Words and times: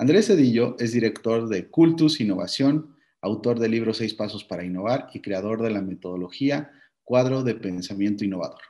Andrés 0.00 0.28
Cedillo 0.28 0.76
es 0.78 0.92
director 0.92 1.46
de 1.46 1.68
Cultus 1.68 2.22
Innovación, 2.22 2.96
autor 3.20 3.58
del 3.58 3.72
libro 3.72 3.92
Seis 3.92 4.14
Pasos 4.14 4.44
para 4.44 4.64
Innovar 4.64 5.10
y 5.12 5.20
creador 5.20 5.60
de 5.60 5.68
la 5.68 5.82
metodología 5.82 6.70
Cuadro 7.04 7.42
de 7.42 7.54
Pensamiento 7.54 8.24
Innovador. 8.24 8.62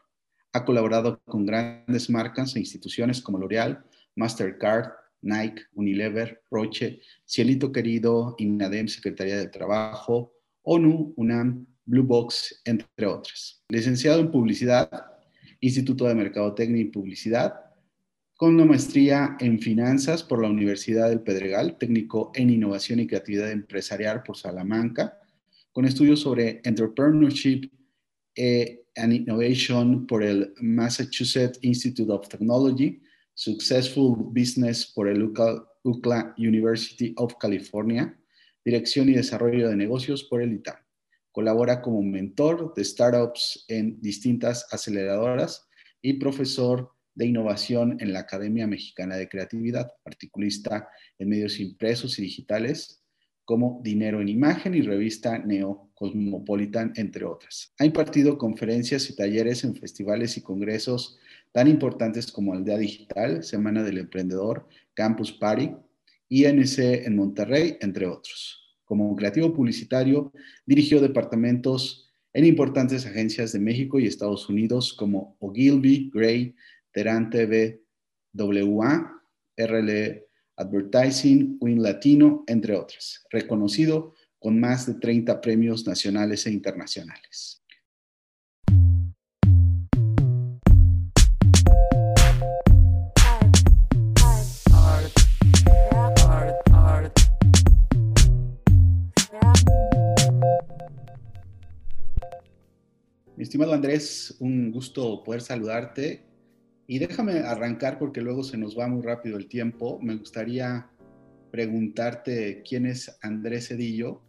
Ha 0.53 0.65
colaborado 0.65 1.23
con 1.27 1.47
grandes 1.47 2.11
marcas 2.11 2.57
e 2.57 2.59
instituciones 2.59 3.21
como 3.21 3.39
L'Oreal, 3.39 3.85
Mastercard, 4.17 4.91
Nike, 5.23 5.63
Unilever, 5.75 6.43
Roche, 6.51 7.01
Cielito 7.25 7.71
Querido, 7.71 8.35
INADEM, 8.39 8.89
Secretaría 8.89 9.37
de 9.37 9.47
Trabajo, 9.47 10.33
ONU, 10.63 11.15
UNAM, 11.17 11.65
Blue 11.85 12.03
Box, 12.03 12.61
entre 12.65 13.07
otras. 13.07 13.63
Licenciado 13.69 14.19
en 14.19 14.33
Publicidad, 14.33 14.91
Instituto 15.61 16.09
de 16.09 16.17
Mercadotecnia 16.17 16.83
y 16.83 16.87
Publicidad, 16.87 17.70
con 18.41 18.55
una 18.55 18.65
maestría 18.65 19.37
en 19.39 19.61
finanzas 19.61 20.23
por 20.23 20.41
la 20.41 20.49
Universidad 20.49 21.11
del 21.11 21.21
Pedregal, 21.21 21.77
técnico 21.77 22.33
en 22.35 22.49
innovación 22.49 22.99
y 22.99 23.07
creatividad 23.07 23.51
empresarial 23.51 24.23
por 24.23 24.35
Salamanca, 24.35 25.21
con 25.73 25.85
estudios 25.85 26.21
sobre 26.21 26.63
entrepreneurship 26.65 27.71
eh, 28.35 28.87
and 28.97 29.13
innovation 29.13 30.07
por 30.07 30.23
el 30.23 30.55
Massachusetts 30.59 31.59
Institute 31.61 32.11
of 32.11 32.29
Technology, 32.29 33.03
Successful 33.35 34.17
Business 34.19 34.87
por 34.87 35.09
el 35.09 35.23
UCLA 35.83 36.35
University 36.39 37.13
of 37.19 37.35
California, 37.39 38.19
Dirección 38.65 39.11
y 39.11 39.17
Desarrollo 39.17 39.69
de 39.69 39.77
Negocios 39.77 40.25
por 40.25 40.41
el 40.41 40.55
ITAM. 40.55 40.77
Colabora 41.31 41.83
como 41.83 42.03
mentor 42.03 42.73
de 42.75 42.87
startups 42.87 43.67
en 43.69 44.01
distintas 44.01 44.67
aceleradoras 44.73 45.69
y 46.01 46.15
profesor 46.15 46.91
de 47.21 47.27
innovación 47.27 47.99
en 48.01 48.15
la 48.15 48.21
Academia 48.21 48.67
Mexicana 48.67 49.15
de 49.15 49.29
Creatividad, 49.29 49.93
articulista 50.07 50.89
en 51.19 51.29
medios 51.29 51.61
impresos 51.61 52.19
y 52.19 52.23
digitales 52.23 53.05
como 53.45 53.79
Dinero 53.85 54.23
en 54.23 54.31
Imagen 54.31 54.75
y 54.75 54.81
revista 54.81 55.37
Neo 55.37 55.91
Cosmopolitan, 55.93 56.95
entre 56.97 57.27
otras. 57.27 57.75
Ha 57.79 57.85
impartido 57.85 58.39
conferencias 58.39 59.11
y 59.11 59.17
talleres 59.17 59.65
en 59.65 59.77
festivales 59.77 60.39
y 60.39 60.41
congresos 60.41 61.19
tan 61.53 61.69
importantes 61.69 62.33
como 62.33 62.55
Aldea 62.55 62.79
Digital, 62.79 63.45
Semana 63.45 63.83
del 63.83 63.99
Emprendedor, 63.99 64.67
Campus 64.95 65.31
Party, 65.31 65.73
INC 66.31 66.79
en 66.79 67.17
Monterrey, 67.17 67.77
entre 67.83 68.07
otros. 68.07 68.79
Como 68.87 69.15
creativo 69.15 69.53
publicitario, 69.53 70.33
dirigió 70.65 71.03
departamentos 71.03 72.11
en 72.33 72.47
importantes 72.47 73.05
agencias 73.05 73.53
de 73.53 73.59
México 73.59 73.99
y 73.99 74.07
Estados 74.07 74.49
Unidos 74.49 74.95
como 74.95 75.37
Ogilvy, 75.39 76.11
Gray, 76.15 76.55
Terán 76.93 77.31
TV, 77.31 77.85
WA, 78.33 79.23
RLE 79.57 80.27
Advertising, 80.57 81.59
Win 81.61 81.83
Latino, 81.83 82.45
entre 82.47 82.75
otras, 82.75 83.25
reconocido 83.31 84.15
con 84.39 84.59
más 84.59 84.87
de 84.87 84.95
30 84.95 85.41
premios 85.41 85.87
nacionales 85.87 86.47
e 86.47 86.51
internacionales. 86.51 87.63
Mi 103.37 103.45
estimado 103.45 103.73
Andrés, 103.73 104.37
un 104.41 104.71
gusto 104.71 105.23
poder 105.25 105.41
saludarte 105.41 106.30
y 106.91 106.99
déjame 106.99 107.39
arrancar 107.39 108.01
porque 108.01 108.21
luego 108.21 108.43
se 108.43 108.59
nos 108.59 108.77
va 108.77 108.89
muy 108.89 109.01
rápido 109.03 109.37
el 109.37 109.47
tiempo. 109.47 110.01
Me 110.03 110.17
gustaría 110.17 110.89
preguntarte 111.53 112.65
quién 112.69 112.85
es 112.85 113.17
Andrés 113.23 113.69
Cedillo 113.69 114.21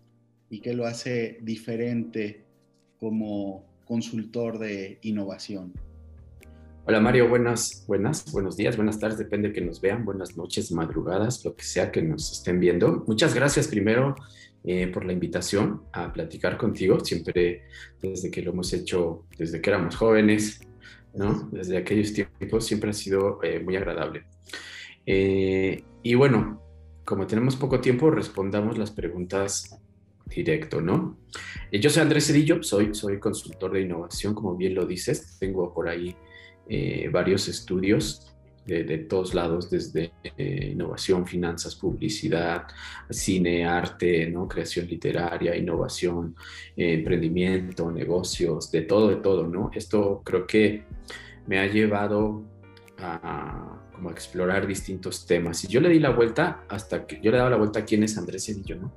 y 0.47 0.61
qué 0.61 0.75
lo 0.75 0.85
hace 0.85 1.39
diferente 1.41 2.45
como 2.99 3.65
consultor 3.83 4.59
de 4.59 4.99
innovación. 5.01 5.73
Hola 6.85 6.99
Mario, 6.99 7.29
buenas, 7.29 7.83
buenas, 7.87 8.31
buenos 8.31 8.57
días, 8.57 8.75
buenas 8.75 8.99
tardes, 8.99 9.17
depende 9.17 9.47
de 9.47 9.55
que 9.55 9.61
nos 9.61 9.81
vean, 9.81 10.05
buenas 10.05 10.37
noches, 10.37 10.71
madrugadas, 10.71 11.43
lo 11.43 11.55
que 11.55 11.63
sea 11.63 11.91
que 11.91 12.03
nos 12.03 12.31
estén 12.31 12.59
viendo. 12.59 13.03
Muchas 13.07 13.33
gracias 13.33 13.67
primero 13.67 14.13
eh, 14.63 14.85
por 14.85 15.03
la 15.03 15.13
invitación 15.13 15.81
a 15.93 16.13
platicar 16.13 16.59
contigo, 16.59 16.99
siempre 16.99 17.63
desde 17.99 18.29
que 18.29 18.43
lo 18.43 18.51
hemos 18.51 18.71
hecho, 18.71 19.25
desde 19.35 19.61
que 19.61 19.69
éramos 19.71 19.95
jóvenes, 19.95 20.61
desde 21.13 21.77
aquellos 21.77 22.13
tiempos 22.13 22.65
siempre 22.65 22.91
ha 22.91 22.93
sido 22.93 23.43
eh, 23.43 23.59
muy 23.59 23.75
agradable. 23.75 24.23
Eh, 25.05 25.83
y 26.03 26.13
bueno, 26.15 26.61
como 27.05 27.27
tenemos 27.27 27.55
poco 27.55 27.81
tiempo, 27.81 28.09
respondamos 28.11 28.77
las 28.77 28.91
preguntas 28.91 29.77
directo, 30.25 30.79
¿no? 30.79 31.17
Eh, 31.71 31.79
yo 31.79 31.89
soy 31.89 32.03
Andrés 32.03 32.27
Cedillo, 32.27 32.63
soy, 32.63 32.93
soy 32.93 33.19
consultor 33.19 33.73
de 33.73 33.81
innovación, 33.81 34.33
como 34.33 34.55
bien 34.55 34.75
lo 34.75 34.85
dices, 34.85 35.37
tengo 35.39 35.73
por 35.73 35.89
ahí 35.89 36.15
varios 37.11 37.49
estudios 37.49 38.30
de, 38.65 38.97
todos 38.99 39.33
lados, 39.33 39.69
desde 39.69 40.11
innovación, 40.37 41.25
finanzas, 41.25 41.75
publicidad, 41.75 42.67
cine, 43.09 43.65
arte, 43.65 44.29
¿no? 44.29 44.47
creación 44.47 44.87
literaria, 44.87 45.55
innovación, 45.55 46.35
emprendimiento, 46.75 47.91
negocios, 47.91 48.71
de 48.71 48.81
todo, 48.81 49.09
de 49.09 49.17
todo, 49.17 49.47
¿no? 49.47 49.71
Esto 49.73 50.21
creo 50.23 50.45
que 50.45 50.83
me 51.47 51.59
ha 51.59 51.67
llevado 51.67 52.43
a, 52.99 53.81
como 53.93 54.09
a 54.09 54.11
explorar 54.11 54.67
distintos 54.67 55.25
temas. 55.25 55.63
Y 55.63 55.67
yo 55.67 55.81
le 55.81 55.89
di 55.89 55.99
la 55.99 56.11
vuelta 56.11 56.63
hasta 56.69 57.05
que, 57.05 57.19
yo 57.21 57.31
le 57.31 57.37
daba 57.37 57.49
la 57.49 57.57
vuelta 57.57 57.79
a 57.79 57.85
quién 57.85 58.03
es 58.03 58.17
Andrés 58.17 58.45
Cedillo, 58.45 58.75
¿no? 58.77 58.91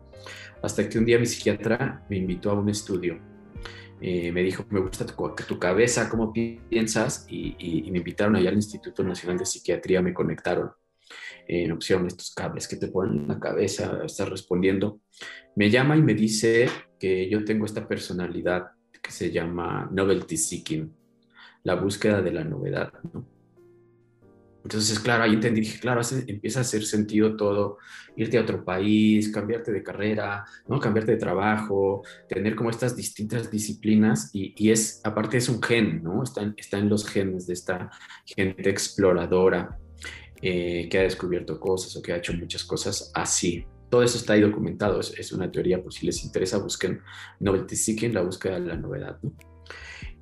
Hasta 0.62 0.88
que 0.88 0.98
un 0.98 1.04
día 1.04 1.18
mi 1.18 1.26
psiquiatra 1.26 2.04
me 2.08 2.16
invitó 2.16 2.50
a 2.50 2.54
un 2.54 2.68
estudio 2.68 3.18
eh, 4.00 4.32
me 4.32 4.42
dijo, 4.42 4.64
me 4.70 4.80
gusta 4.80 5.06
tu, 5.06 5.58
cabeza, 5.58 6.08
cómo 6.08 6.32
piensas, 6.32 7.26
y, 7.28 7.88
me 7.90 7.98
invitaron 7.98 8.36
allá 8.36 8.50
al 8.50 8.56
Instituto 8.56 9.02
Nacional 9.02 9.38
de 9.38 9.46
Psiquiatría, 9.46 10.02
me 10.02 10.14
conectaron. 10.14 10.70
en 11.46 11.72
opción 11.72 12.06
estos 12.06 12.34
cables 12.34 12.66
que 12.66 12.76
te 12.76 12.88
ponen 12.88 13.22
en 13.22 13.28
la 13.28 13.38
cabeza, 13.38 14.00
estás 14.04 14.28
respondiendo. 14.28 15.00
Me 15.56 15.70
llama 15.70 15.96
y 15.96 16.02
me 16.02 16.14
dice 16.14 16.68
que 16.98 17.28
yo 17.28 17.44
tengo 17.44 17.66
esta 17.66 17.86
personalidad 17.86 18.72
que 19.02 19.10
se 19.10 19.30
llama 19.30 19.88
novelty 19.92 20.36
seeking, 20.36 20.94
la 21.62 21.74
búsqueda 21.74 22.22
de 22.22 22.32
la 22.32 22.44
novedad, 22.44 22.92
¿no? 23.12 23.33
Entonces, 24.64 24.98
claro, 24.98 25.24
ahí 25.24 25.34
entendí, 25.34 25.60
dije, 25.60 25.78
claro, 25.78 26.00
empieza 26.26 26.60
a 26.60 26.62
hacer 26.62 26.84
sentido 26.84 27.36
todo, 27.36 27.76
irte 28.16 28.38
a 28.38 28.40
otro 28.40 28.64
país, 28.64 29.30
cambiarte 29.30 29.70
de 29.70 29.82
carrera, 29.82 30.46
¿no? 30.66 30.80
Cambiarte 30.80 31.12
de 31.12 31.18
trabajo, 31.18 32.02
tener 32.26 32.54
como 32.54 32.70
estas 32.70 32.96
distintas 32.96 33.50
disciplinas 33.50 34.30
y, 34.32 34.70
es, 34.70 35.02
aparte 35.04 35.36
es 35.36 35.50
un 35.50 35.62
gen, 35.62 36.02
¿no? 36.02 36.22
Está 36.22 36.40
en, 36.78 36.88
los 36.88 37.06
genes 37.06 37.46
de 37.46 37.52
esta 37.52 37.90
gente 38.24 38.70
exploradora 38.70 39.78
eh, 40.40 40.88
que 40.90 40.98
ha 40.98 41.02
descubierto 41.02 41.60
cosas 41.60 41.94
o 41.96 42.00
que 42.00 42.14
ha 42.14 42.16
hecho 42.16 42.32
muchas 42.32 42.64
cosas 42.64 43.12
así. 43.14 43.66
Todo 43.90 44.02
eso 44.02 44.16
está 44.16 44.32
ahí 44.32 44.40
documentado, 44.40 44.98
es, 44.98 45.30
una 45.32 45.52
teoría, 45.52 45.82
por 45.82 45.92
si 45.92 46.06
les 46.06 46.24
interesa, 46.24 46.56
busquen 46.56 47.02
Novelty 47.38 47.76
Seeking, 47.76 48.14
la 48.14 48.22
búsqueda 48.22 48.54
de 48.54 48.66
la 48.66 48.76
novedad, 48.76 49.18
¿no? 49.22 49.34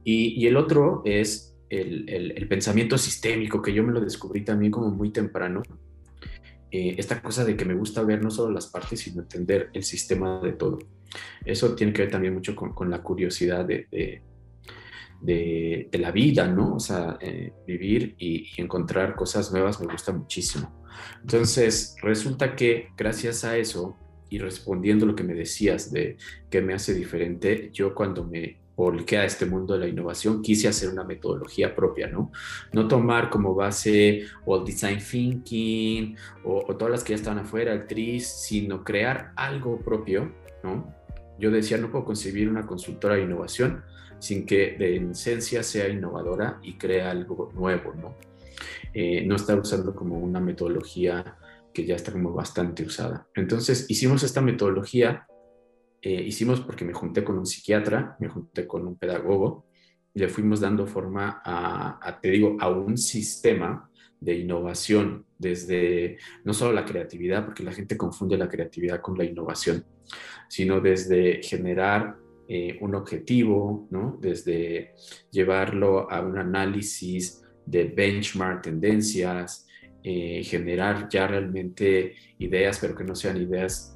Y, 0.02 0.42
y 0.42 0.48
el 0.48 0.56
otro 0.56 1.02
es 1.04 1.51
el, 1.80 2.46
pensamiento 2.48 2.98
sistémico, 2.98 3.62
que 3.62 3.72
yo 3.72 3.82
me 3.82 3.92
lo 3.92 4.00
descubrí 4.00 4.44
también 4.44 4.70
como 4.70 4.90
muy 4.90 5.10
temprano, 5.10 5.62
eh, 6.70 6.94
esta 6.98 7.22
cosa 7.22 7.44
de 7.44 7.56
que 7.56 7.64
me 7.64 7.74
gusta 7.74 8.02
ver 8.02 8.22
no 8.22 8.30
solo 8.30 8.52
las 8.52 8.66
partes, 8.66 9.00
sino 9.00 9.22
entender 9.22 9.70
el 9.72 9.82
sistema 9.82 10.40
de 10.40 10.52
todo. 10.52 10.78
Eso 11.44 11.74
tiene 11.74 11.92
que 11.92 12.02
ver 12.02 12.10
también 12.10 12.34
mucho 12.34 12.54
con, 12.54 12.90
la 12.90 13.02
curiosidad 13.02 13.64
de, 13.64 13.86
de, 15.20 15.98
la 15.98 16.10
vida, 16.10 16.46
¿no? 16.46 16.76
O 16.76 16.80
sea, 16.80 17.18
eh, 17.20 17.52
vivir 17.66 18.14
y, 18.18 18.48
y, 18.56 18.60
encontrar 18.60 19.14
cosas 19.14 19.52
nuevas 19.52 19.80
me 19.80 19.90
gusta 19.90 20.12
muchísimo. 20.12 20.82
Entonces, 21.20 21.96
resulta 22.02 22.54
que 22.54 22.88
gracias 22.96 23.44
a 23.44 23.56
eso, 23.56 23.96
y 24.28 24.38
respondiendo 24.38 25.04
lo 25.04 25.14
que 25.14 25.24
me 25.24 25.34
decías 25.34 25.92
de 25.92 26.16
qué 26.48 26.62
me 26.62 26.72
hace 26.72 26.94
diferente, 26.94 27.68
yo 27.70 27.94
cuando 27.94 28.24
me 28.24 28.61
porque 28.74 29.18
a 29.18 29.24
este 29.24 29.46
mundo 29.46 29.74
de 29.74 29.80
la 29.80 29.88
innovación, 29.88 30.42
quise 30.42 30.68
hacer 30.68 30.88
una 30.88 31.04
metodología 31.04 31.74
propia, 31.74 32.08
¿no? 32.08 32.30
No 32.72 32.88
tomar 32.88 33.28
como 33.30 33.54
base 33.54 34.24
o 34.46 34.58
el 34.58 34.64
design 34.64 34.98
thinking 34.98 36.16
o, 36.44 36.62
todas 36.76 36.90
las 36.90 37.04
que 37.04 37.10
ya 37.10 37.16
están 37.16 37.38
afuera, 37.38 37.72
actriz, 37.72 38.26
sino 38.26 38.82
crear 38.82 39.32
algo 39.36 39.80
propio, 39.80 40.32
¿no? 40.62 40.94
Yo 41.38 41.50
decía, 41.50 41.76
no 41.78 41.90
puedo 41.90 42.04
concebir 42.04 42.48
una 42.48 42.66
consultora 42.66 43.16
de 43.16 43.22
innovación 43.22 43.82
sin 44.18 44.46
que 44.46 44.76
de 44.78 44.96
esencia 45.10 45.62
sea 45.62 45.88
innovadora 45.88 46.60
y 46.62 46.74
crea 46.74 47.10
algo 47.10 47.50
nuevo, 47.54 47.92
¿no? 47.94 48.16
Eh, 48.94 49.24
no 49.26 49.36
estar 49.36 49.58
usando 49.58 49.94
como 49.94 50.18
una 50.18 50.38
metodología 50.38 51.36
que 51.72 51.84
ya 51.84 51.96
está 51.96 52.12
como 52.12 52.32
bastante 52.32 52.84
usada. 52.84 53.26
Entonces 53.34 53.86
hicimos 53.88 54.22
esta 54.22 54.40
metodología 54.40 55.26
eh, 56.04 56.20
hicimos 56.20 56.60
porque 56.60 56.84
me 56.84 56.92
junté 56.92 57.22
con 57.22 57.38
un 57.38 57.46
psiquiatra, 57.46 58.16
me 58.18 58.28
junté 58.28 58.66
con 58.66 58.86
un 58.86 58.96
pedagogo, 58.96 59.66
le 60.14 60.28
fuimos 60.28 60.60
dando 60.60 60.84
forma 60.86 61.40
a, 61.44 62.18
te 62.20 62.30
digo, 62.30 62.56
a 62.60 62.68
un 62.68 62.98
sistema 62.98 63.88
de 64.20 64.36
innovación, 64.36 65.24
desde 65.38 66.18
no 66.44 66.52
solo 66.54 66.72
la 66.72 66.84
creatividad, 66.84 67.44
porque 67.44 67.62
la 67.62 67.72
gente 67.72 67.96
confunde 67.96 68.36
la 68.36 68.48
creatividad 68.48 69.00
con 69.00 69.16
la 69.16 69.24
innovación, 69.24 69.84
sino 70.48 70.80
desde 70.80 71.40
generar 71.42 72.16
eh, 72.48 72.78
un 72.80 72.96
objetivo, 72.96 73.86
¿no? 73.90 74.18
desde 74.20 74.94
llevarlo 75.30 76.10
a 76.10 76.20
un 76.20 76.36
análisis 76.36 77.44
de 77.64 77.84
benchmark, 77.84 78.62
tendencias, 78.62 79.66
eh, 80.02 80.42
generar 80.42 81.08
ya 81.08 81.28
realmente 81.28 82.16
ideas, 82.38 82.80
pero 82.80 82.96
que 82.96 83.04
no 83.04 83.14
sean 83.14 83.36
ideas 83.40 83.91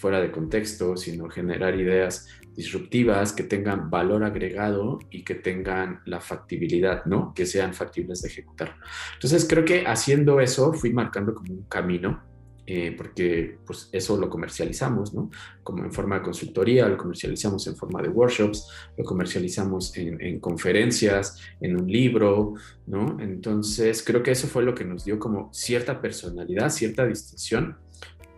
fuera 0.00 0.20
de 0.20 0.30
contexto, 0.30 0.96
sino 0.96 1.28
generar 1.28 1.78
ideas 1.78 2.26
disruptivas 2.56 3.32
que 3.32 3.44
tengan 3.44 3.90
valor 3.90 4.24
agregado 4.24 4.98
y 5.10 5.22
que 5.22 5.34
tengan 5.34 6.00
la 6.06 6.20
factibilidad, 6.20 7.04
¿no? 7.04 7.32
Que 7.34 7.46
sean 7.46 7.74
factibles 7.74 8.22
de 8.22 8.28
ejecutar. 8.28 8.76
Entonces 9.14 9.46
creo 9.48 9.64
que 9.64 9.86
haciendo 9.86 10.40
eso 10.40 10.72
fui 10.72 10.92
marcando 10.92 11.34
como 11.34 11.52
un 11.52 11.62
camino, 11.64 12.22
eh, 12.66 12.94
porque 12.96 13.58
pues 13.66 13.88
eso 13.92 14.16
lo 14.16 14.30
comercializamos, 14.30 15.12
¿no? 15.12 15.30
Como 15.62 15.84
en 15.84 15.92
forma 15.92 16.16
de 16.16 16.22
consultoría, 16.22 16.88
lo 16.88 16.96
comercializamos 16.96 17.66
en 17.66 17.76
forma 17.76 18.00
de 18.00 18.08
workshops, 18.08 18.68
lo 18.96 19.04
comercializamos 19.04 19.96
en, 19.96 20.38
conferencias, 20.40 21.36
en 21.60 21.80
un 21.80 21.90
libro, 21.90 22.54
¿no? 22.86 23.18
Entonces 23.20 24.02
creo 24.04 24.22
que 24.22 24.30
eso 24.30 24.46
fue 24.46 24.62
lo 24.62 24.74
que 24.74 24.84
nos 24.84 25.04
dio 25.04 25.18
como 25.18 25.52
cierta 25.52 26.00
personalidad, 26.00 26.70
cierta 26.70 27.06
distinción. 27.06 27.76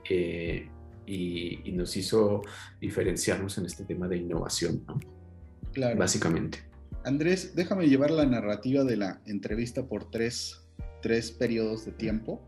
Eh, 0.09 0.69
y, 1.07 1.73
nos 1.73 1.97
hizo 1.97 2.43
diferenciarnos 2.81 3.59
en 3.59 3.67
este 3.67 3.85
tema 3.85 4.09
de 4.09 4.19
innovación, 4.19 4.85
¿no? 4.87 5.01
Claro. 5.73 5.99
Básicamente. 5.99 6.59
Andrés, 7.05 7.55
déjame 7.57 7.89
llevar 7.89 8.11
la 8.11 8.27
narrativa 8.27 8.85
de 8.85 8.97
la 8.97 9.21
entrevista 9.27 9.87
por 9.87 10.11
tres, 10.11 10.63
tres 11.01 11.33
periodos 11.33 11.85
de 11.85 11.93
tiempo. 11.93 12.41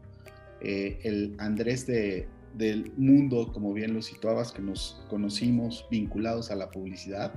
Eh, 0.60 1.00
el 1.02 1.34
Andrés 1.38 1.86
de, 1.86 2.28
del 2.56 2.92
mundo, 2.96 3.50
como 3.52 3.72
bien 3.72 3.94
lo 3.94 4.02
situabas, 4.02 4.52
que 4.52 4.62
nos 4.62 5.02
conocimos 5.08 5.86
vinculados 5.90 6.50
a 6.50 6.56
la 6.56 6.70
publicidad. 6.70 7.32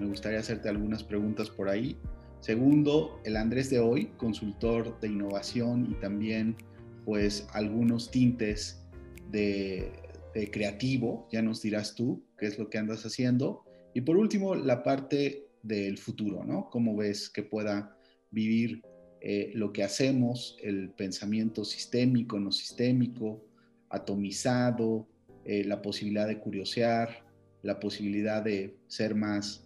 Me 0.00 0.06
gustaría 0.06 0.40
hacerte 0.40 0.68
algunas 0.68 1.04
preguntas 1.04 1.50
por 1.50 1.68
ahí. 1.68 1.96
Segundo, 2.40 3.20
el 3.24 3.36
Andrés 3.36 3.70
de 3.70 3.78
hoy, 3.78 4.06
consultor 4.16 4.98
de 5.00 5.08
innovación 5.08 5.88
y 5.90 5.94
también 5.94 6.56
pues 7.04 7.46
algunos 7.52 8.10
tintes 8.10 8.82
de 9.30 9.92
eh, 10.36 10.50
creativo, 10.50 11.26
ya 11.32 11.40
nos 11.40 11.62
dirás 11.62 11.94
tú 11.94 12.22
qué 12.36 12.44
es 12.44 12.58
lo 12.58 12.68
que 12.68 12.76
andas 12.76 13.06
haciendo. 13.06 13.64
Y 13.94 14.02
por 14.02 14.18
último, 14.18 14.54
la 14.54 14.82
parte 14.82 15.48
del 15.62 15.96
futuro, 15.96 16.44
¿no? 16.44 16.68
¿Cómo 16.68 16.94
ves 16.94 17.30
que 17.30 17.42
pueda 17.42 17.96
vivir 18.30 18.82
eh, 19.22 19.52
lo 19.54 19.72
que 19.72 19.82
hacemos, 19.82 20.58
el 20.62 20.90
pensamiento 20.90 21.64
sistémico, 21.64 22.38
no 22.38 22.52
sistémico, 22.52 23.46
atomizado, 23.88 25.08
eh, 25.46 25.64
la 25.64 25.80
posibilidad 25.80 26.28
de 26.28 26.38
curiosear, 26.38 27.24
la 27.62 27.80
posibilidad 27.80 28.42
de 28.42 28.76
ser 28.88 29.14
más 29.14 29.62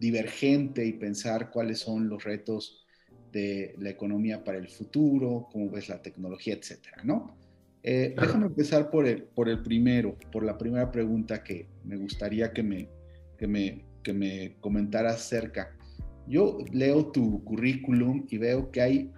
divergente 0.00 0.86
y 0.86 0.94
pensar 0.94 1.50
cuáles 1.50 1.80
son 1.80 2.08
los 2.08 2.24
retos 2.24 2.86
de 3.30 3.74
la 3.78 3.90
economía 3.90 4.42
para 4.42 4.56
el 4.56 4.68
futuro, 4.68 5.48
cómo 5.52 5.70
ves 5.70 5.90
la 5.90 6.00
tecnología, 6.00 6.54
etcétera, 6.54 7.04
¿no? 7.04 7.43
Eh, 7.86 8.14
déjame 8.18 8.46
empezar 8.46 8.90
por 8.90 9.06
el, 9.06 9.24
por 9.24 9.46
el 9.46 9.62
primero, 9.62 10.16
por 10.32 10.42
la 10.42 10.56
primera 10.56 10.90
pregunta 10.90 11.44
que 11.44 11.68
me 11.84 11.96
gustaría 11.96 12.50
que 12.50 12.62
me, 12.62 12.88
que 13.36 13.46
me, 13.46 13.84
que 14.02 14.14
me 14.14 14.56
comentaras 14.60 15.16
acerca. 15.16 15.76
Yo 16.26 16.56
leo 16.72 17.12
tu 17.12 17.44
currículum 17.44 18.26
y 18.30 18.38
veo 18.38 18.70
que 18.70 18.80
hay 18.80 19.12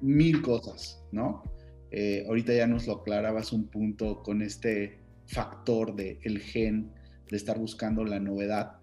mil 0.00 0.42
cosas, 0.42 1.02
¿no? 1.10 1.42
Eh, 1.90 2.24
ahorita 2.28 2.54
ya 2.54 2.68
nos 2.68 2.86
lo 2.86 3.00
aclarabas 3.00 3.52
un 3.52 3.66
punto 3.66 4.22
con 4.22 4.42
este 4.42 5.00
factor 5.26 5.96
del 5.96 6.18
el 6.22 6.38
gen 6.38 6.92
de 7.28 7.36
estar 7.36 7.58
buscando 7.58 8.04
la 8.04 8.20
novedad. 8.20 8.76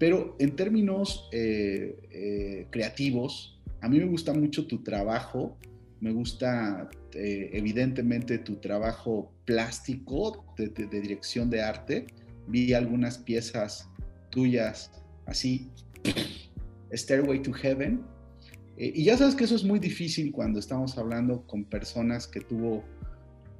Pero 0.00 0.34
en 0.40 0.56
términos 0.56 1.28
eh, 1.30 2.66
creativos, 2.70 3.62
a 3.80 3.88
mí 3.88 4.00
me 4.00 4.06
gusta 4.06 4.32
mucho 4.32 4.66
tu 4.66 4.82
trabajo 4.82 5.56
me 6.04 6.12
gusta 6.12 6.90
eh, 7.14 7.48
evidentemente 7.54 8.36
tu 8.36 8.56
trabajo 8.56 9.32
plástico 9.46 10.44
de, 10.54 10.68
dirección 10.86 11.48
de 11.48 11.62
arte. 11.62 12.06
Vi 12.46 12.74
algunas 12.74 13.16
piezas 13.16 13.88
tuyas 14.28 14.90
así, 15.24 15.70
Stairway 16.92 17.40
to 17.40 17.54
Heaven. 17.54 18.02
Eh, 18.76 18.92
y 18.94 19.04
ya 19.04 19.16
sabes 19.16 19.34
que 19.34 19.44
eso 19.44 19.56
es 19.56 19.64
muy 19.64 19.78
difícil 19.78 20.30
cuando 20.30 20.58
estamos 20.60 20.98
hablando 20.98 21.46
con 21.46 21.64
personas 21.64 22.26
que 22.26 22.40
tuvo, 22.40 22.84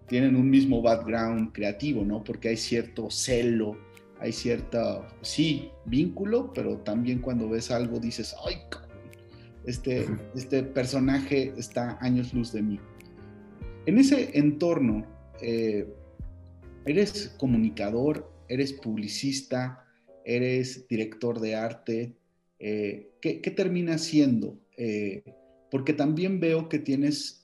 tienen 0.06 0.36
un 0.36 0.50
mismo 0.50 0.82
background 0.82 1.50
creativo, 1.52 2.04
¿no? 2.04 2.22
Porque 2.22 2.50
hay 2.50 2.58
cierto 2.58 3.10
celo, 3.10 3.78
hay 4.20 4.32
cierta, 4.32 5.08
sí, 5.22 5.70
vínculo, 5.86 6.52
pero 6.52 6.76
también 6.76 7.20
cuando 7.20 7.48
ves 7.48 7.70
algo 7.70 7.98
dices, 8.00 8.36
ay, 8.46 8.56
este, 9.66 10.06
este 10.34 10.62
personaje 10.62 11.52
está 11.56 11.98
años 12.00 12.34
luz 12.34 12.52
de 12.52 12.62
mí. 12.62 12.80
En 13.86 13.98
ese 13.98 14.38
entorno, 14.38 15.06
eh, 15.40 15.86
eres 16.86 17.34
comunicador, 17.38 18.30
eres 18.48 18.72
publicista, 18.72 19.84
eres 20.24 20.86
director 20.88 21.40
de 21.40 21.54
arte. 21.54 22.16
Eh, 22.58 23.10
¿qué, 23.20 23.38
termina 23.54 23.98
siendo? 23.98 24.58
Eh, 24.76 25.22
porque 25.70 25.92
también 25.92 26.40
veo 26.40 26.68
que 26.68 26.78
tienes 26.78 27.42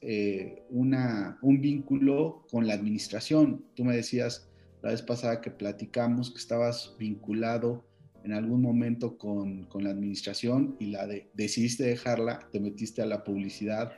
una, 0.70 1.38
un 1.42 1.60
vínculo 1.60 2.46
con 2.50 2.66
la 2.66 2.74
administración. 2.74 3.64
Tú 3.74 3.84
me 3.84 3.96
decías 3.96 4.48
la 4.82 4.90
vez 4.90 5.02
pasada 5.02 5.40
que 5.40 5.50
platicamos 5.50 6.30
que 6.30 6.38
estabas 6.38 6.94
vinculado 6.98 7.84
en 8.24 8.32
algún 8.32 8.62
momento 8.62 9.16
con, 9.16 9.64
con 9.64 9.84
la 9.84 9.90
administración 9.90 10.76
y 10.78 10.86
la 10.86 11.06
de, 11.06 11.30
decidiste 11.34 11.84
dejarla, 11.84 12.48
te 12.52 12.60
metiste 12.60 13.02
a 13.02 13.06
la 13.06 13.24
publicidad 13.24 13.92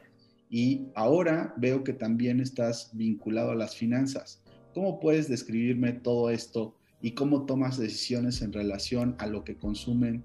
y 0.48 0.88
ahora 0.94 1.54
veo 1.56 1.82
que 1.82 1.94
también 1.94 2.38
estás 2.38 2.90
vinculado 2.92 3.52
a 3.52 3.54
las 3.54 3.74
finanzas. 3.74 4.42
¿Cómo 4.74 5.00
puedes 5.00 5.28
describirme 5.28 5.92
todo 5.92 6.30
esto 6.30 6.76
y 7.00 7.12
cómo 7.12 7.46
tomas 7.46 7.78
decisiones 7.78 8.42
en 8.42 8.52
relación 8.52 9.16
a 9.18 9.26
lo 9.26 9.44
que 9.44 9.56
consumen 9.56 10.24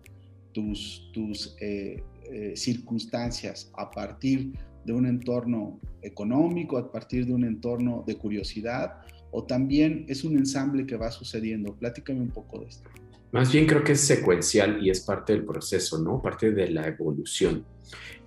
tus, 0.54 1.10
tus 1.14 1.56
eh, 1.62 2.04
eh, 2.32 2.54
circunstancias 2.56 3.72
a 3.78 3.90
partir 3.90 4.52
de 4.86 4.94
un 4.94 5.06
entorno 5.06 5.80
económico, 6.02 6.78
a 6.78 6.92
partir 6.92 7.26
de 7.26 7.34
un 7.34 7.44
entorno 7.44 8.04
de 8.06 8.16
curiosidad 8.16 9.00
o 9.31 9.44
también 9.44 10.06
es 10.07 10.24
un 10.24 10.38
ensamble 10.38 10.86
que 10.86 10.98
va 10.98 11.10
sucediendo? 11.10 11.74
Platícame 11.76 12.21
un 12.21 12.31
poco 12.31 12.60
de 12.60 12.68
esto. 12.68 12.90
Más 13.31 13.52
bien 13.52 13.66
creo 13.66 13.84
que 13.84 13.94
es 13.94 14.02
secuencial 14.02 14.80
y 14.86 14.90
es 14.90 15.02
parte 15.02 15.34
del 15.34 15.46
proceso, 15.46 16.00
¿no? 16.00 16.22
Parte 16.22 16.52
de 16.52 16.69
la 16.69 16.88
evolución. 16.88 17.66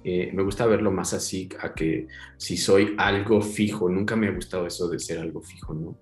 Eh, 0.04 0.30
me 0.32 0.42
gusta 0.42 0.66
verlo 0.66 0.90
más 0.90 1.12
así, 1.12 1.48
a 1.60 1.74
que 1.74 2.06
si 2.36 2.56
soy 2.56 2.94
algo 2.96 3.42
fijo, 3.42 3.88
nunca 3.88 4.16
me 4.16 4.28
ha 4.28 4.32
gustado 4.32 4.66
eso 4.66 4.88
de 4.88 4.98
ser 4.98 5.18
algo 5.18 5.42
fijo, 5.42 5.74
¿no? 5.74 5.98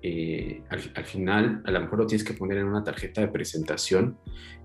Eh, 0.00 0.62
al, 0.68 1.04
final, 1.04 1.62
a 1.64 1.70
lo 1.70 1.80
mejor 1.80 1.98
lo 2.00 2.06
tienes 2.06 2.24
que 2.24 2.34
poner 2.34 2.58
en 2.58 2.66
una 2.66 2.84
tarjeta 2.84 3.20
de 3.20 3.28
presentación, 3.28 4.18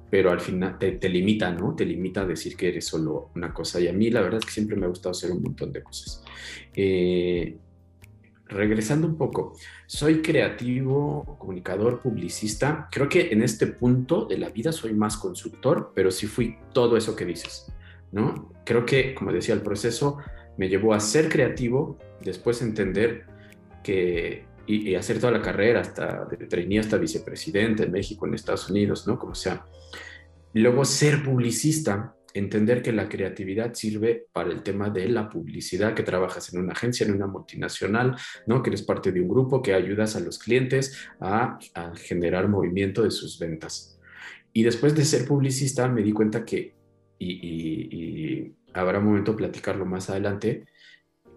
pero 0.10 0.32
al 0.32 0.40
final 0.40 0.78
te, 0.78 0.92
te, 0.94 1.10
limita, 1.10 1.52
¿no? 1.52 1.76
Te 1.76 1.86
limita 1.86 2.22
a 2.22 2.26
decir 2.26 2.56
que 2.56 2.68
eres 2.68 2.86
solo 2.86 3.32
una 3.36 3.54
cosa. 3.54 3.80
Y 3.80 3.88
a 3.88 3.94
mí 3.94 4.12
la 4.12 4.22
verdad 4.22 4.40
es 4.40 4.46
que 4.46 4.52
siempre 4.52 4.76
me 4.76 4.86
ha 4.86 4.90
gustado 4.90 5.12
hacer 5.12 5.32
un 5.32 5.42
montón 5.42 5.72
de 5.72 5.82
cosas. 5.82 6.24
Eh, 6.76 7.58
regresando 8.54 9.08
un 9.08 9.18
poco, 9.18 9.58
soy 9.86 10.22
creativo, 10.22 11.38
comunicador, 11.40 12.02
publicista. 12.02 12.88
Creo 12.92 13.10
que 13.10 13.32
en 13.32 13.42
este 13.42 13.68
punto 13.68 14.26
de 14.26 14.38
la 14.38 14.50
vida 14.50 14.72
soy 14.72 14.94
más 14.94 15.18
consultor, 15.18 15.92
pero 15.94 16.12
sí 16.12 16.28
fui 16.28 16.58
todo 16.74 16.96
eso 16.96 17.16
que 17.16 17.26
dices, 17.26 17.72
¿no? 18.12 18.52
Creo 18.66 18.86
que, 18.86 19.14
como 19.16 19.32
decía, 19.32 19.54
el 19.54 19.62
proceso 19.62 20.18
me 20.58 20.70
llevó 20.70 20.94
a 20.94 21.00
ser 21.00 21.30
creativo, 21.30 21.98
después 22.22 22.62
entender 22.62 23.26
que 23.84 24.46
y, 24.66 24.96
hacer 24.96 25.20
toda 25.20 25.32
la 25.34 25.42
carrera 25.42 25.82
hasta 25.82 26.26
de 26.26 26.38
trainee 26.48 26.80
hasta 26.80 26.98
vicepresidente 26.98 27.84
en 27.84 27.92
México, 27.92 28.26
en 28.26 28.34
Estados 28.34 28.70
Unidos, 28.70 29.08
¿no? 29.08 29.20
Como 29.20 29.36
sea. 29.36 29.66
Luego 30.54 30.86
ser 30.86 31.24
publicista, 31.24 32.16
entender 32.34 32.82
que 32.82 32.92
la 32.92 33.08
creatividad 33.08 33.74
sirve 33.74 34.28
para 34.32 34.52
el 34.52 34.64
tema 34.64 34.90
de 34.90 35.08
la 35.08 35.30
publicidad, 35.30 35.94
que 35.94 36.04
trabajas 36.04 36.54
en 36.54 36.62
una 36.62 36.74
agencia, 36.74 37.06
en 37.06 37.14
una 37.14 37.28
multinacional, 37.28 38.16
¿no? 38.48 38.64
que 38.64 38.70
eres 38.70 38.82
parte 38.82 39.12
de 39.12 39.22
un 39.22 39.30
grupo, 39.30 39.62
que 39.62 39.74
ayudas 39.74 40.16
a 40.16 40.20
los 40.20 40.40
clientes 40.40 40.98
a, 41.20 41.60
generar 41.96 42.48
movimiento 42.48 43.04
de 43.04 43.12
sus 43.12 43.38
ventas. 43.40 44.00
Y 44.52 44.64
después 44.64 44.96
de 44.96 45.06
ser 45.06 45.28
publicista 45.28 45.88
me 45.88 46.02
di 46.02 46.12
cuenta 46.12 46.46
que, 46.46 46.76
y, 47.20 48.52
habrá 48.74 49.00
un 49.00 49.06
momento 49.06 49.36
platicarlo 49.36 49.86
más 49.86 50.10
adelante, 50.10 50.66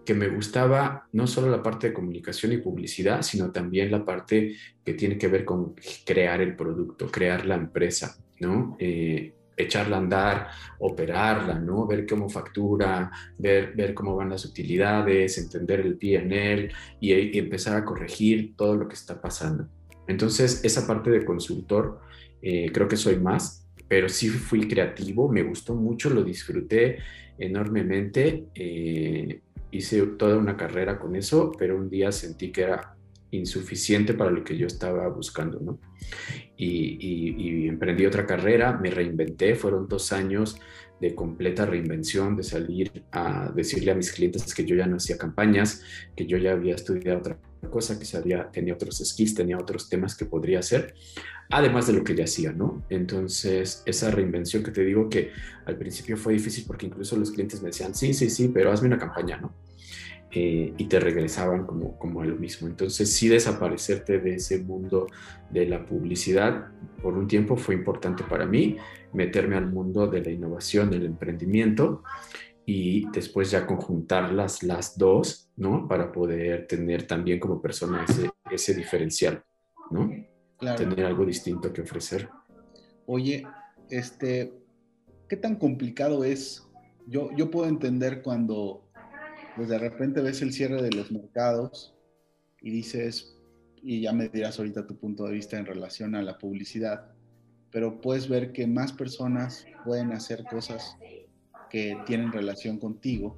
que 0.03 0.13
me 0.13 0.29
gustaba 0.29 1.07
no 1.11 1.27
solo 1.27 1.49
la 1.51 1.61
parte 1.61 1.87
de 1.87 1.93
comunicación 1.93 2.53
y 2.53 2.57
publicidad, 2.57 3.21
sino 3.21 3.51
también 3.51 3.91
la 3.91 4.05
parte 4.05 4.55
que 4.83 4.93
tiene 4.93 5.17
que 5.17 5.27
ver 5.27 5.43
con 5.43 5.75
crear 6.05 6.41
el 6.41 6.55
producto, 6.55 7.11
crear 7.11 7.45
la 7.45 7.55
empresa, 7.55 8.17
¿no? 8.39 8.77
Eh, 8.79 9.33
echarla 9.57 9.97
a 9.97 9.99
andar, 9.99 10.47
operarla, 10.79 11.55
¿no? 11.55 11.87
Ver 11.87 12.05
cómo 12.05 12.29
factura, 12.29 13.11
ver, 13.37 13.73
ver 13.75 13.93
cómo 13.93 14.15
van 14.15 14.29
las 14.29 14.45
utilidades, 14.45 15.37
entender 15.37 15.81
el 15.81 15.97
PNL 15.97 16.71
y, 16.99 17.13
y 17.13 17.37
empezar 17.39 17.75
a 17.75 17.83
corregir 17.83 18.55
todo 18.55 18.75
lo 18.75 18.87
que 18.87 18.93
está 18.93 19.19
pasando. 19.19 19.67
Entonces, 20.07 20.63
esa 20.63 20.87
parte 20.87 21.09
de 21.09 21.25
consultor, 21.25 21.99
eh, 22.41 22.71
creo 22.71 22.87
que 22.87 22.95
soy 22.95 23.17
más, 23.17 23.67
pero 23.87 24.09
sí 24.09 24.29
fui 24.29 24.67
creativo, 24.67 25.29
me 25.29 25.43
gustó 25.43 25.75
mucho, 25.75 26.09
lo 26.09 26.23
disfruté 26.23 26.99
enormemente. 27.37 28.45
Eh, 28.55 29.41
hice 29.71 30.01
toda 30.17 30.37
una 30.37 30.55
carrera 30.55 30.97
con 30.99 31.15
eso, 31.15 31.51
pero 31.57 31.77
un 31.77 31.89
día 31.89 32.11
sentí 32.11 32.51
que 32.51 32.61
era 32.61 32.96
insuficiente 33.31 34.13
para 34.13 34.31
lo 34.31 34.43
que 34.43 34.57
yo 34.57 34.67
estaba 34.67 35.07
buscando, 35.09 35.59
¿no? 35.59 35.79
Y, 36.55 37.67
emprendí 37.67 38.05
otra 38.05 38.25
carrera, 38.25 38.77
me 38.77 38.89
reinventé, 38.89 39.55
fueron 39.55 39.87
dos 39.87 40.11
años 40.11 40.59
de 40.99 41.13
completa 41.13 41.65
reinvención, 41.65 42.35
de 42.35 42.43
salir 42.43 43.03
a 43.11 43.51
decirle 43.53 43.91
a 43.91 43.95
mis 43.95 44.11
clientes 44.11 44.55
que 44.55 44.65
yo 44.65 44.75
ya 44.75 44.87
no 44.87 44.97
hacía 44.97 45.17
campañas, 45.17 45.83
que 46.15 46.25
yo 46.25 46.37
ya 46.37 46.53
había 46.53 46.73
estudiado 46.73 47.19
otra 47.19 47.37
cosa, 47.69 47.99
que 47.99 48.05
sabía, 48.05 48.49
tenía 48.51 48.73
otros 48.73 48.97
skills, 49.05 49.35
tenía 49.35 49.57
otros 49.57 49.89
temas 49.89 50.15
que 50.15 50.25
podría 50.25 50.59
hacer, 50.59 50.95
además 51.49 51.85
de 51.85 51.93
lo 51.93 52.03
que 52.03 52.15
ya 52.15 52.23
hacía, 52.23 52.51
¿no? 52.51 52.83
Entonces, 52.89 53.83
esa 53.85 54.09
reinvención 54.09 54.63
que 54.63 54.71
te 54.71 54.83
digo 54.83 55.09
que 55.09 55.31
al 55.65 55.77
principio 55.77 56.17
fue 56.17 56.33
difícil 56.33 56.63
porque 56.65 56.87
incluso 56.87 57.15
los 57.17 57.31
clientes 57.31 57.61
me 57.61 57.67
decían, 57.67 57.93
sí, 57.93 58.13
sí, 58.13 58.29
sí, 58.29 58.49
pero 58.51 58.71
hazme 58.71 58.87
una 58.87 58.97
campaña, 58.97 59.37
¿no? 59.37 59.53
Eh, 60.29 60.73
y 60.77 60.85
te 60.85 60.99
regresaban 60.99 61.65
como, 61.65 61.97
como 61.97 62.21
a 62.21 62.25
lo 62.25 62.35
mismo. 62.35 62.67
Entonces, 62.67 63.13
sí 63.13 63.29
desaparecerte 63.29 64.19
de 64.19 64.35
ese 64.35 64.61
mundo 64.61 65.07
de 65.49 65.65
la 65.65 65.85
publicidad 65.85 66.67
por 67.01 67.17
un 67.17 67.27
tiempo 67.27 67.55
fue 67.55 67.75
importante 67.75 68.23
para 68.23 68.45
mí, 68.45 68.77
meterme 69.13 69.55
al 69.55 69.67
mundo 69.67 70.07
de 70.07 70.21
la 70.21 70.31
innovación, 70.31 70.89
del 70.89 71.05
emprendimiento 71.05 72.03
y 72.65 73.09
después 73.11 73.51
ya 73.51 73.65
conjuntar 73.65 74.33
las, 74.33 74.97
dos, 74.97 75.49
¿no? 75.55 75.87
Para 75.87 76.11
poder 76.11 76.67
tener 76.67 77.07
también 77.07 77.39
como 77.39 77.61
persona 77.61 78.03
ese, 78.03 78.29
ese 78.51 78.73
diferencial, 78.73 79.41
¿no? 79.89 80.11
Tener 80.75 81.05
algo 81.05 81.25
distinto 81.25 81.71
que 81.71 81.81
ofrecer. 81.81 82.27
Oye, 83.05 83.47
este, 83.89 84.53
¿qué 85.29 85.37
tan 85.37 85.55
complicado 85.55 86.25
es? 86.25 86.67
Yo, 87.05 87.29
yo 87.37 87.49
puedo 87.49 87.69
entender 87.69 88.21
cuando 88.21 88.86
pues 89.57 89.69
de 89.69 89.79
repente 89.79 90.21
ves 90.21 90.43
el 90.43 90.53
cierre 90.53 90.83
de 90.83 90.91
los 90.91 91.11
mercados 91.11 91.95
y 92.61 92.69
dices, 92.69 93.35
y 93.81 94.01
ya 94.01 94.13
me 94.13 94.29
dirás 94.29 94.59
ahorita 94.59 94.85
tu 94.85 94.97
punto 94.97 95.25
de 95.25 95.33
vista 95.33 95.57
en 95.57 95.65
relación 95.65 96.13
a 96.13 96.21
la 96.21 96.37
publicidad, 96.37 97.11
pero 97.71 97.99
puedes 97.99 98.29
ver 98.29 98.53
que 98.53 98.67
más 98.67 98.93
personas 98.93 99.65
pueden 99.83 100.11
hacer 100.13 100.43
cosas 100.43 100.95
que 101.71 101.97
tienen 102.05 102.31
relación 102.31 102.77
contigo, 102.77 103.35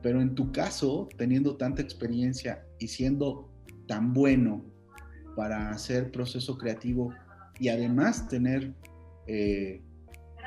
pero 0.00 0.22
en 0.22 0.36
tu 0.36 0.52
caso, 0.52 1.08
teniendo 1.18 1.56
tanta 1.56 1.82
experiencia 1.82 2.64
y 2.78 2.86
siendo 2.86 3.50
tan 3.88 4.14
bueno 4.14 4.64
para 5.34 5.70
hacer 5.70 6.12
proceso 6.12 6.56
creativo 6.56 7.12
y 7.58 7.68
además 7.68 8.28
tener 8.28 8.74
eh, 9.26 9.82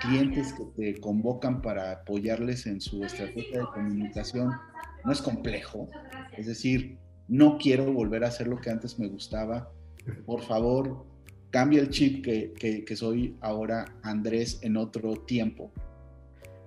clientes 0.01 0.53
que 0.53 0.93
te 0.93 1.01
convocan 1.01 1.61
para 1.61 1.91
apoyarles 1.91 2.65
en 2.65 2.79
su 2.79 3.03
estrategia 3.03 3.59
de 3.59 3.65
comunicación 3.73 4.51
no 5.05 5.11
es 5.11 5.21
complejo. 5.21 5.89
Es 6.37 6.47
decir, 6.47 6.97
no 7.27 7.57
quiero 7.57 7.91
volver 7.91 8.23
a 8.23 8.27
hacer 8.27 8.47
lo 8.47 8.57
que 8.57 8.69
antes 8.69 8.99
me 8.99 9.07
gustaba. 9.07 9.71
Por 10.25 10.41
favor, 10.41 11.05
cambia 11.49 11.81
el 11.81 11.89
chip 11.89 12.23
que, 12.23 12.95
soy 12.95 13.35
ahora 13.41 13.85
Andrés 14.03 14.59
en 14.63 14.77
otro 14.77 15.15
tiempo. 15.15 15.71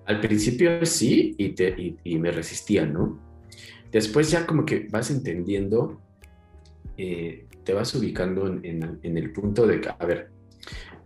Al 0.05 0.19
principio 0.21 0.85
sí, 0.85 1.35
y, 1.37 1.49
te, 1.49 1.97
me 2.05 2.31
resistía, 2.31 2.85
¿no? 2.85 3.19
Después 3.91 4.29
ya 4.29 4.45
como 4.45 4.65
que 4.65 4.87
vas 4.89 5.09
entendiendo, 5.09 5.99
eh, 6.97 7.45
te 7.63 7.73
vas 7.73 7.93
ubicando 7.95 8.47
en, 8.47 8.99
en, 9.01 9.17
el 9.17 9.31
punto 9.31 9.65
de 9.65 9.81
que, 9.81 9.89
a 9.89 10.05
ver, 10.05 10.29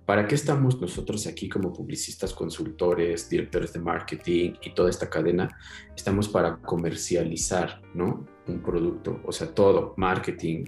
¿Para 0.10 0.26
qué 0.26 0.34
estamos 0.34 0.82
nosotros 0.82 1.28
aquí 1.28 1.48
como 1.48 1.72
publicistas, 1.72 2.34
consultores, 2.34 3.30
directores 3.30 3.74
de 3.74 3.80
marketing 3.80 4.54
y 4.60 4.74
toda 4.74 4.90
esta 4.90 5.08
cadena? 5.08 5.48
Estamos 5.96 6.28
para 6.28 6.58
comercializar, 6.58 7.80
¿no? 7.94 8.26
Un 8.48 8.60
producto, 8.64 9.22
o 9.24 9.32
sea, 9.32 9.54
todo, 9.54 9.94
marketing, 9.98 10.66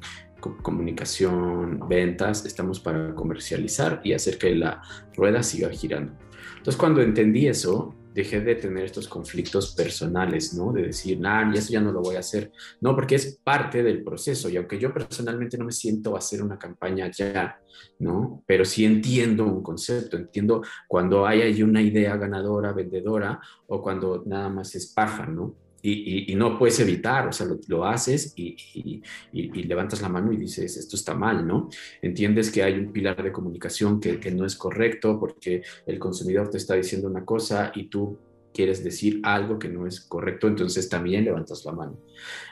comunicación, 0.62 1.80
ventas, 1.90 2.46
estamos 2.46 2.80
para 2.80 3.16
comercializar 3.16 4.00
y 4.04 4.14
hacer 4.14 4.38
que 4.38 4.54
la 4.54 4.84
rueda 5.16 5.42
siga 5.42 5.72
girando. 5.72 6.14
Entonces, 6.58 6.78
cuando 6.78 7.02
entendí 7.02 7.48
eso, 7.48 7.96
dejé 8.14 8.42
de 8.42 8.56
tener 8.56 8.86
estos 8.86 9.08
conflictos 9.08 9.74
personales, 9.74 10.54
¿no? 10.54 10.72
De 10.72 10.84
decir, 10.84 11.20
nah, 11.20 11.52
eso 11.54 11.72
ya 11.72 11.82
no 11.82 11.92
lo 11.92 12.02
voy 12.02 12.16
a 12.16 12.20
hacer. 12.20 12.52
No, 12.82 12.96
porque 12.96 13.16
es 13.16 13.40
parte 13.44 13.84
del 13.84 14.04
proceso. 14.04 14.50
Y 14.50 14.58
aunque 14.58 14.80
yo 14.80 14.94
personalmente 14.94 15.58
no 15.58 15.66
me 15.66 15.72
siento 15.72 16.16
a 16.16 16.20
hacer 16.20 16.44
una 16.44 16.58
campaña 16.58 17.10
ya, 17.12 17.60
¿no? 18.00 18.44
Pero 18.46 18.66
sí 18.66 18.86
entiendo 18.86 19.46
un 19.46 19.64
concepto, 19.64 20.18
entiendo 20.18 20.62
cuando 20.88 21.26
hay 21.26 21.42
ahí 21.42 21.64
una 21.64 21.82
idea 21.82 22.18
ganadora, 22.18 22.74
vendedora, 22.74 23.40
o 23.68 23.82
cuando 23.82 24.24
nada 24.26 24.50
más 24.50 24.76
es 24.76 24.88
paja, 24.88 25.26
¿no? 25.26 25.56
Y, 25.84 26.34
no 26.36 26.58
puedes 26.58 26.80
evitar, 26.80 27.28
o 27.28 27.32
sea, 27.32 27.48
lo, 27.68 27.86
haces 27.86 28.34
y, 28.36 29.02
levantas 29.34 30.02
la 30.02 30.10
mano 30.10 30.32
y 30.32 30.38
dices, 30.38 30.78
esto 30.78 30.96
está 30.96 31.16
mal, 31.16 31.46
¿no? 31.46 31.70
Entiendes 32.02 32.52
que 32.52 32.64
hay 32.64 32.78
un 32.78 32.92
pilar 32.92 33.22
de 33.22 33.32
comunicación 33.32 34.00
que, 34.00 34.20
que, 34.20 34.32
no 34.32 34.46
es 34.46 34.56
correcto 34.56 35.20
porque 35.20 35.64
el 35.86 36.00
consumidor 36.00 36.50
te 36.50 36.58
está 36.58 36.76
diciendo 36.76 37.08
una 37.08 37.26
cosa 37.26 37.72
y 37.76 37.86
tú 37.86 38.18
quieres 38.54 38.84
decir 38.84 39.20
algo 39.24 39.58
que 39.58 39.70
no 39.70 39.88
es 39.88 40.02
correcto, 40.02 40.48
entonces 40.48 40.90
también 40.90 41.26
levantas 41.26 41.66
la 41.66 41.72
mano. 41.72 41.98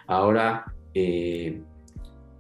Ahora, 0.07 0.65
eh, 0.93 1.61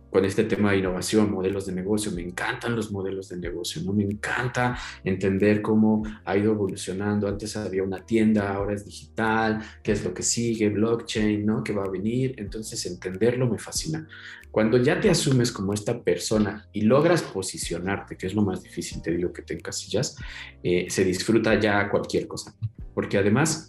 con 0.09 0.25
este 0.25 0.43
tema 0.43 0.71
de 0.71 0.77
innovación, 0.77 1.31
modelos 1.31 1.65
de 1.65 1.73
negocio. 1.73 2.11
Me 2.11 2.21
encantan 2.21 2.75
los 2.75 2.91
modelos 2.91 3.29
de 3.29 3.37
negocio, 3.37 3.81
¿no? 3.83 3.93
Me 3.93 4.03
encanta 4.03 4.77
entender 5.03 5.61
cómo 5.61 6.03
ha 6.25 6.37
ido 6.37 6.51
evolucionando. 6.51 7.27
Antes 7.27 7.55
había 7.57 7.83
una 7.83 8.05
tienda, 8.05 8.53
ahora 8.53 8.73
es 8.73 8.85
digital, 8.85 9.61
qué 9.83 9.91
es 9.91 10.03
lo 10.03 10.13
que 10.13 10.23
sigue, 10.23 10.69
blockchain, 10.69 11.45
¿no? 11.45 11.63
¿Qué 11.63 11.73
va 11.73 11.85
a 11.85 11.89
venir? 11.89 12.35
Entonces, 12.37 12.85
entenderlo 12.85 13.47
me 13.47 13.59
fascina. 13.59 14.07
Cuando 14.51 14.77
ya 14.77 14.99
te 14.99 15.09
asumes 15.11 15.51
como 15.51 15.73
esta 15.73 16.01
persona 16.01 16.67
y 16.73 16.81
logras 16.81 17.21
posicionarte, 17.21 18.17
que 18.17 18.25
es 18.25 18.33
lo 18.33 18.41
más 18.41 18.63
difícil, 18.63 19.01
te 19.01 19.11
digo 19.11 19.31
que 19.31 19.43
te 19.43 19.53
encasillas, 19.53 20.15
eh, 20.63 20.87
se 20.89 21.03
disfruta 21.03 21.59
ya 21.59 21.89
cualquier 21.89 22.27
cosa. 22.27 22.55
Porque 22.95 23.19
además, 23.19 23.68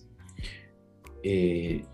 eh, 1.23 1.85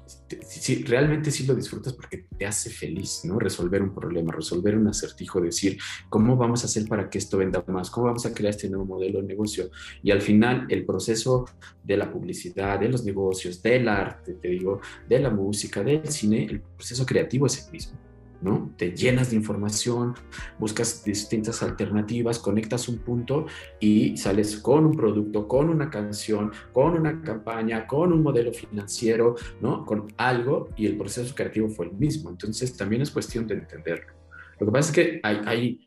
si, 0.40 0.84
realmente 0.84 1.30
sí 1.30 1.46
lo 1.46 1.54
disfrutas 1.54 1.92
porque 1.92 2.26
te 2.38 2.46
hace 2.46 2.70
feliz, 2.70 3.22
¿no? 3.24 3.38
Resolver 3.38 3.82
un 3.82 3.94
problema, 3.94 4.32
resolver 4.32 4.76
un 4.76 4.88
acertijo, 4.88 5.40
decir, 5.40 5.78
¿cómo 6.08 6.36
vamos 6.36 6.62
a 6.62 6.66
hacer 6.66 6.86
para 6.86 7.10
que 7.10 7.18
esto 7.18 7.38
venda 7.38 7.64
más? 7.66 7.90
¿Cómo 7.90 8.06
vamos 8.06 8.26
a 8.26 8.32
crear 8.32 8.50
este 8.50 8.68
nuevo 8.68 8.84
modelo 8.84 9.20
de 9.20 9.28
negocio? 9.28 9.70
Y 10.02 10.10
al 10.10 10.22
final, 10.22 10.66
el 10.68 10.84
proceso 10.84 11.46
de 11.82 11.96
la 11.96 12.10
publicidad, 12.10 12.78
de 12.78 12.88
los 12.88 13.04
negocios, 13.04 13.62
del 13.62 13.88
arte, 13.88 14.34
te 14.34 14.48
digo, 14.48 14.80
de 15.08 15.18
la 15.18 15.30
música, 15.30 15.82
del 15.82 16.06
cine, 16.08 16.44
el 16.44 16.60
proceso 16.60 17.04
creativo 17.04 17.46
es 17.46 17.66
el 17.66 17.72
mismo. 17.72 18.05
¿No? 18.40 18.72
Te 18.76 18.92
llenas 18.92 19.30
de 19.30 19.36
información, 19.36 20.14
buscas 20.58 21.04
distintas 21.04 21.62
alternativas, 21.62 22.38
conectas 22.38 22.88
un 22.88 22.98
punto 22.98 23.46
y 23.80 24.16
sales 24.16 24.56
con 24.58 24.86
un 24.86 24.96
producto, 24.96 25.48
con 25.48 25.68
una 25.68 25.90
canción, 25.90 26.52
con 26.72 26.94
una 26.94 27.22
campaña, 27.22 27.86
con 27.86 28.12
un 28.12 28.22
modelo 28.22 28.52
financiero, 28.52 29.36
¿no? 29.60 29.84
Con 29.84 30.12
algo 30.16 30.70
y 30.76 30.86
el 30.86 30.96
proceso 30.96 31.34
creativo 31.34 31.68
fue 31.68 31.86
el 31.86 31.92
mismo. 31.92 32.30
Entonces 32.30 32.76
también 32.76 33.02
es 33.02 33.10
cuestión 33.10 33.46
de 33.46 33.54
entenderlo. 33.54 34.14
Lo 34.58 34.66
que 34.66 34.72
pasa 34.72 34.90
es 34.90 34.94
que 34.94 35.20
hay, 35.22 35.86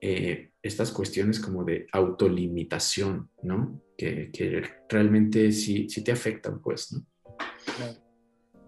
eh, 0.00 0.50
estas 0.62 0.92
cuestiones 0.92 1.40
como 1.40 1.64
de 1.64 1.86
autolimitación, 1.92 3.30
¿no? 3.42 3.80
Que, 3.96 4.62
realmente 4.88 5.50
sí, 5.52 5.88
sí 5.88 6.02
te 6.04 6.12
afectan, 6.12 6.60
pues, 6.60 6.92
¿no? 6.92 7.04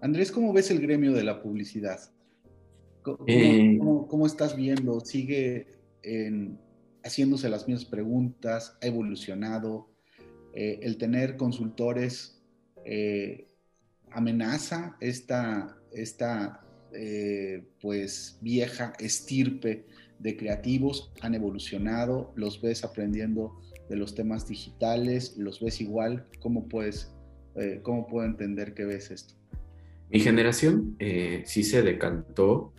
Andrés, 0.00 0.32
¿cómo 0.32 0.52
ves 0.52 0.70
el 0.70 0.80
gremio 0.80 1.12
de 1.12 1.24
la 1.24 1.42
publicidad? 1.42 2.00
Eh, 3.26 3.78
¿Cómo, 3.78 4.26
estás 4.26 4.56
viendo? 4.56 5.00
¿Sigue 5.00 5.66
haciéndose 7.02 7.48
las 7.48 7.66
mismas 7.66 7.86
preguntas? 7.86 8.76
¿Ha 8.82 8.86
evolucionado? 8.86 9.88
Eh, 10.52 10.80
¿El 10.82 10.98
tener 10.98 11.36
consultores 11.36 12.42
eh, 12.84 13.46
amenaza 14.10 14.96
esta, 15.00 15.76
esta 15.92 16.64
pues 17.80 18.38
vieja 18.42 18.92
estirpe 18.98 19.86
de 20.18 20.36
creativos? 20.36 21.12
¿Han 21.22 21.34
evolucionado? 21.34 22.32
¿Los 22.34 22.60
ves 22.60 22.84
aprendiendo 22.84 23.60
de 23.88 23.96
los 23.96 24.14
temas 24.14 24.46
digitales? 24.48 25.36
¿Los 25.36 25.60
ves 25.60 25.80
igual? 25.80 26.26
¿Cómo 26.40 26.68
puedes, 26.68 27.14
cómo 27.82 28.06
puedo 28.06 28.26
entender 28.26 28.74
que 28.74 28.84
ves 28.84 29.10
esto? 29.10 29.34
Mi 30.10 30.18
generación 30.18 30.96
sí 31.44 31.62
se 31.62 31.82
decantó 31.82 32.74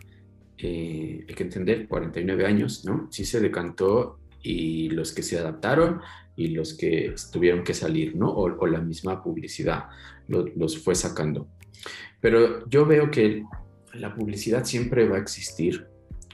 eh, 0.58 1.24
hay 1.28 1.34
que 1.34 1.42
entender, 1.42 1.88
49 1.88 2.46
años, 2.46 2.84
¿no? 2.84 3.08
Sí 3.10 3.24
se 3.24 3.40
decantó 3.40 4.18
y 4.42 4.90
los 4.90 5.12
que 5.12 5.22
se 5.22 5.38
adaptaron 5.38 6.00
y 6.36 6.48
los 6.48 6.74
que 6.74 7.14
tuvieron 7.32 7.64
que 7.64 7.74
salir, 7.74 8.16
¿no? 8.16 8.30
O, 8.30 8.66
la 8.66 8.80
misma 8.80 9.22
publicidad 9.22 9.84
los 10.28 10.78
fue 10.78 10.94
sacando. 10.94 11.48
Pero 12.20 12.68
yo 12.68 12.86
veo 12.86 13.10
que 13.10 13.44
la 13.94 14.14
publicidad 14.14 14.64
siempre 14.64 15.08
va 15.08 15.16
a 15.16 15.20
existir, 15.20 15.86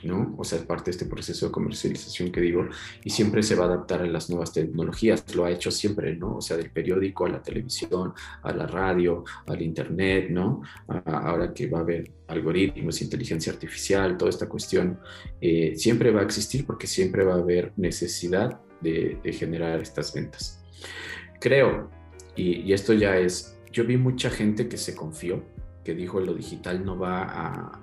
¿no? 0.03 0.35
O 0.39 0.45
sea, 0.45 0.59
parte 0.67 0.87
de 0.87 0.91
este 0.93 1.07
proceso 1.07 1.47
de 1.47 1.53
comercialización 1.53 2.31
que 2.31 2.41
digo, 2.41 2.69
y 3.05 3.11
siempre 3.11 3.43
se 3.43 3.55
va 3.55 3.65
a 3.65 3.69
adaptar 3.69 4.03
a 4.03 4.07
las 4.07 4.31
nuevas 4.31 4.53
tecnologías, 4.53 5.25
lo 5.35 5.45
ha 5.45 5.51
hecho 5.51 5.71
siempre, 5.71 6.17
¿no? 6.17 6.37
O 6.37 6.41
sea, 6.41 6.57
del 6.57 6.71
periódico 6.71 7.27
a 7.27 7.31
la 7.31 7.43
televisión, 7.43 8.13
a 8.43 8.53
la 8.53 8.67
radio, 8.67 9.25
al 9.47 9.63
internet, 9.63 10.29
¿no? 10.31 10.63
ahora 11.05 11.53
que 11.53 11.69
va 11.69 11.79
a 11.79 11.83
haber 11.83 12.11
algoritmos, 12.27 13.03
inteligencia 13.03 13.53
artificial, 13.53 14.17
toda 14.17 14.31
esta 14.31 14.49
cuestión, 14.49 14.99
eh, 15.41 15.75
siempre 15.77 16.11
va 16.11 16.21
a 16.21 16.25
existir 16.25 16.67
porque 16.67 16.87
siempre 16.87 17.25
va 17.25 17.35
a 17.35 17.39
haber 17.39 17.73
necesidad 17.77 18.61
de, 18.81 19.19
generar 19.33 19.81
estas 19.81 20.13
ventas. 20.15 20.65
Creo, 21.41 21.91
y 22.37 22.73
esto 22.73 22.93
ya 22.93 23.19
es, 23.19 23.59
yo 23.73 23.85
vi 23.85 23.97
mucha 23.97 24.31
gente 24.31 24.69
que 24.69 24.77
se 24.77 24.95
confió, 24.95 25.43
que 25.89 25.95
dijo 25.95 26.21
lo 26.21 26.35
digital 26.35 26.85
no 26.85 26.99
va 26.99 27.23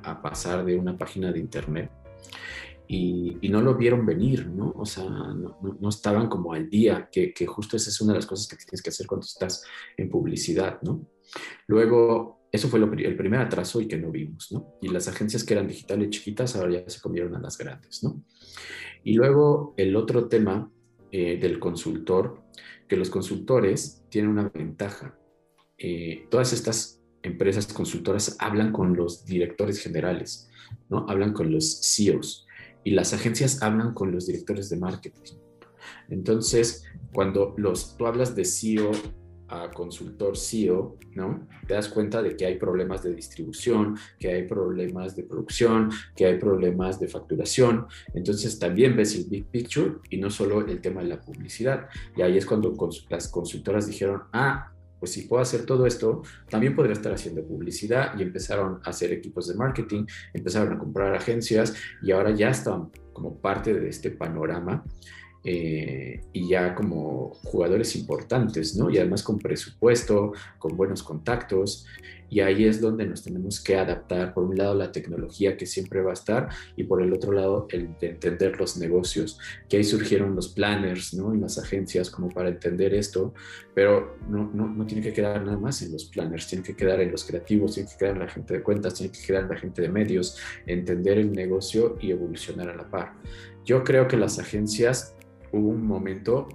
a, 0.04 0.22
pasar 0.22 0.64
de 0.64 0.78
una 0.78 0.96
página 0.96 1.32
de 1.32 1.40
internet. 1.40 1.90
Y, 2.88 3.50
no 3.50 3.62
lo 3.62 3.76
vieron 3.76 4.06
venir, 4.06 4.48
¿no? 4.48 4.74
O 4.76 4.86
sea, 4.86 5.06
no, 5.06 5.90
estaban 5.90 6.28
como 6.28 6.54
al 6.54 6.70
día, 6.70 7.10
que, 7.12 7.34
justo 7.48 7.78
esa 7.78 7.90
es 7.90 8.02
una 8.02 8.14
de 8.14 8.20
las 8.20 8.26
cosas 8.26 8.48
que 8.48 8.58
tienes 8.58 8.82
que 8.82 8.90
hacer 8.90 9.08
cuando 9.08 9.26
estás 9.26 9.64
en 9.98 10.10
publicidad, 10.10 10.82
¿no? 10.82 11.08
Luego, 11.68 12.48
eso 12.52 12.68
fue 12.68 12.80
el 12.80 13.16
primer 13.16 13.40
atraso 13.40 13.82
y 13.82 13.88
que 13.88 13.98
no 13.98 14.12
vimos, 14.12 14.52
¿no? 14.52 14.78
Y 14.82 14.90
las 14.90 15.08
agencias 15.08 15.44
que 15.44 15.54
eran 15.54 15.68
digitales 15.68 16.10
chiquitas 16.10 16.56
ahora 16.56 16.84
ya 16.84 16.90
se 16.90 17.02
comieron 17.02 17.36
a 17.36 17.40
las 17.40 17.58
grandes, 17.58 18.04
¿no? 18.04 18.24
Y 19.04 19.14
luego 19.14 19.74
el 19.78 19.96
otro 19.96 20.28
tema 20.28 20.70
eh, 21.12 21.38
del 21.40 21.60
consultor, 21.60 22.44
que 22.88 22.98
los 22.98 23.10
consultores 23.10 24.04
tienen 24.10 24.32
una 24.32 24.50
ventaja. 24.50 25.18
Eh, 25.78 26.28
todas 26.30 26.54
estas 26.54 27.02
empresas 27.26 27.68
consultoras 27.68 28.38
hablan 28.40 28.72
con 28.72 28.96
los 28.96 29.26
directores 29.26 29.80
generales, 29.80 30.50
¿no? 30.90 31.06
Hablan 31.10 31.34
con 31.34 31.52
los 31.52 31.82
CEOs 31.82 32.46
y 32.84 32.92
las 32.92 33.14
agencias 33.14 33.62
hablan 33.62 33.94
con 33.94 34.12
los 34.12 34.28
directores 34.28 34.70
de 34.70 34.78
marketing. 34.78 35.38
Entonces, 36.10 36.84
cuando 37.14 37.54
los, 37.58 37.98
tú 37.98 38.06
hablas 38.06 38.36
de 38.36 38.46
CEO 38.46 38.92
a 39.48 39.70
consultor 39.72 40.38
CEO, 40.38 40.98
¿no? 41.14 41.48
Te 41.68 41.76
das 41.76 41.88
cuenta 41.88 42.22
de 42.22 42.36
que 42.36 42.46
hay 42.46 42.58
problemas 42.58 43.04
de 43.04 43.14
distribución, 43.14 43.96
que 44.20 44.30
hay 44.30 44.48
problemas 44.48 45.16
de 45.16 45.24
producción, 45.24 45.92
que 46.16 46.26
hay 46.26 46.40
problemas 46.40 47.00
de 47.00 47.08
facturación. 47.08 47.86
Entonces 48.14 48.58
también 48.58 48.96
ves 48.96 49.16
el 49.16 49.26
big 49.26 49.46
picture 49.46 49.98
y 50.10 50.18
no 50.18 50.30
solo 50.30 50.66
el 50.66 50.82
tema 50.82 51.02
de 51.02 51.10
la 51.10 51.22
publicidad. 51.22 51.88
Y 52.16 52.22
ahí 52.22 52.38
es 52.38 52.46
cuando 52.46 52.74
las 53.10 53.28
consultoras 53.28 53.88
dijeron, 53.88 54.24
ah, 54.34 54.75
pues 55.06 55.14
si 55.14 55.22
puedo 55.28 55.40
hacer 55.40 55.68
todo 55.68 55.86
esto, 55.86 56.24
también 56.50 56.76
podría 56.76 56.94
estar 56.94 57.14
haciendo 57.14 57.46
publicidad 57.46 58.18
y 58.18 58.24
empezaron 58.24 58.80
a 58.84 58.90
hacer 58.90 59.14
equipos 59.14 59.48
de 59.48 59.54
marketing, 59.54 60.08
empezaron 60.34 60.74
a 60.74 60.80
comprar 60.80 61.14
agencias 61.14 61.76
y 62.02 62.12
ahora 62.12 62.32
ya 62.32 62.50
están 62.50 62.90
como 63.14 63.40
parte 63.40 63.72
de 63.76 63.88
este 63.88 64.10
panorama 64.10 64.84
eh, 65.44 66.22
y 66.34 66.50
ya 66.50 66.74
como 66.74 67.36
jugadores 67.44 67.96
importantes, 67.96 68.76
¿no? 68.76 68.90
Y 68.90 68.98
además 68.98 69.22
con 69.22 69.38
presupuesto, 69.38 70.34
con 70.58 70.76
buenos 70.76 71.04
contactos 71.04 71.86
y 72.30 72.40
ahí 72.40 72.66
es 72.66 72.82
donde 72.82 73.06
nos 73.06 73.24
tenemos 73.24 73.62
que 73.62 73.76
adaptar, 73.76 74.34
por 74.34 74.44
un 74.44 74.58
lado 74.58 74.76
la 74.76 74.92
tecnología 74.92 75.58
que 75.58 75.66
siempre 75.66 76.02
va 76.02 76.12
a 76.12 76.14
estar 76.14 76.50
y 76.76 76.84
por 76.84 77.02
el 77.02 77.14
otro 77.14 77.32
lado 77.32 77.68
el 77.72 77.96
de 78.00 78.10
entender 78.10 78.60
los 78.60 78.78
negocios, 78.78 79.40
que 79.70 79.78
ahí 79.78 79.84
surgieron 79.84 80.36
los 80.36 80.50
planners 80.50 81.14
¿no? 81.14 81.34
y 81.34 81.40
las 81.40 81.58
agencias 81.58 82.10
como 82.10 82.30
para 82.30 82.50
entender 82.50 82.94
esto, 82.94 83.34
pero 83.74 84.18
no, 84.30 84.50
no, 84.54 84.68
no 84.68 84.86
tiene 84.86 85.04
que 85.04 85.14
quedar 85.14 85.44
nada 85.44 85.58
más 85.58 85.82
en 85.82 85.92
los 85.92 86.06
planners, 86.06 86.48
tiene 86.48 86.64
que 86.64 86.76
quedar 86.76 87.00
en 87.02 87.12
los 87.12 87.24
creativos, 87.24 87.76
tiene 87.76 87.90
que 87.90 87.98
quedar 87.98 88.14
en 88.14 88.20
la 88.20 88.30
gente 88.30 88.54
de 88.56 88.64
cuentas, 88.64 88.96
tiene 88.96 89.12
que 89.12 89.26
quedar 89.26 89.44
en 89.44 89.50
la 89.50 89.58
gente 89.58 89.82
de 89.82 89.90
medios, 89.90 90.38
entender 90.66 91.18
el 91.18 91.32
negocio 91.32 91.98
y 92.00 92.12
evolucionar 92.12 92.70
a 92.70 92.76
la 92.76 92.90
par. 92.90 93.14
Yo 93.64 93.84
creo 93.84 94.08
que 94.08 94.18
las 94.18 94.40
agencias 94.40 95.16
hubo 95.52 95.70
un 95.70 95.86
momento 95.86 96.48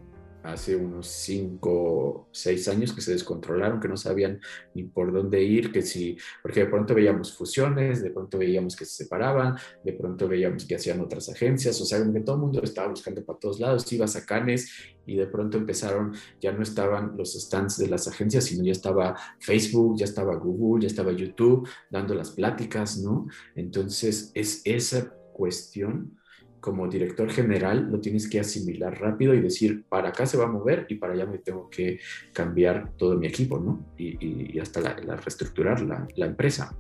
hace 0.43 0.77
unos 0.77 1.07
5, 1.07 2.29
6 2.33 2.69
años 2.69 2.93
que 2.93 3.01
se 3.01 3.13
descontrolaron, 3.13 3.81
que 3.81 3.89
no 3.89 3.97
sabían 3.97 4.41
ni 4.75 4.85
por 4.85 5.13
dónde 5.13 5.43
ir, 5.43 5.73
que 5.73 5.83
si, 5.83 6.17
porque 6.43 6.61
de 6.61 6.67
pronto 6.67 6.95
veíamos 6.95 7.37
fusiones, 7.37 8.03
de 8.03 8.11
pronto 8.11 8.39
veíamos 8.39 8.77
que 8.77 8.85
se 8.85 9.05
separaban, 9.05 9.57
de 9.85 9.93
pronto 9.93 10.29
veíamos 10.29 10.65
que 10.65 10.77
hacían 10.77 11.01
otras 11.01 11.29
agencias, 11.29 11.81
o 11.81 11.85
sea, 11.85 11.99
que 12.13 12.21
todo 12.21 12.37
el 12.37 12.43
mundo 12.43 12.63
estaba 12.63 12.89
buscando 12.89 13.25
para 13.25 13.39
todos 13.39 13.61
lados, 13.61 13.91
iba 13.93 14.07
a 14.07 14.27
Canes 14.27 14.71
y 15.07 15.17
de 15.17 15.27
pronto 15.27 15.59
empezaron, 15.59 16.13
ya 16.41 16.53
no 16.53 16.63
estaban 16.63 17.17
los 17.17 17.35
stands 17.35 17.79
de 17.79 17.89
las 17.89 18.09
agencias, 18.09 18.45
sino 18.45 18.65
ya 18.65 18.73
estaba 18.73 19.17
Facebook, 19.39 19.99
ya 19.99 20.05
estaba 20.05 20.37
Google, 20.37 20.83
ya 20.83 20.89
estaba 20.89 21.13
YouTube 21.13 21.69
dando 21.91 22.15
las 22.15 22.31
pláticas, 22.31 22.99
¿no? 22.99 23.27
Entonces, 23.55 24.31
es 24.35 24.63
esa 24.65 25.13
cuestión 25.33 26.20
como 26.61 26.89
director 26.89 27.31
general 27.31 27.89
lo 27.91 28.01
tienes 28.01 28.29
que 28.29 28.41
asimilar 28.41 29.01
rápido 29.01 29.35
y 29.35 29.41
decir, 29.41 29.85
para 29.89 30.11
acá 30.11 30.27
se 30.27 30.37
va 30.37 30.45
a 30.45 30.49
mover 30.49 30.87
y 30.89 30.97
para 30.97 31.15
allá 31.15 31.27
me 31.27 31.39
tengo 31.39 31.69
que 31.71 31.99
cambiar 32.33 32.93
todo 32.97 33.19
mi 33.19 33.27
equipo, 33.27 33.59
¿no? 33.59 33.87
Y, 33.97 34.59
hasta 34.59 34.81
la, 34.81 35.17
reestructurar 35.17 35.81
la, 35.81 36.07
la, 36.17 36.27
empresa. 36.27 36.77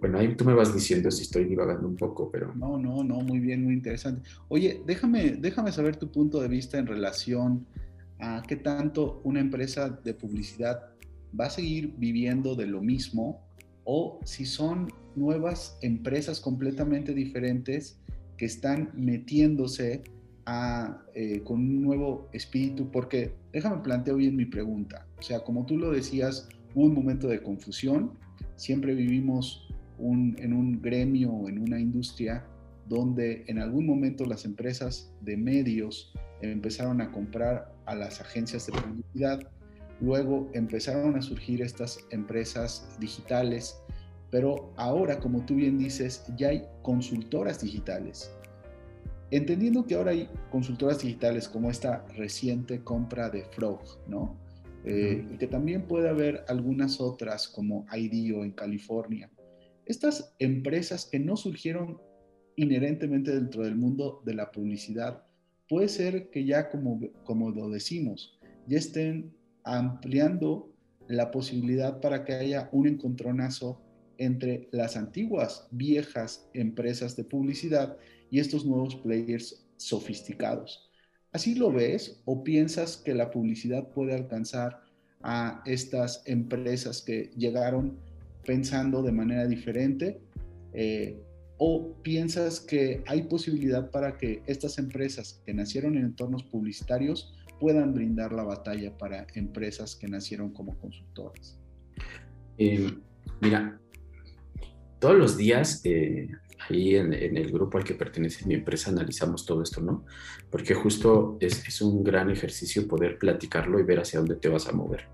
Bueno, 0.00 0.18
ahí 0.18 0.34
tú 0.36 0.44
me 0.44 0.54
vas 0.54 0.72
diciendo 0.72 1.10
si 1.10 1.22
estoy 1.22 1.44
divagando 1.44 1.86
un 1.86 1.96
poco, 1.96 2.30
pero... 2.30 2.54
No, 2.54 2.78
no, 2.78 3.02
no, 3.02 3.20
muy 3.20 3.40
bien, 3.40 3.64
muy 3.64 3.74
interesante. 3.74 4.28
Oye, 4.48 4.82
déjame, 4.86 5.32
déjame 5.32 5.72
saber 5.72 5.96
tu 5.96 6.10
punto 6.10 6.40
de 6.40 6.48
vista 6.48 6.78
en 6.78 6.86
relación 6.86 7.66
a 8.20 8.42
qué 8.46 8.56
tanto 8.56 9.20
una 9.24 9.40
empresa 9.40 9.90
de 9.90 10.14
publicidad 10.14 10.92
va 11.38 11.46
a 11.46 11.50
seguir 11.50 11.94
viviendo 11.96 12.54
de 12.54 12.66
lo 12.66 12.80
mismo 12.80 13.44
o 13.84 14.20
si 14.24 14.46
son 14.46 14.88
nuevas 15.16 15.76
empresas 15.82 16.40
completamente 16.40 17.14
diferentes 17.14 17.98
que 18.42 18.46
están 18.46 18.90
metiéndose 18.96 20.02
eh, 21.14 21.42
con 21.44 21.60
un 21.60 21.80
nuevo 21.80 22.28
espíritu, 22.32 22.90
porque 22.90 23.36
déjame 23.52 23.84
plantear 23.84 24.16
bien 24.16 24.34
mi 24.34 24.46
pregunta. 24.46 25.06
O 25.16 25.22
sea, 25.22 25.44
como 25.44 25.64
tú 25.64 25.78
lo 25.78 25.92
decías, 25.92 26.48
un 26.74 26.92
momento 26.92 27.28
de 27.28 27.40
confusión, 27.40 28.18
siempre 28.56 28.96
vivimos 28.96 29.68
en 30.00 30.52
un 30.52 30.82
gremio 30.82 31.48
en 31.48 31.60
una 31.60 31.78
industria 31.78 32.44
donde 32.88 33.44
en 33.46 33.60
algún 33.60 33.86
momento 33.86 34.26
las 34.26 34.44
empresas 34.44 35.14
de 35.20 35.36
medios 35.36 36.12
empezaron 36.40 37.00
a 37.00 37.12
comprar 37.12 37.72
a 37.86 37.94
las 37.94 38.20
agencias 38.20 38.66
de 38.66 38.72
publicidad, 38.72 39.38
luego 40.00 40.50
empezaron 40.52 41.14
a 41.14 41.22
surgir 41.22 41.62
estas 41.62 42.00
empresas 42.10 42.96
digitales 42.98 43.80
pero 44.32 44.72
ahora, 44.78 45.20
como 45.20 45.44
tú 45.44 45.56
bien 45.56 45.78
dices, 45.78 46.24
ya 46.38 46.48
hay 46.48 46.64
consultoras 46.80 47.60
digitales. 47.60 48.34
Entendiendo 49.30 49.84
que 49.84 49.94
ahora 49.94 50.12
hay 50.12 50.26
consultoras 50.50 51.02
digitales 51.02 51.46
como 51.46 51.70
esta 51.70 52.06
reciente 52.16 52.82
compra 52.82 53.28
de 53.28 53.44
Frog, 53.44 53.82
¿no? 54.08 54.34
Eh, 54.86 55.22
y 55.30 55.36
que 55.36 55.46
también 55.46 55.86
puede 55.86 56.08
haber 56.08 56.46
algunas 56.48 56.98
otras 56.98 57.46
como 57.46 57.84
IDEO 57.92 58.42
en 58.42 58.52
California. 58.52 59.30
Estas 59.84 60.34
empresas 60.38 61.04
que 61.04 61.18
no 61.18 61.36
surgieron 61.36 62.00
inherentemente 62.56 63.34
dentro 63.34 63.64
del 63.64 63.76
mundo 63.76 64.22
de 64.24 64.32
la 64.32 64.50
publicidad, 64.50 65.24
puede 65.68 65.88
ser 65.88 66.30
que 66.30 66.46
ya 66.46 66.70
como, 66.70 67.00
como 67.24 67.50
lo 67.50 67.68
decimos, 67.68 68.38
ya 68.66 68.78
estén 68.78 69.34
ampliando 69.64 70.72
la 71.06 71.30
posibilidad 71.30 72.00
para 72.00 72.24
que 72.24 72.32
haya 72.32 72.70
un 72.72 72.86
encontronazo 72.86 73.82
entre 74.24 74.68
las 74.72 74.96
antiguas, 74.96 75.66
viejas 75.70 76.48
empresas 76.54 77.16
de 77.16 77.24
publicidad 77.24 77.96
y 78.30 78.38
estos 78.38 78.64
nuevos 78.64 78.96
players 78.96 79.66
sofisticados. 79.76 80.90
¿Así 81.32 81.54
lo 81.54 81.72
ves 81.72 82.20
o 82.24 82.44
piensas 82.44 82.96
que 82.96 83.14
la 83.14 83.30
publicidad 83.30 83.88
puede 83.88 84.14
alcanzar 84.14 84.80
a 85.22 85.62
estas 85.66 86.22
empresas 86.26 87.02
que 87.02 87.30
llegaron 87.36 87.98
pensando 88.44 89.02
de 89.02 89.12
manera 89.12 89.46
diferente? 89.46 90.20
Eh, 90.72 91.18
¿O 91.58 91.94
piensas 92.02 92.60
que 92.60 93.02
hay 93.06 93.22
posibilidad 93.22 93.90
para 93.90 94.18
que 94.18 94.42
estas 94.46 94.78
empresas 94.78 95.40
que 95.46 95.54
nacieron 95.54 95.96
en 95.96 96.04
entornos 96.04 96.42
publicitarios 96.42 97.32
puedan 97.60 97.94
brindar 97.94 98.32
la 98.32 98.42
batalla 98.42 98.96
para 98.98 99.26
empresas 99.34 99.94
que 99.94 100.08
nacieron 100.08 100.52
como 100.52 100.76
consultoras? 100.78 101.58
Eh, 102.58 102.92
mira, 103.40 103.80
todos 105.02 105.18
los 105.18 105.36
días 105.36 105.80
eh, 105.82 106.28
ahí 106.70 106.94
en, 106.94 107.12
el 107.12 107.50
grupo 107.50 107.76
al 107.76 107.82
que 107.82 107.94
pertenece 107.94 108.46
mi 108.46 108.54
empresa 108.54 108.88
analizamos 108.88 109.44
todo 109.44 109.60
esto, 109.60 109.80
¿no? 109.80 110.04
Porque 110.48 110.74
justo 110.74 111.38
es, 111.40 111.82
un 111.82 112.04
gran 112.04 112.30
ejercicio 112.30 112.86
poder 112.86 113.18
platicarlo 113.18 113.80
y 113.80 113.82
ver 113.82 113.98
hacia 113.98 114.20
dónde 114.20 114.36
te 114.36 114.48
vas 114.48 114.68
a 114.68 114.72
mover. 114.72 115.08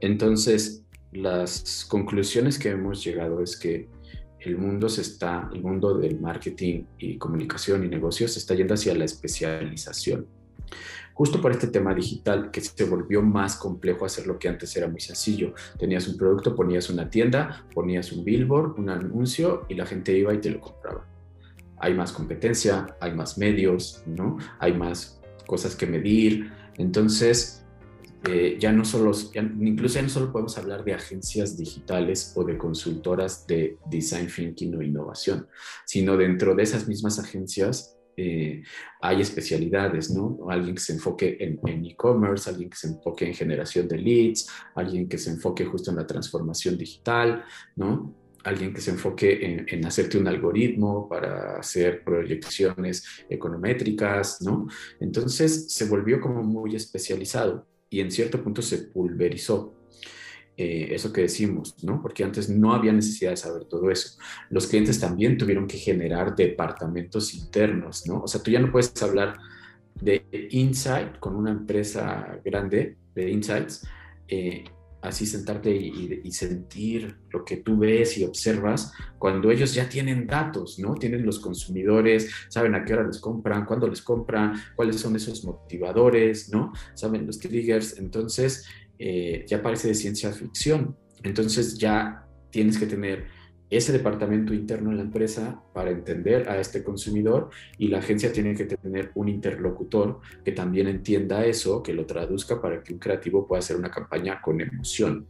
Entonces, 0.00 0.86
las 1.12 1.84
conclusiones 1.84 2.58
que 2.58 2.70
hemos 2.70 3.04
llegado 3.04 3.42
es 3.42 3.58
que 3.58 3.90
el 4.40 4.56
mundo 4.56 4.88
se 4.88 5.02
está, 5.02 5.50
el 5.52 5.62
mundo 5.62 5.98
del 5.98 6.18
marketing 6.18 6.84
y 6.96 7.18
comunicación 7.18 7.84
y 7.84 7.88
negocios 7.88 8.32
se 8.32 8.38
está 8.38 8.54
yendo 8.54 8.72
hacia 8.72 8.94
la 8.94 9.04
especialización. 9.04 10.26
Justo 11.14 11.40
por 11.40 11.52
este 11.52 11.68
tema 11.68 11.94
digital 11.94 12.50
que 12.50 12.60
se 12.60 12.84
volvió 12.84 13.22
más 13.22 13.56
complejo 13.56 14.04
hacer 14.04 14.26
lo 14.26 14.38
que 14.38 14.48
antes 14.48 14.74
era 14.76 14.88
muy 14.88 15.00
sencillo. 15.00 15.54
Tenías 15.78 16.08
un 16.08 16.16
producto, 16.16 16.54
ponías 16.54 16.90
una 16.90 17.08
tienda, 17.08 17.66
ponías 17.74 18.12
un 18.12 18.24
billboard, 18.24 18.78
un 18.78 18.90
anuncio 18.90 19.66
y 19.68 19.74
la 19.74 19.86
gente 19.86 20.16
iba 20.16 20.32
y 20.32 20.38
te 20.38 20.50
lo 20.50 20.60
compraba. 20.60 21.06
Hay 21.78 21.94
más 21.94 22.12
competencia, 22.12 22.96
hay 23.00 23.12
más 23.14 23.38
medios, 23.38 24.02
¿no? 24.06 24.38
Hay 24.58 24.72
más 24.72 25.20
cosas 25.46 25.74
que 25.74 25.86
medir. 25.86 26.52
Entonces, 26.76 27.62
eh, 28.28 28.56
ya 28.60 28.70
no 28.70 28.84
solo, 28.84 29.10
incluso 29.34 29.96
ya 29.96 30.02
no 30.02 30.08
solo 30.08 30.30
podemos 30.30 30.56
hablar 30.56 30.84
de 30.84 30.94
agencias 30.94 31.56
digitales 31.56 32.32
o 32.36 32.44
de 32.44 32.56
consultoras 32.56 33.46
de 33.48 33.78
design 33.90 34.28
thinking 34.28 34.76
o 34.76 34.82
innovación, 34.82 35.48
sino 35.84 36.16
dentro 36.16 36.54
de 36.54 36.62
esas 36.62 36.86
mismas 36.86 37.18
agencias 37.18 37.98
eh, 38.16 38.62
hay 39.00 39.20
especialidades, 39.20 40.10
¿no? 40.10 40.38
Alguien 40.48 40.74
que 40.74 40.80
se 40.80 40.92
enfoque 40.92 41.36
en 41.40 41.86
e-commerce, 41.86 42.50
alguien 42.50 42.70
que 42.70 42.76
se 42.76 42.88
enfoque 42.88 43.26
en 43.26 43.34
generación 43.34 43.88
de 43.88 43.98
leads, 43.98 44.48
alguien 44.74 45.08
que 45.08 45.18
se 45.18 45.30
enfoque 45.30 45.64
justo 45.64 45.90
en 45.90 45.96
la 45.96 46.06
transformación 46.06 46.76
digital, 46.76 47.44
¿no? 47.76 48.14
Alguien 48.44 48.74
que 48.74 48.80
se 48.80 48.90
enfoque 48.90 49.44
en, 49.44 49.66
en 49.68 49.86
hacerte 49.86 50.18
un 50.18 50.26
algoritmo 50.26 51.08
para 51.08 51.58
hacer 51.58 52.02
proyecciones 52.04 53.04
econométricas, 53.30 54.42
¿no? 54.42 54.66
Entonces 55.00 55.72
se 55.72 55.84
volvió 55.86 56.20
como 56.20 56.42
muy 56.42 56.74
especializado 56.76 57.66
y 57.88 58.00
en 58.00 58.10
cierto 58.10 58.42
punto 58.42 58.62
se 58.62 58.78
pulverizó. 58.78 59.81
Eh, 60.56 60.88
eso 60.94 61.12
que 61.12 61.22
decimos, 61.22 61.82
¿no? 61.82 62.02
Porque 62.02 62.24
antes 62.24 62.50
no 62.50 62.74
había 62.74 62.92
necesidad 62.92 63.30
de 63.30 63.36
saber 63.38 63.64
todo 63.64 63.90
eso. 63.90 64.18
Los 64.50 64.66
clientes 64.66 65.00
también 65.00 65.38
tuvieron 65.38 65.66
que 65.66 65.78
generar 65.78 66.36
departamentos 66.36 67.32
internos, 67.34 68.06
¿no? 68.06 68.20
O 68.22 68.28
sea, 68.28 68.42
tú 68.42 68.50
ya 68.50 68.60
no 68.60 68.70
puedes 68.70 69.02
hablar 69.02 69.38
de 69.94 70.24
insight 70.50 71.18
con 71.18 71.36
una 71.36 71.52
empresa 71.52 72.38
grande 72.44 72.96
de 73.14 73.30
insights 73.30 73.86
eh, 74.28 74.64
así 75.02 75.26
sentarte 75.26 75.74
y, 75.74 76.30
sentir 76.30 77.16
lo 77.30 77.44
que 77.44 77.56
tú 77.58 77.76
ves 77.76 78.16
y 78.16 78.24
observas 78.24 78.92
cuando 79.18 79.50
ellos 79.50 79.74
ya 79.74 79.88
tienen 79.88 80.26
datos, 80.26 80.78
¿no? 80.78 80.94
Tienen 80.94 81.26
los 81.26 81.40
consumidores, 81.40 82.30
saben 82.48 82.74
a 82.76 82.84
qué 82.84 82.94
hora 82.94 83.06
les 83.06 83.18
compran, 83.18 83.66
cuándo 83.66 83.88
les 83.88 84.00
compran, 84.00 84.54
cuáles 84.76 85.00
son 85.00 85.16
esos 85.16 85.44
motivadores, 85.44 86.50
¿no? 86.50 86.72
Saben 86.94 87.26
los 87.26 87.40
triggers, 87.40 87.98
entonces 87.98 88.64
eh, 89.04 89.44
ya 89.48 89.60
parece 89.60 89.88
de 89.88 89.94
ciencia 89.94 90.30
ficción. 90.30 90.96
Entonces 91.24 91.76
ya 91.76 92.24
tienes 92.50 92.78
que 92.78 92.86
tener 92.86 93.24
ese 93.68 93.90
departamento 93.90 94.54
interno 94.54 94.90
en 94.90 94.98
la 94.98 95.02
empresa 95.02 95.60
para 95.74 95.90
entender 95.90 96.48
a 96.48 96.60
este 96.60 96.84
consumidor 96.84 97.50
y 97.78 97.88
la 97.88 97.98
agencia 97.98 98.32
tiene 98.32 98.54
que 98.54 98.64
tener 98.64 99.10
un 99.16 99.28
interlocutor 99.28 100.20
que 100.44 100.52
también 100.52 100.86
entienda 100.86 101.44
eso, 101.44 101.82
que 101.82 101.94
lo 101.94 102.06
traduzca 102.06 102.62
para 102.62 102.80
que 102.80 102.92
un 102.92 103.00
creativo 103.00 103.44
pueda 103.44 103.58
hacer 103.58 103.76
una 103.76 103.90
campaña 103.90 104.40
con 104.40 104.60
emoción. 104.60 105.26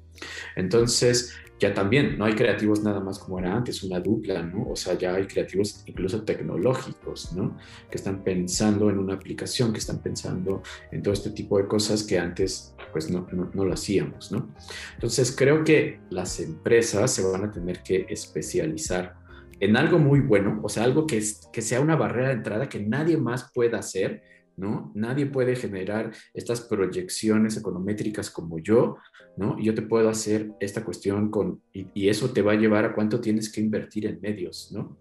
Entonces, 0.55 1.35
ya 1.59 1.73
también 1.73 2.19
no 2.19 2.27
hay 2.27 2.35
creativos 2.35 2.83
nada 2.83 3.01
más 3.01 3.21
como 3.21 3.39
era 3.39 3.57
antes, 3.57 3.85
una 3.85 4.01
dupla, 4.01 4.43
¿no? 4.43 4.71
O 4.71 4.77
sea, 4.77 4.99
ya 4.99 5.15
hay 5.15 5.27
creativos 5.27 5.85
incluso 5.87 6.25
tecnológicos, 6.25 7.33
¿no? 7.35 7.57
Que 7.89 7.97
están 7.97 8.25
pensando 8.25 8.91
en 8.91 8.99
una 8.99 9.15
aplicación, 9.15 9.73
que 9.73 9.79
están 9.79 10.03
pensando 10.03 10.63
en 10.91 11.03
todo 11.03 11.15
este 11.15 11.31
tipo 11.31 11.57
de 11.59 11.69
cosas 11.69 12.03
que 12.03 12.19
antes 12.19 12.75
pues 12.93 13.11
no, 13.11 13.27
no, 13.33 13.65
lo 13.65 13.73
hacíamos, 13.73 14.31
¿no? 14.31 14.55
Entonces 14.95 15.35
creo 15.37 15.65
que 15.65 16.01
las 16.11 16.39
empresas 16.41 17.13
se 17.13 17.23
van 17.23 17.45
a 17.45 17.51
tener 17.51 17.83
que 17.83 18.07
especializar 18.09 19.15
en 19.61 19.77
algo 19.77 19.99
muy 19.99 20.21
bueno, 20.21 20.61
o 20.63 20.69
sea, 20.69 20.85
algo 20.85 21.07
que, 21.07 21.23
que 21.53 21.63
sea 21.63 21.81
una 21.81 21.97
barrera 21.97 22.29
de 22.29 22.35
entrada 22.35 22.69
que 22.69 22.81
nadie 22.81 23.17
más 23.17 23.51
pueda 23.53 23.79
hacer, 23.79 24.23
¿no? 24.57 24.93
Nadie 24.95 25.27
puede 25.27 25.57
generar 25.57 26.13
estas 26.35 26.61
proyecciones 26.63 27.57
econométricas 27.57 28.31
como 28.31 28.59
yo, 28.59 28.97
¿no? 29.37 29.59
Yo 29.61 29.75
te 29.75 29.83
puedo 29.83 30.09
hacer 30.09 30.53
esta 30.61 30.85
cuestión 30.85 31.31
con, 31.31 31.63
y, 31.73 32.09
eso 32.09 32.31
te 32.31 32.43
va 32.43 32.53
a 32.53 32.57
llevar 32.57 32.85
a 32.85 32.95
cuánto 32.95 33.21
tienes 33.21 33.51
que 33.51 33.61
invertir 33.61 34.07
en 34.07 34.21
medios, 34.21 34.71
¿no? 34.73 34.99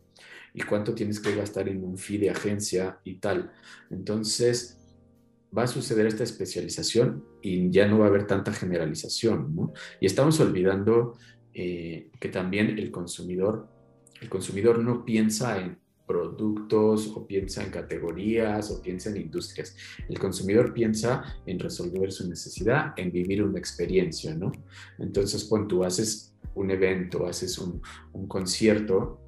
Y 0.54 0.62
cuánto 0.64 0.94
tienes 0.94 1.20
que 1.20 1.36
gastar 1.36 1.70
en 1.70 1.84
un 1.84 1.98
fee 1.98 2.18
de 2.18 2.30
agencia 2.30 3.00
y 3.04 3.20
tal. 3.20 3.52
Entonces, 3.90 4.81
va 5.56 5.64
a 5.64 5.68
suceder 5.68 6.06
esta 6.06 6.24
especialización 6.24 7.26
y 7.42 7.70
ya 7.70 7.88
no 7.88 8.00
va 8.00 8.06
a 8.06 8.08
haber 8.10 8.28
tanta 8.28 8.54
generalización, 8.54 9.56
¿no? 9.56 9.74
Y 10.00 10.06
estamos 10.06 10.40
olvidando 10.40 11.18
eh, 11.54 12.10
que 12.20 12.30
también 12.30 12.80
el 12.80 12.92
consumidor, 12.92 13.68
el 14.22 14.30
consumidor 14.30 14.80
no 14.80 15.04
piensa 15.04 15.60
en 15.60 15.78
productos 16.08 17.08
o 17.16 17.26
piensa 17.26 17.64
en 17.64 17.72
categorías 17.72 18.72
o 18.72 18.82
piensa 18.82 19.10
en 19.10 19.18
industrias. 19.18 19.76
El 20.10 20.20
consumidor 20.20 20.74
piensa 20.74 21.24
en 21.46 21.60
resolver 21.60 22.12
su 22.12 22.28
necesidad, 22.30 22.94
en 22.98 23.12
vivir 23.12 23.44
una 23.44 23.60
experiencia, 23.60 24.36
¿no? 24.36 24.52
Entonces, 25.00 25.46
cuando 25.46 25.84
haces 25.84 26.34
un 26.56 26.72
evento, 26.72 27.26
haces 27.26 27.58
un, 27.58 27.82
concierto, 28.28 29.20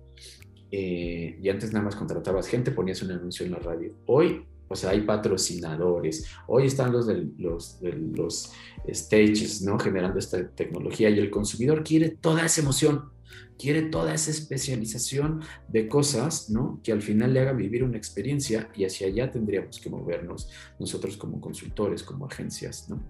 eh, 0.72 1.38
y 1.42 1.50
antes 1.50 1.72
nada 1.72 1.86
más 1.86 1.96
contratabas 1.96 2.48
gente, 2.48 2.72
ponías 2.72 3.02
un 3.02 3.12
anuncio 3.12 3.46
en 3.46 3.54
la 3.54 3.60
radio. 3.60 3.94
Hoy, 4.08 4.46
o 4.74 4.76
sea, 4.76 4.90
hay 4.90 5.02
patrocinadores. 5.02 6.28
Hoy 6.48 6.66
están 6.66 6.92
los 6.92 7.08
de 7.08 7.28
los, 7.38 7.80
de 7.80 7.94
los 7.94 8.52
stages, 8.92 9.62
¿no? 9.62 9.80
Generando 9.80 10.20
esta 10.20 10.46
tecnología 10.50 11.10
y 11.10 11.20
el 11.20 11.30
consumidor 11.30 11.84
quiere 11.84 12.10
toda 12.10 12.46
esa 12.46 12.62
emoción 12.62 13.14
quiere 13.58 13.84
toda 13.84 14.14
esa 14.14 14.32
especialización 14.32 15.42
de 15.68 15.88
cosas, 15.88 16.50
¿no? 16.50 16.82
Que 16.84 16.92
al 16.92 17.02
final 17.02 17.34
le 17.34 17.40
haga 17.40 17.54
vivir 17.54 17.84
una 17.84 17.98
experiencia 17.98 18.70
y 18.76 18.84
hacia 18.84 19.08
allá 19.08 19.32
tendríamos 19.32 19.80
que 19.80 19.90
movernos 19.90 20.50
nosotros 20.80 21.18
como 21.18 21.40
consultores, 21.40 22.04
como 22.04 22.26
agencias, 22.26 22.90
¿no? 22.90 23.02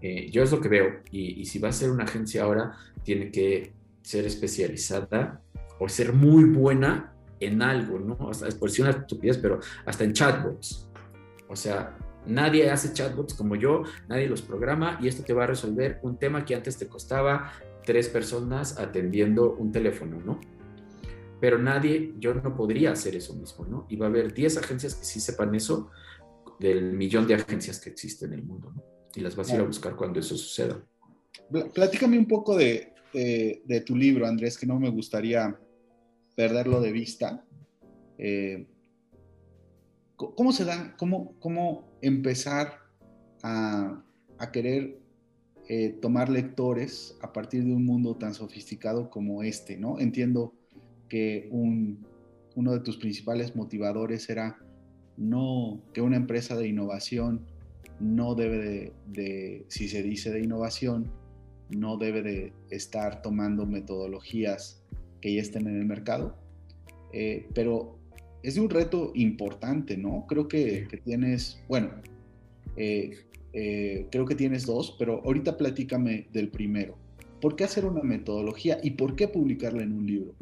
Eh, 0.00 0.30
yo 0.30 0.42
es 0.42 0.50
lo 0.50 0.60
que 0.60 0.68
veo 0.68 1.00
y, 1.10 1.44
si 1.46 1.58
va 1.58 1.70
a 1.70 1.72
ser 1.72 1.90
una 1.90 2.04
agencia 2.04 2.42
ahora, 2.42 2.76
tiene 3.04 3.30
que 3.30 3.72
ser 4.02 4.26
especializada 4.26 5.42
o 5.78 5.88
ser 5.88 6.12
muy 6.12 6.44
buena 6.44 7.15
en 7.40 7.62
algo, 7.62 7.98
¿no? 7.98 8.16
O 8.20 8.34
sea, 8.34 8.48
es 8.48 8.54
por 8.54 8.70
si 8.70 8.82
una 8.82 8.90
estupidez, 8.90 9.38
pero 9.38 9.60
hasta 9.84 10.04
en 10.04 10.12
chatbots. 10.12 10.88
O 11.48 11.56
sea, 11.56 11.96
nadie 12.26 12.70
hace 12.70 12.92
chatbots 12.92 13.34
como 13.34 13.56
yo, 13.56 13.84
nadie 14.08 14.28
los 14.28 14.42
programa 14.42 14.98
y 15.00 15.08
esto 15.08 15.22
te 15.22 15.32
va 15.32 15.44
a 15.44 15.46
resolver 15.46 15.98
un 16.02 16.18
tema 16.18 16.44
que 16.44 16.54
antes 16.54 16.76
te 16.76 16.86
costaba 16.86 17.52
tres 17.84 18.08
personas 18.08 18.78
atendiendo 18.78 19.54
un 19.54 19.72
teléfono, 19.72 20.20
¿no? 20.24 20.40
Pero 21.40 21.58
nadie, 21.58 22.14
yo 22.18 22.34
no 22.34 22.56
podría 22.56 22.92
hacer 22.92 23.14
eso 23.14 23.34
mismo, 23.34 23.64
¿no? 23.66 23.86
Y 23.88 23.96
va 23.96 24.06
a 24.06 24.08
haber 24.08 24.32
10 24.32 24.56
agencias 24.58 24.94
que 24.94 25.04
sí 25.04 25.20
sepan 25.20 25.54
eso 25.54 25.90
del 26.58 26.94
millón 26.94 27.26
de 27.26 27.34
agencias 27.34 27.78
que 27.78 27.90
existen 27.90 28.32
en 28.32 28.40
el 28.40 28.44
mundo, 28.44 28.72
¿no? 28.74 28.82
Y 29.14 29.20
las 29.20 29.36
vas 29.36 29.50
a 29.50 29.54
ir 29.54 29.60
a 29.60 29.64
buscar 29.64 29.96
cuando 29.96 30.20
eso 30.20 30.36
suceda. 30.36 30.82
Platícame 31.74 32.18
un 32.18 32.26
poco 32.26 32.56
de, 32.56 32.92
tu 33.86 33.96
libro, 33.96 34.26
Andrés, 34.26 34.58
que 34.58 34.66
no 34.66 34.78
me 34.78 34.90
gustaría 34.90 35.58
perderlo 36.36 36.80
de 36.80 36.92
vista. 36.92 37.44
Eh, 38.18 38.68
¿Cómo 40.14 40.52
se 40.52 40.64
dan, 40.64 40.94
cómo, 40.96 41.34
cómo 41.40 41.90
empezar 42.00 42.78
a, 43.42 44.02
a 44.38 44.52
querer 44.52 45.00
eh, 45.68 45.98
tomar 46.00 46.28
lectores 46.28 47.18
a 47.22 47.32
partir 47.32 47.64
de 47.64 47.74
un 47.74 47.84
mundo 47.84 48.14
tan 48.14 48.34
sofisticado 48.34 49.10
como 49.10 49.42
este, 49.42 49.76
¿no? 49.76 49.98
Entiendo 49.98 50.54
que 51.08 51.48
uno 51.50 52.72
de 52.72 52.80
tus 52.80 52.98
principales 52.98 53.56
motivadores 53.56 54.30
era 54.30 54.58
no 55.16 55.82
que 55.92 56.02
una 56.02 56.16
empresa 56.16 56.56
de 56.56 56.68
innovación 56.68 57.46
no 57.98 58.36
debe 58.36 58.92
de, 59.06 59.64
si 59.68 59.88
se 59.88 60.02
dice 60.04 60.30
de 60.30 60.40
innovación, 60.40 61.10
no 61.70 61.96
debe 61.96 62.22
de 62.22 62.52
estar 62.70 63.22
tomando 63.22 63.66
metodologías 63.66 64.85
que 65.20 65.34
ya 65.34 65.40
estén 65.40 65.66
en 65.66 65.78
el 65.78 65.86
mercado, 65.86 66.36
eh, 67.12 67.46
pero 67.54 67.98
es 68.42 68.54
de 68.54 68.60
un 68.60 68.70
reto 68.70 69.12
importante, 69.14 69.96
¿no? 69.96 70.24
Creo 70.28 70.46
que, 70.46 70.86
tienes, 71.04 71.62
bueno, 71.68 71.90
eh, 72.76 73.10
eh, 73.52 74.06
creo 74.10 74.24
que 74.24 74.34
tienes 74.34 74.66
dos, 74.66 74.94
pero 74.98 75.22
ahorita 75.24 75.56
platícame 75.56 76.28
del 76.32 76.48
primero. 76.48 76.96
¿Por 77.40 77.56
qué 77.56 77.64
hacer 77.64 77.84
una 77.84 78.02
metodología 78.02 78.78
y 78.82 78.92
por 78.92 79.16
qué 79.16 79.28
publicarla 79.28 79.82
en 79.82 79.92
un 79.92 80.06
libro? 80.06 80.34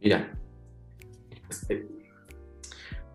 Mira, 0.00 0.38
este, 1.50 1.86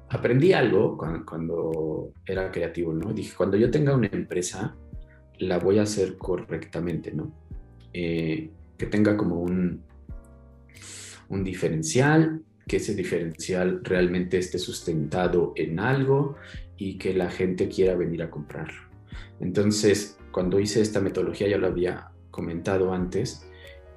aprendí 0.10 0.54
algo 0.54 0.98
cuando, 0.98 2.12
era 2.26 2.52
creativo, 2.52 2.94
¿no? 2.94 3.14
Dije, 3.14 3.34
cuando 3.36 3.58
yo 3.58 3.72
tenga 3.72 3.96
una 3.96 4.08
empresa, 4.08 4.76
la 5.40 5.60
voy 5.60 5.80
a 5.80 5.84
hacer 5.84 6.18
correctamente, 6.18 7.12
¿no? 7.12 7.32
Eh, 7.94 8.50
que 8.78 8.86
tenga 8.88 9.16
como 9.16 9.42
un, 9.42 9.84
un 11.30 11.44
diferencial, 11.44 12.42
que 12.68 12.78
ese 12.78 12.96
diferencial 12.96 13.82
realmente 13.84 14.38
esté 14.38 14.58
sustentado 14.58 15.54
en 15.56 15.80
algo 15.80 16.36
y 16.78 16.98
que 16.98 17.14
la 17.14 17.30
gente 17.30 17.68
quiera 17.68 17.96
venir 17.96 18.24
a 18.24 18.30
comprarlo. 18.30 18.82
Entonces, 19.40 20.18
cuando 20.32 20.60
hice 20.60 20.82
esta 20.82 21.00
metodología, 21.00 21.48
ya 21.48 21.58
lo 21.58 21.68
había 21.68 22.10
comentado 22.32 22.94
antes, 22.94 23.48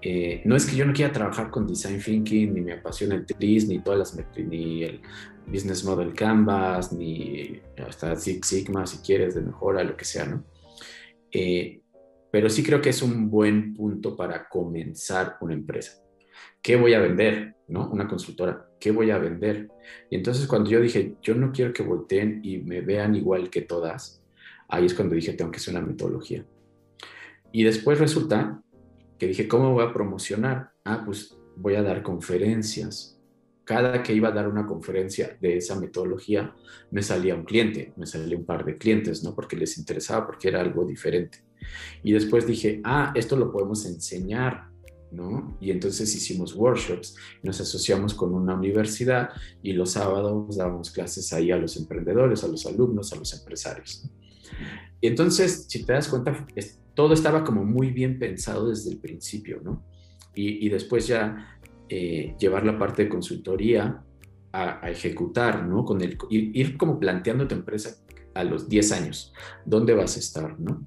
eh, 0.00 0.42
no 0.44 0.54
es 0.54 0.66
que 0.66 0.76
yo 0.76 0.84
no 0.84 0.92
quiera 0.92 1.12
trabajar 1.12 1.50
con 1.50 1.66
design 1.66 2.00
thinking, 2.00 2.54
ni 2.54 2.60
me 2.60 2.74
apasiona 2.74 3.16
el 3.16 3.26
TRIS, 3.26 3.66
ni 3.66 3.80
todas 3.80 3.98
las, 4.16 4.26
ni 4.36 4.84
el 4.84 5.00
business 5.46 5.84
model 5.84 6.14
canvas, 6.14 6.92
ni 6.92 7.60
hasta 7.84 8.14
Six 8.14 8.46
Sigma, 8.46 8.86
si 8.86 8.98
quieres, 8.98 9.34
de 9.34 9.40
mejora, 9.40 9.82
lo 9.82 9.96
que 9.96 10.04
sea, 10.04 10.26
¿no? 10.26 10.44
Eh, 11.32 11.80
pero 12.30 12.48
sí 12.48 12.62
creo 12.62 12.80
que 12.80 12.90
es 12.90 13.02
un 13.02 13.30
buen 13.30 13.74
punto 13.74 14.16
para 14.16 14.48
comenzar 14.48 15.36
una 15.40 15.54
empresa. 15.54 16.02
¿Qué 16.62 16.76
voy 16.76 16.94
a 16.94 17.00
vender? 17.00 17.56
¿No? 17.68 17.88
Una 17.90 18.08
consultora. 18.08 18.68
¿Qué 18.80 18.90
voy 18.90 19.10
a 19.10 19.18
vender? 19.18 19.68
Y 20.10 20.16
entonces 20.16 20.46
cuando 20.46 20.70
yo 20.70 20.80
dije, 20.80 21.16
yo 21.22 21.34
no 21.34 21.52
quiero 21.52 21.72
que 21.72 21.82
volteen 21.82 22.40
y 22.42 22.58
me 22.58 22.80
vean 22.80 23.14
igual 23.14 23.50
que 23.50 23.62
todas, 23.62 24.22
ahí 24.68 24.86
es 24.86 24.94
cuando 24.94 25.14
dije, 25.14 25.32
tengo 25.32 25.50
que 25.50 25.58
hacer 25.58 25.74
una 25.74 25.86
metodología. 25.86 26.44
Y 27.52 27.64
después 27.64 27.98
resulta 27.98 28.62
que 29.18 29.26
dije, 29.26 29.48
¿cómo 29.48 29.72
voy 29.72 29.84
a 29.84 29.92
promocionar? 29.92 30.70
Ah, 30.84 31.02
pues 31.04 31.36
voy 31.56 31.74
a 31.74 31.82
dar 31.82 32.02
conferencias. 32.02 33.20
Cada 33.64 34.02
que 34.02 34.14
iba 34.14 34.28
a 34.28 34.32
dar 34.32 34.48
una 34.48 34.64
conferencia 34.64 35.36
de 35.40 35.56
esa 35.58 35.78
metodología, 35.78 36.54
me 36.90 37.02
salía 37.02 37.34
un 37.34 37.44
cliente, 37.44 37.92
me 37.96 38.06
salía 38.06 38.36
un 38.36 38.46
par 38.46 38.64
de 38.64 38.78
clientes, 38.78 39.22
¿no? 39.22 39.34
Porque 39.34 39.56
les 39.56 39.76
interesaba, 39.76 40.26
porque 40.26 40.48
era 40.48 40.60
algo 40.60 40.86
diferente. 40.86 41.44
Y 42.02 42.12
después 42.12 42.46
dije, 42.46 42.80
ah, 42.84 43.12
esto 43.14 43.36
lo 43.36 43.50
podemos 43.50 43.84
enseñar, 43.84 44.68
¿no? 45.10 45.56
Y 45.60 45.70
entonces 45.70 46.14
hicimos 46.14 46.54
workshops, 46.54 47.16
nos 47.42 47.60
asociamos 47.60 48.14
con 48.14 48.34
una 48.34 48.54
universidad 48.54 49.30
y 49.62 49.72
los 49.72 49.92
sábados 49.92 50.56
dábamos 50.56 50.90
clases 50.90 51.32
ahí 51.32 51.50
a 51.50 51.56
los 51.56 51.76
emprendedores, 51.76 52.44
a 52.44 52.48
los 52.48 52.66
alumnos, 52.66 53.12
a 53.12 53.16
los 53.16 53.32
empresarios. 53.32 54.08
Y 55.00 55.06
entonces, 55.06 55.66
si 55.68 55.84
te 55.84 55.92
das 55.92 56.08
cuenta, 56.08 56.46
todo 56.94 57.14
estaba 57.14 57.44
como 57.44 57.64
muy 57.64 57.90
bien 57.90 58.18
pensado 58.18 58.68
desde 58.68 58.90
el 58.90 58.98
principio, 58.98 59.60
¿no? 59.62 59.84
Y, 60.34 60.68
después 60.68 61.08
ya 61.08 61.58
eh, 61.88 62.36
llevar 62.38 62.64
la 62.64 62.78
parte 62.78 63.02
de 63.02 63.08
consultoría 63.08 64.04
a, 64.52 64.88
ejecutar, 64.88 65.66
¿no? 65.66 65.84
Con 65.84 66.00
el, 66.00 66.16
ir, 66.30 66.50
ir, 66.54 66.76
como 66.76 67.00
planteando 67.00 67.48
tu 67.48 67.56
empresa 67.56 67.96
a 68.34 68.44
los 68.44 68.68
10 68.68 68.92
años, 68.92 69.32
¿dónde 69.64 69.94
vas 69.94 70.16
a 70.16 70.20
estar, 70.20 70.60
¿no? 70.60 70.86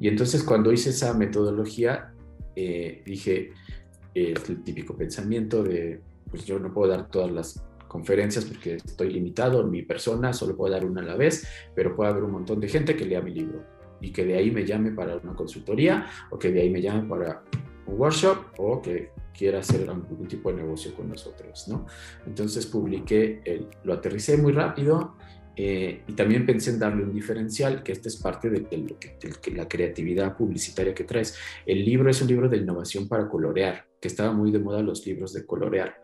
Y 0.00 0.08
entonces 0.08 0.42
cuando 0.42 0.72
hice 0.72 0.90
esa 0.90 1.14
metodología, 1.14 2.12
eh, 2.62 3.02
dije, 3.06 3.52
es 4.14 4.50
el 4.50 4.62
típico 4.62 4.94
pensamiento 4.94 5.62
de, 5.62 6.00
pues 6.30 6.44
yo 6.44 6.58
no 6.58 6.72
puedo 6.72 6.90
dar 6.90 7.08
todas 7.08 7.30
las 7.30 7.64
conferencias 7.88 8.44
porque 8.44 8.74
estoy 8.74 9.10
limitado, 9.10 9.66
mi 9.66 9.82
persona 9.82 10.32
solo 10.32 10.56
puedo 10.56 10.72
dar 10.72 10.84
una 10.84 11.00
a 11.00 11.04
la 11.04 11.16
vez, 11.16 11.46
pero 11.74 11.96
puede 11.96 12.10
haber 12.10 12.24
un 12.24 12.32
montón 12.32 12.60
de 12.60 12.68
gente 12.68 12.96
que 12.96 13.06
lea 13.06 13.22
mi 13.22 13.32
libro 13.32 13.64
y 14.00 14.12
que 14.12 14.24
de 14.24 14.36
ahí 14.36 14.50
me 14.50 14.64
llame 14.66 14.92
para 14.92 15.16
una 15.16 15.34
consultoría 15.34 16.06
o 16.30 16.38
que 16.38 16.52
de 16.52 16.60
ahí 16.60 16.70
me 16.70 16.82
llame 16.82 17.08
para 17.08 17.42
un 17.86 17.98
workshop 17.98 18.36
o 18.58 18.80
que 18.82 19.10
quiera 19.36 19.60
hacer 19.60 19.88
algún 19.88 20.28
tipo 20.28 20.50
de 20.50 20.62
negocio 20.62 20.94
con 20.94 21.08
nosotros, 21.08 21.66
¿no? 21.68 21.86
Entonces 22.26 22.66
publiqué, 22.66 23.40
el, 23.44 23.68
lo 23.84 23.94
aterricé 23.94 24.36
muy 24.36 24.52
rápido 24.52 25.16
eh, 25.62 26.04
y 26.06 26.14
también 26.14 26.46
pensé 26.46 26.70
en 26.70 26.78
darle 26.78 27.04
un 27.04 27.12
diferencial, 27.12 27.82
que 27.82 27.92
este 27.92 28.08
es 28.08 28.16
parte 28.16 28.48
de, 28.48 28.60
lo 28.78 28.98
que, 28.98 29.50
la 29.50 29.68
creatividad 29.68 30.34
publicitaria 30.34 30.94
que 30.94 31.04
traes. 31.04 31.36
El 31.66 31.84
libro 31.84 32.08
es 32.08 32.22
un 32.22 32.28
libro 32.28 32.48
de 32.48 32.56
innovación 32.56 33.06
para 33.06 33.28
colorear, 33.28 33.86
que 34.00 34.08
estaba 34.08 34.32
muy 34.32 34.50
de 34.50 34.58
moda 34.58 34.82
los 34.82 35.04
libros 35.06 35.34
de 35.34 35.44
colorear. 35.44 36.00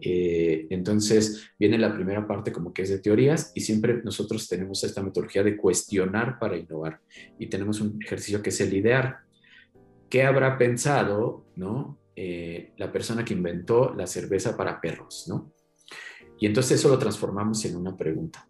Eh, 0.00 0.66
entonces 0.70 1.50
viene 1.56 1.78
la 1.78 1.94
primera 1.94 2.26
parte 2.26 2.50
como 2.50 2.74
que 2.74 2.82
es 2.82 2.90
de 2.90 2.98
teorías 2.98 3.52
y 3.54 3.60
siempre 3.60 4.02
nosotros 4.02 4.48
tenemos 4.48 4.82
esta 4.82 5.04
metodología 5.04 5.44
de 5.44 5.56
cuestionar 5.56 6.40
para 6.40 6.56
innovar 6.56 7.00
y 7.38 7.46
tenemos 7.46 7.80
un 7.80 8.02
ejercicio 8.02 8.42
que 8.42 8.50
es 8.50 8.60
el 8.60 8.74
idear. 8.74 9.18
¿Qué 10.10 10.24
habrá 10.24 10.58
pensado 10.58 11.46
¿no? 11.54 12.00
Eh, 12.16 12.72
la 12.76 12.90
persona 12.90 13.24
que 13.24 13.34
inventó 13.34 13.94
la 13.94 14.08
cerveza 14.08 14.56
para 14.56 14.80
perros? 14.80 15.26
¿no? 15.28 15.52
Y 16.40 16.46
entonces 16.46 16.80
eso 16.80 16.88
lo 16.88 16.98
transformamos 16.98 17.64
en 17.66 17.76
una 17.76 17.96
pregunta. 17.96 18.48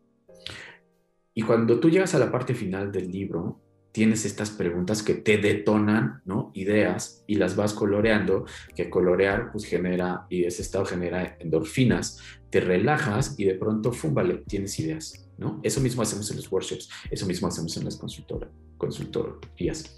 Y 1.38 1.42
cuando 1.42 1.78
tú 1.78 1.90
llegas 1.90 2.14
a 2.14 2.18
la 2.18 2.32
parte 2.32 2.54
final 2.54 2.90
del 2.90 3.12
libro, 3.12 3.60
tienes 3.92 4.24
estas 4.24 4.50
preguntas 4.50 5.02
que 5.02 5.12
te 5.12 5.36
detonan, 5.36 6.22
¿no? 6.24 6.50
Ideas 6.54 7.24
y 7.26 7.34
las 7.34 7.56
vas 7.56 7.74
coloreando, 7.74 8.46
que 8.74 8.88
colorear 8.88 9.52
pues 9.52 9.66
genera, 9.66 10.26
y 10.30 10.44
ese 10.44 10.62
estado 10.62 10.86
genera 10.86 11.36
endorfinas, 11.38 12.22
te 12.48 12.60
relajas 12.60 13.34
y 13.38 13.44
de 13.44 13.52
pronto, 13.52 13.92
fum, 13.92 14.14
vale, 14.14 14.44
tienes 14.46 14.80
ideas, 14.80 15.28
¿no? 15.36 15.60
Eso 15.62 15.82
mismo 15.82 16.00
hacemos 16.00 16.30
en 16.30 16.38
los 16.38 16.50
workshops, 16.50 16.88
eso 17.10 17.26
mismo 17.26 17.48
hacemos 17.48 17.76
en 17.76 17.84
las 17.84 17.96
consultoras, 17.96 18.48
consultorías. 18.78 19.94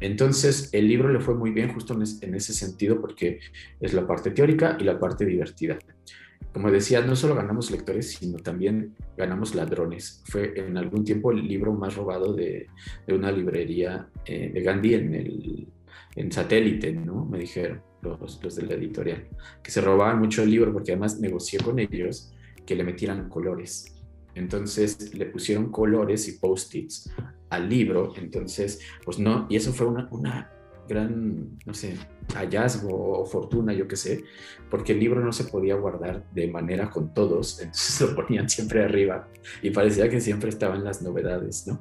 Entonces, 0.00 0.70
el 0.72 0.88
libro 0.88 1.12
le 1.12 1.20
fue 1.20 1.34
muy 1.34 1.50
bien 1.50 1.74
justo 1.74 1.92
en 1.92 2.34
ese 2.34 2.54
sentido 2.54 2.98
porque 2.98 3.40
es 3.78 3.92
la 3.92 4.06
parte 4.06 4.30
teórica 4.30 4.78
y 4.80 4.84
la 4.84 4.98
parte 4.98 5.26
divertida 5.26 5.78
como 6.52 6.70
decía, 6.70 7.00
no 7.00 7.14
solo 7.14 7.34
ganamos 7.34 7.70
lectores, 7.70 8.12
sino 8.12 8.38
también 8.38 8.96
ganamos 9.16 9.54
ladrones. 9.54 10.22
Fue 10.26 10.52
en 10.58 10.76
algún 10.76 11.04
tiempo 11.04 11.30
el 11.30 11.46
libro 11.46 11.72
más 11.72 11.94
robado 11.94 12.32
de, 12.32 12.66
una 13.08 13.30
librería 13.30 14.08
eh, 14.24 14.50
de 14.52 14.62
Gandhi 14.62 14.94
en, 14.94 15.14
el, 15.14 15.68
en 16.16 16.32
satélite, 16.32 16.92
¿no? 16.92 17.24
Me 17.24 17.38
dijeron 17.38 17.82
los, 18.02 18.42
los 18.42 18.56
de 18.56 18.62
la 18.62 18.74
editorial, 18.74 19.28
que 19.62 19.70
se 19.70 19.80
robaban 19.80 20.18
mucho 20.18 20.42
el 20.42 20.50
libro 20.50 20.72
porque 20.72 20.92
además 20.92 21.20
negocié 21.20 21.60
con 21.60 21.78
ellos 21.78 22.32
que 22.66 22.74
le 22.74 22.84
metieran 22.84 23.28
colores. 23.28 23.94
Entonces 24.34 25.14
le 25.14 25.26
pusieron 25.26 25.70
colores 25.70 26.28
y 26.28 26.38
post-its 26.38 27.10
al 27.50 27.68
libro, 27.68 28.12
entonces, 28.16 28.80
pues 29.04 29.18
no, 29.18 29.46
y 29.50 29.56
eso 29.56 29.72
fue 29.72 29.86
una, 29.86 30.08
una 30.12 30.52
gran, 30.90 31.58
no 31.64 31.72
sé, 31.72 31.96
hallazgo 32.34 33.20
o 33.20 33.24
fortuna, 33.24 33.72
yo 33.72 33.86
qué 33.86 33.96
sé, 33.96 34.24
porque 34.68 34.92
el 34.92 34.98
libro 34.98 35.24
no 35.24 35.32
se 35.32 35.44
podía 35.44 35.76
guardar 35.76 36.24
de 36.32 36.48
manera 36.48 36.90
con 36.90 37.14
todos, 37.14 37.60
entonces 37.62 38.00
lo 38.00 38.14
ponían 38.14 38.48
siempre 38.48 38.82
arriba 38.82 39.28
y 39.62 39.70
parecía 39.70 40.08
que 40.10 40.20
siempre 40.20 40.50
estaban 40.50 40.84
las 40.84 41.00
novedades, 41.00 41.66
¿no? 41.66 41.80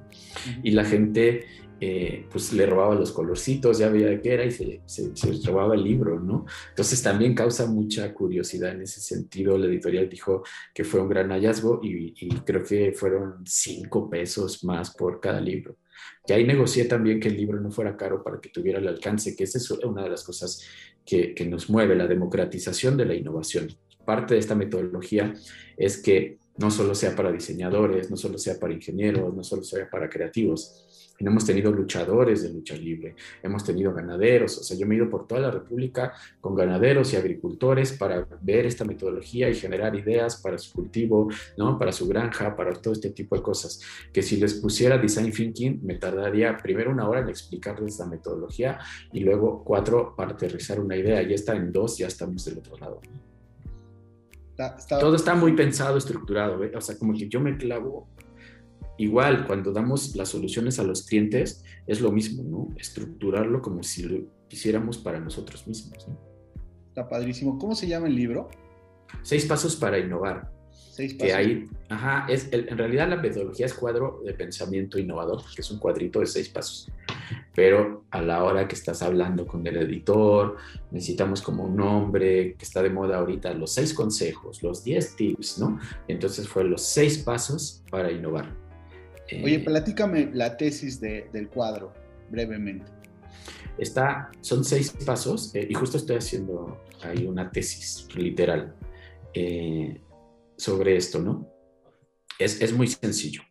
Y 0.63 0.71
la 0.71 0.85
gente 0.85 1.45
eh, 1.81 2.27
pues 2.29 2.53
le 2.53 2.65
robaba 2.65 2.93
los 2.93 3.11
colorcitos, 3.11 3.79
ya 3.79 3.89
veía 3.89 4.21
qué 4.21 4.33
era 4.33 4.45
y 4.45 4.51
se, 4.51 4.81
se, 4.85 5.11
robaba 5.45 5.75
el 5.75 5.83
libro, 5.83 6.19
¿no? 6.19 6.45
Entonces 6.69 7.01
también 7.01 7.33
causa 7.33 7.65
mucha 7.65 8.13
curiosidad 8.13 8.73
en 8.73 8.81
ese 8.81 8.99
sentido. 8.99 9.57
La 9.57 9.67
editorial 9.67 10.09
dijo 10.09 10.43
que 10.73 10.83
fue 10.83 10.99
un 11.01 11.09
gran 11.09 11.29
hallazgo 11.29 11.79
y, 11.81 12.13
y 12.19 12.29
creo 12.41 12.63
que 12.63 12.91
fueron 12.91 13.43
cinco 13.45 14.09
pesos 14.09 14.63
más 14.63 14.93
por 14.93 15.19
cada 15.19 15.39
libro. 15.39 15.77
Que 16.25 16.33
ahí 16.33 16.45
negocié 16.45 16.85
también 16.85 17.19
que 17.19 17.29
el 17.29 17.37
libro 17.37 17.59
no 17.59 17.71
fuera 17.71 17.97
caro 17.97 18.23
para 18.23 18.39
que 18.39 18.49
tuviera 18.49 18.79
el 18.79 18.87
alcance, 18.87 19.35
que 19.35 19.43
esa 19.43 19.57
es 19.57 19.71
una 19.71 20.03
de 20.03 20.09
las 20.09 20.23
cosas 20.23 20.63
que, 21.05 21.33
que 21.33 21.45
nos 21.45 21.69
mueve, 21.69 21.95
la 21.95 22.07
democratización 22.07 22.97
de 22.97 23.05
la 23.05 23.15
innovación. 23.15 23.67
Parte 24.05 24.33
de 24.33 24.39
esta 24.39 24.55
metodología 24.55 25.33
es 25.77 26.01
que 26.01 26.37
no 26.57 26.69
solo 26.69 26.93
sea 26.93 27.15
para 27.15 27.31
diseñadores, 27.31 28.11
no 28.11 28.17
solo 28.17 28.37
sea 28.37 28.59
para 28.59 28.73
ingenieros, 28.73 29.33
no 29.33 29.43
solo 29.43 29.63
sea 29.63 29.89
para 29.89 30.09
creativos, 30.09 30.85
hemos 31.27 31.45
tenido 31.45 31.71
luchadores 31.71 32.43
de 32.43 32.53
lucha 32.53 32.75
libre, 32.75 33.15
hemos 33.43 33.63
tenido 33.63 33.93
ganaderos, 33.93 34.57
o 34.57 34.63
sea, 34.63 34.77
yo 34.77 34.85
me 34.85 34.95
he 34.95 34.97
ido 34.97 35.09
por 35.09 35.27
toda 35.27 35.41
la 35.41 35.51
República 35.51 36.13
con 36.39 36.55
ganaderos 36.55 37.13
y 37.13 37.17
agricultores 37.17 37.93
para 37.93 38.27
ver 38.41 38.65
esta 38.65 38.85
metodología 38.85 39.49
y 39.49 39.55
generar 39.55 39.95
ideas 39.95 40.41
para 40.41 40.57
su 40.57 40.73
cultivo, 40.73 41.29
¿no? 41.57 41.77
Para 41.77 41.91
su 41.91 42.07
granja, 42.07 42.55
para 42.55 42.73
todo 42.73 42.93
este 42.93 43.09
tipo 43.09 43.35
de 43.35 43.41
cosas. 43.41 43.81
Que 44.13 44.21
si 44.21 44.37
les 44.37 44.55
pusiera 44.55 44.97
design 44.97 45.31
thinking, 45.31 45.79
me 45.83 45.95
tardaría 45.95 46.57
primero 46.57 46.91
una 46.91 47.07
hora 47.07 47.21
en 47.21 47.29
explicarles 47.29 47.99
la 47.99 48.05
metodología 48.05 48.79
y 49.11 49.21
luego 49.21 49.63
cuatro 49.63 50.13
para 50.15 50.31
aterrizar 50.31 50.79
una 50.79 50.95
idea. 50.95 51.21
Ya 51.21 51.35
está 51.35 51.55
en 51.55 51.71
dos, 51.71 51.97
ya 51.97 52.07
estamos 52.07 52.45
del 52.45 52.59
otro 52.59 52.77
lado. 52.77 53.01
Todo 54.89 55.15
está 55.15 55.35
muy 55.35 55.53
pensado, 55.53 55.97
estructurado, 55.97 56.61
¿eh? 56.65 56.71
o 56.75 56.81
sea, 56.81 56.97
como 56.97 57.13
que 57.13 57.29
yo 57.29 57.39
me 57.39 57.55
clavo 57.55 58.09
igual 58.99 59.47
cuando 59.47 59.71
damos 59.71 60.15
las 60.15 60.29
soluciones 60.29 60.77
a 60.77 60.83
los 60.83 61.03
clientes 61.03 61.63
es 61.87 62.01
lo 62.01 62.11
mismo, 62.11 62.43
¿no? 62.43 62.75
Estructurarlo 62.77 63.61
como 63.61 63.81
si 63.81 64.03
lo 64.03 64.25
quisiéramos 64.47 64.97
para 64.97 65.19
nosotros 65.19 65.65
mismos. 65.67 66.07
¿no? 66.07 66.19
Está 66.89 67.07
padrísimo. 67.07 67.57
¿Cómo 67.57 67.75
se 67.75 67.87
llama 67.87 68.07
el 68.07 68.15
libro? 68.15 68.49
Seis 69.23 69.45
pasos 69.45 69.77
para 69.77 69.97
innovar. 69.97 70.51
Seis 70.71 71.13
pasos. 71.13 71.27
Que 71.27 71.33
ahí, 71.33 71.65
ajá, 71.87 72.25
es, 72.27 72.49
en 72.51 72.77
realidad 72.77 73.07
la 73.07 73.15
metodología 73.15 73.67
es 73.67 73.73
cuadro 73.73 74.21
de 74.25 74.33
pensamiento 74.33 74.99
innovador, 74.99 75.41
que 75.55 75.61
es 75.61 75.71
un 75.71 75.79
cuadrito 75.79 76.19
de 76.19 76.25
seis 76.25 76.49
pasos. 76.49 76.91
Pero 77.55 78.03
a 78.11 78.21
la 78.21 78.43
hora 78.43 78.67
que 78.67 78.75
estás 78.75 79.01
hablando 79.01 79.47
con 79.47 79.65
el 79.65 79.77
editor, 79.77 80.57
necesitamos 80.91 81.41
como 81.41 81.63
un 81.63 81.77
nombre 81.77 82.55
que 82.55 82.65
está 82.65 82.83
de 82.83 82.89
moda 82.89 83.19
ahorita, 83.19 83.53
los 83.53 83.73
seis 83.73 83.93
consejos, 83.93 84.61
los 84.61 84.83
diez 84.83 85.15
tips, 85.15 85.59
¿no? 85.59 85.79
Entonces 86.09 86.49
fue 86.49 86.65
los 86.65 86.81
seis 86.81 87.19
pasos 87.19 87.81
para 87.89 88.11
innovar. 88.11 88.68
Oye, 89.43 89.55
eh, 89.55 89.59
platícame 89.59 90.31
la 90.33 90.57
tesis 90.57 90.99
del 90.99 91.49
cuadro, 91.49 91.93
brevemente. 92.29 92.91
Está, 93.77 94.31
son 94.41 94.65
seis 94.65 94.91
pasos 95.05 95.55
eh, 95.55 95.65
y 95.69 95.73
justo 95.73 95.97
estoy 95.97 96.17
haciendo 96.17 96.83
ahí 97.01 97.25
una 97.25 97.49
tesis 97.49 98.07
literal 98.15 98.75
eh, 99.33 100.01
sobre 100.57 100.97
esto, 100.97 101.19
¿no? 101.19 101.47
Es, 102.37 102.61
es 102.61 102.73
muy 102.73 102.87
sencillo. 102.87 103.41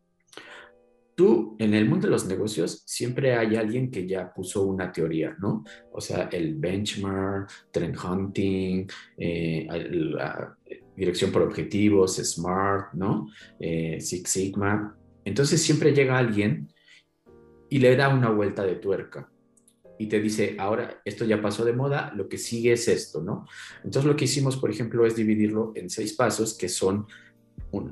tú 1.15 1.57
en 1.59 1.75
el 1.75 1.89
mundo 1.89 2.07
de 2.07 2.13
los 2.13 2.27
negocios 2.27 2.83
siempre 2.87 3.35
hay 3.35 3.57
alguien 3.57 3.91
que 3.91 4.07
ya 4.07 4.33
puso 4.33 4.65
una 4.65 4.93
teoría, 4.93 5.35
¿no? 5.41 5.65
O 5.93 6.01
sea, 6.01 6.29
el 6.31 6.55
benchmark, 6.57 7.51
trend 7.73 7.97
hunting, 7.99 8.87
eh, 9.17 9.67
la 9.69 10.57
dirección 10.97 11.33
por 11.33 11.43
objetivos, 11.43 12.17
SMART, 12.17 12.93
¿no? 12.95 13.29
Eh, 13.59 13.99
Six 14.01 14.31
Sigma. 14.31 14.98
Entonces 15.29 15.61
siempre 15.63 15.93
llega 15.93 16.17
alguien 16.17 16.69
y 17.69 17.81
le 17.81 17.95
da 17.97 18.09
una 18.09 18.31
vuelta 18.31 18.65
de 18.65 18.77
tuerca 18.77 19.31
y 19.99 20.07
te 20.07 20.21
dice, 20.21 20.57
ahora 20.59 21.03
esto 21.05 21.27
ya 21.27 21.43
pasó 21.43 21.67
de 21.67 21.75
moda, 21.75 22.13
lo 22.17 22.31
que 22.31 22.39
sigue 22.39 22.73
es 22.73 22.89
esto, 22.89 23.21
¿no? 23.21 23.47
Entonces 23.85 24.07
lo 24.07 24.17
que 24.17 24.25
hicimos, 24.25 24.57
por 24.57 24.71
ejemplo, 24.71 25.05
es 25.05 25.17
dividirlo 25.17 25.73
en 25.75 25.91
seis 25.91 26.15
pasos 26.15 26.57
que 26.57 26.71
son 26.71 27.07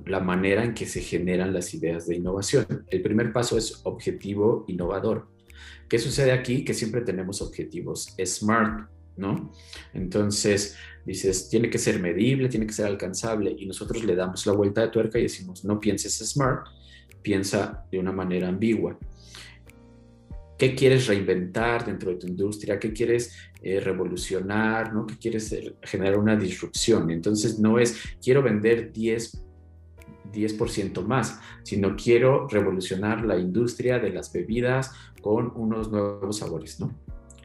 la 0.06 0.20
manera 0.20 0.64
en 0.64 0.72
que 0.72 0.86
se 0.86 1.02
generan 1.02 1.52
las 1.52 1.74
ideas 1.74 2.06
de 2.06 2.16
innovación. 2.16 2.86
El 2.88 3.02
primer 3.02 3.34
paso 3.34 3.58
es 3.58 3.82
objetivo 3.84 4.64
innovador. 4.68 5.28
¿Qué 5.90 5.98
sucede 5.98 6.32
aquí? 6.32 6.64
Que 6.64 6.72
siempre 6.72 7.02
tenemos 7.02 7.42
objetivos 7.42 8.14
SMART, 8.24 8.88
¿no? 9.18 9.52
Entonces, 9.92 10.74
dices, 11.04 11.50
tiene 11.50 11.68
que 11.68 11.78
ser 11.78 12.00
medible, 12.00 12.48
tiene 12.48 12.66
que 12.66 12.72
ser 12.72 12.86
alcanzable 12.86 13.54
y 13.58 13.66
nosotros 13.66 14.02
le 14.04 14.16
damos 14.16 14.46
la 14.46 14.54
vuelta 14.54 14.80
de 14.80 14.88
tuerca 14.88 15.18
y 15.18 15.24
decimos, 15.24 15.66
no 15.66 15.78
pienses 15.78 16.16
SMART, 16.18 16.68
piensa 17.26 17.84
de 17.90 17.98
una 17.98 18.12
manera 18.12 18.46
ambigua. 18.46 18.96
¿Qué 20.56 20.76
quieres 20.76 21.08
reinventar 21.08 21.84
dentro 21.84 22.12
de 22.12 22.18
tu 22.18 22.28
industria? 22.28 22.78
¿Qué 22.78 22.92
quieres 22.92 23.36
eh, 23.60 23.80
revolucionar? 23.80 24.94
¿no? 24.94 25.08
¿Qué 25.08 25.16
quieres 25.16 25.52
generar 25.82 26.18
una 26.18 26.36
disrupción? 26.36 27.10
Entonces 27.10 27.58
no 27.58 27.80
es 27.80 28.00
quiero 28.22 28.44
vender 28.44 28.92
10 28.92 29.42
10% 30.32 31.02
más, 31.04 31.40
sino 31.62 31.96
quiero 31.96 32.46
revolucionar 32.48 33.24
la 33.24 33.38
industria 33.38 33.98
de 33.98 34.10
las 34.10 34.32
bebidas 34.32 34.92
con 35.22 35.52
unos 35.56 35.90
nuevos 35.90 36.38
sabores, 36.38 36.78
¿no? 36.78 36.92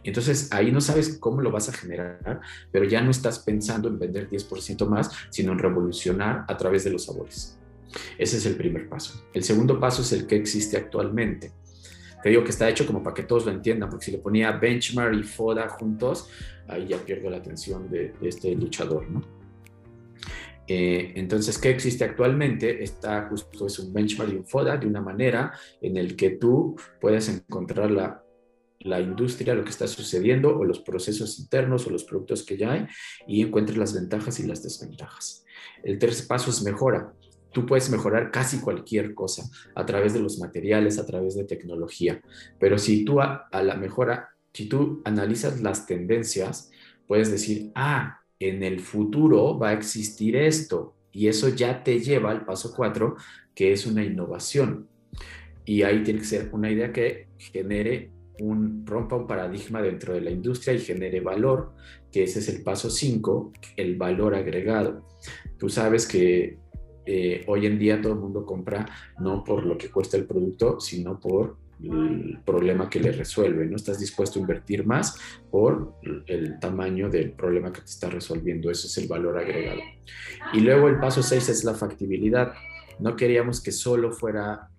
Entonces 0.04 0.52
ahí 0.52 0.72
no 0.72 0.82
sabes 0.82 1.18
cómo 1.20 1.42
lo 1.42 1.52
vas 1.52 1.70
a 1.70 1.74
generar, 1.74 2.42
pero 2.72 2.86
ya 2.86 3.02
no 3.02 3.12
estás 3.12 3.40
pensando 3.40 3.88
en 3.88 4.00
vender 4.00 4.28
10% 4.28 4.88
más, 4.88 5.12
sino 5.30 5.54
en 5.54 5.60
revolucionar 5.60 6.44
a 6.48 6.58
través 6.58 6.84
de 6.84 6.90
los 6.90 7.06
sabores. 7.06 7.61
Ese 8.18 8.38
es 8.38 8.46
el 8.46 8.56
primer 8.56 8.88
paso. 8.88 9.26
El 9.34 9.44
segundo 9.44 9.80
paso 9.80 10.02
es 10.02 10.12
el 10.14 10.28
que 10.28 10.36
existe 10.36 10.78
actualmente. 10.78 11.52
Te 12.24 12.30
digo 12.30 12.44
que 12.44 12.52
está 12.52 12.70
hecho 12.70 12.86
como 12.86 13.02
para 13.02 13.16
que 13.16 13.24
todos 13.24 13.46
lo 13.46 13.52
entiendan, 13.52 13.90
porque 13.90 14.06
si 14.06 14.12
le 14.12 14.20
ponía 14.20 14.52
benchmark 14.52 15.16
y 15.16 15.24
FODA 15.24 15.70
juntos, 15.70 16.30
ahí 16.68 16.88
ya 16.88 16.98
pierdo 16.98 17.30
la 17.30 17.38
atención 17.38 17.90
de, 17.90 18.14
este 18.22 18.54
luchador, 18.56 19.10
¿no? 19.10 19.22
Eh, 20.68 21.14
entonces, 21.16 21.58
¿qué 21.58 21.72
existe 21.72 22.04
actualmente? 22.04 22.84
Está 22.84 23.28
justo 23.28 23.66
es 23.66 23.80
un 23.80 23.92
benchmark 23.92 24.32
y 24.32 24.36
un 24.36 24.46
FODA 24.46 24.78
de 24.78 24.88
una 24.88 25.02
manera 25.02 25.52
en 25.82 25.98
el 25.98 26.16
que 26.16 26.32
tú 26.32 26.76
puedes 27.00 27.28
encontrar 27.28 27.90
la, 27.90 28.24
la 28.84 29.00
industria, 29.00 29.54
lo 29.54 29.64
que 29.64 29.70
está 29.70 29.88
sucediendo 29.88 30.56
o 30.56 30.64
los 30.64 30.80
procesos 30.80 31.40
internos 31.40 31.88
o 31.88 31.90
los 31.90 32.04
productos 32.04 32.44
que 32.44 32.58
ya 32.58 32.74
hay 32.74 32.88
y 33.28 33.42
encuentres 33.42 33.78
las 33.78 33.94
ventajas 33.94 34.40
y 34.40 34.48
las 34.48 34.64
desventajas. 34.64 35.44
El 35.84 35.98
tercer 36.00 36.28
paso 36.28 36.50
es 36.50 36.62
mejora. 36.64 37.14
Tú 37.52 37.66
puedes 37.66 37.90
mejorar 37.90 38.32
casi 38.32 38.60
cualquier 38.60 39.14
cosa 39.14 39.44
a 39.76 39.86
través 39.86 40.14
de 40.14 40.20
los 40.20 40.40
materiales, 40.40 41.00
a 41.00 41.06
través 41.06 41.36
de 41.36 41.44
tecnología, 41.44 42.22
pero 42.60 42.78
si 42.78 43.04
tú 43.04 43.22
a, 43.22 43.48
la 43.52 43.76
mejora, 43.76 44.30
si 44.54 44.68
tú 44.68 45.02
analizas 45.06 45.62
las 45.62 45.86
tendencias, 45.86 46.72
puedes 47.08 47.32
decir, 47.32 47.72
ah, 47.76 48.20
en 48.40 48.64
el 48.64 48.80
futuro 48.80 49.58
va 49.60 49.70
a 49.70 49.74
existir 49.74 50.36
esto 50.36 50.96
y 51.12 51.28
eso 51.28 51.50
ya 51.50 51.84
te 51.84 52.00
lleva 52.00 52.32
al 52.32 52.46
paso 52.46 52.74
cuatro, 52.76 53.16
que 53.54 53.74
es 53.74 53.86
una 53.86 54.04
innovación. 54.04 54.88
Y 55.66 55.84
ahí 55.84 56.04
tiene 56.04 56.22
que 56.22 56.26
ser 56.26 56.50
una 56.54 56.72
idea 56.72 56.92
que 56.92 57.28
genere 57.38 58.12
un, 58.40 58.86
rompa 58.86 59.16
un 59.16 59.28
paradigma 59.28 59.82
dentro 59.82 60.14
de 60.14 60.22
la 60.22 60.32
industria 60.32 60.74
y 60.74 60.80
genere 60.80 61.20
valor, 61.20 61.74
que 62.12 62.24
ese 62.24 62.40
es 62.40 62.50
el 62.50 62.64
paso 62.64 62.90
5, 62.90 63.54
el 63.78 63.96
valor 63.98 64.36
agregado. 64.36 65.08
Tú 65.58 65.70
sabes 65.70 66.08
que 66.08 66.58
eh, 67.06 67.44
hoy 67.48 67.66
en 67.66 67.80
día 67.80 68.02
todo 68.02 68.14
el 68.14 68.20
mundo 68.20 68.46
compra 68.46 68.86
no 69.20 69.44
por 69.44 69.66
lo 69.66 69.78
que 69.78 69.90
cuesta 69.90 70.18
el 70.18 70.26
producto, 70.26 70.80
sino 70.80 71.20
por 71.20 71.58
el 71.84 72.40
problema 72.46 72.90
que 72.90 73.00
le 73.00 73.12
resuelve, 73.12 73.66
¿no? 73.66 73.76
Estás 73.76 74.00
dispuesto 74.00 74.38
a 74.38 74.42
invertir 74.42 74.86
más 74.86 75.18
por 75.50 75.96
el 76.28 76.60
tamaño 76.60 77.10
del 77.10 77.32
problema 77.32 77.74
que 77.74 77.82
te 77.82 77.88
está 77.88 78.10
resolviendo, 78.10 78.70
eso 78.70 78.88
es 78.88 78.98
el 79.00 79.08
valor 79.08 79.38
agregado. 79.38 79.82
Y 80.54 80.60
luego 80.60 80.88
el 80.88 81.00
paso 81.00 81.24
6 81.24 81.50
es 81.50 81.64
la 81.64 81.74
factibilidad. 81.74 82.54
No 83.00 83.16
queríamos 83.16 83.62
que 83.62 83.72
solo 83.72 84.12
fuera 84.12 84.70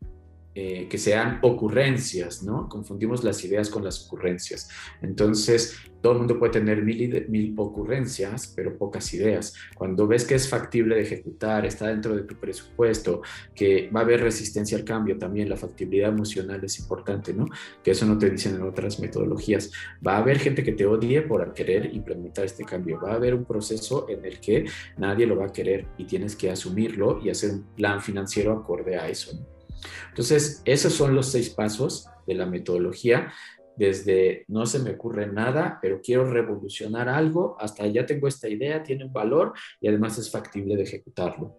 eh, 0.54 0.86
que 0.88 0.98
sean 0.98 1.38
ocurrencias, 1.40 2.42
¿no? 2.42 2.68
Confundimos 2.68 3.24
las 3.24 3.42
ideas 3.42 3.70
con 3.70 3.82
las 3.84 4.06
ocurrencias. 4.06 4.68
Entonces, 5.00 5.78
todo 6.02 6.12
el 6.12 6.18
mundo 6.18 6.38
puede 6.38 6.52
tener 6.52 6.82
mil, 6.82 7.26
mil 7.30 7.54
ocurrencias, 7.56 8.52
pero 8.54 8.76
pocas 8.76 9.14
ideas. 9.14 9.54
Cuando 9.74 10.06
ves 10.06 10.24
que 10.26 10.34
es 10.34 10.48
factible 10.48 10.96
de 10.96 11.02
ejecutar, 11.02 11.64
está 11.64 11.86
dentro 11.86 12.14
de 12.14 12.24
tu 12.24 12.34
presupuesto, 12.34 13.22
que 13.54 13.88
va 13.94 14.00
a 14.00 14.02
haber 14.02 14.20
resistencia 14.20 14.76
al 14.76 14.84
cambio 14.84 15.16
también, 15.16 15.48
la 15.48 15.56
factibilidad 15.56 16.10
emocional 16.10 16.62
es 16.62 16.78
importante, 16.80 17.32
¿no? 17.32 17.46
Que 17.82 17.92
eso 17.92 18.04
no 18.04 18.18
te 18.18 18.28
dicen 18.28 18.56
en 18.56 18.62
otras 18.62 19.00
metodologías. 19.00 19.70
Va 20.06 20.16
a 20.16 20.18
haber 20.18 20.38
gente 20.38 20.62
que 20.62 20.72
te 20.72 20.84
odie 20.84 21.22
por 21.22 21.54
querer 21.54 21.94
implementar 21.94 22.44
este 22.44 22.64
cambio. 22.64 23.00
Va 23.00 23.12
a 23.12 23.14
haber 23.14 23.34
un 23.34 23.46
proceso 23.46 24.06
en 24.10 24.24
el 24.26 24.38
que 24.38 24.66
nadie 24.98 25.26
lo 25.26 25.36
va 25.36 25.46
a 25.46 25.52
querer 25.52 25.86
y 25.96 26.04
tienes 26.04 26.36
que 26.36 26.50
asumirlo 26.50 27.20
y 27.24 27.30
hacer 27.30 27.52
un 27.52 27.62
plan 27.74 28.02
financiero 28.02 28.52
acorde 28.52 28.96
a 28.96 29.08
eso. 29.08 29.34
¿no? 29.34 29.61
Entonces, 30.08 30.62
esos 30.64 30.92
son 30.92 31.14
los 31.14 31.30
seis 31.30 31.50
pasos 31.50 32.08
de 32.26 32.34
la 32.34 32.46
metodología, 32.46 33.32
desde 33.76 34.44
no 34.48 34.66
se 34.66 34.78
me 34.78 34.90
ocurre 34.90 35.26
nada, 35.26 35.78
pero 35.80 36.00
quiero 36.02 36.30
revolucionar 36.30 37.08
algo, 37.08 37.56
hasta 37.58 37.86
ya 37.86 38.04
tengo 38.04 38.28
esta 38.28 38.48
idea, 38.48 38.82
tiene 38.82 39.04
un 39.04 39.12
valor 39.12 39.54
y 39.80 39.88
además 39.88 40.18
es 40.18 40.30
factible 40.30 40.76
de 40.76 40.82
ejecutarlo. 40.82 41.56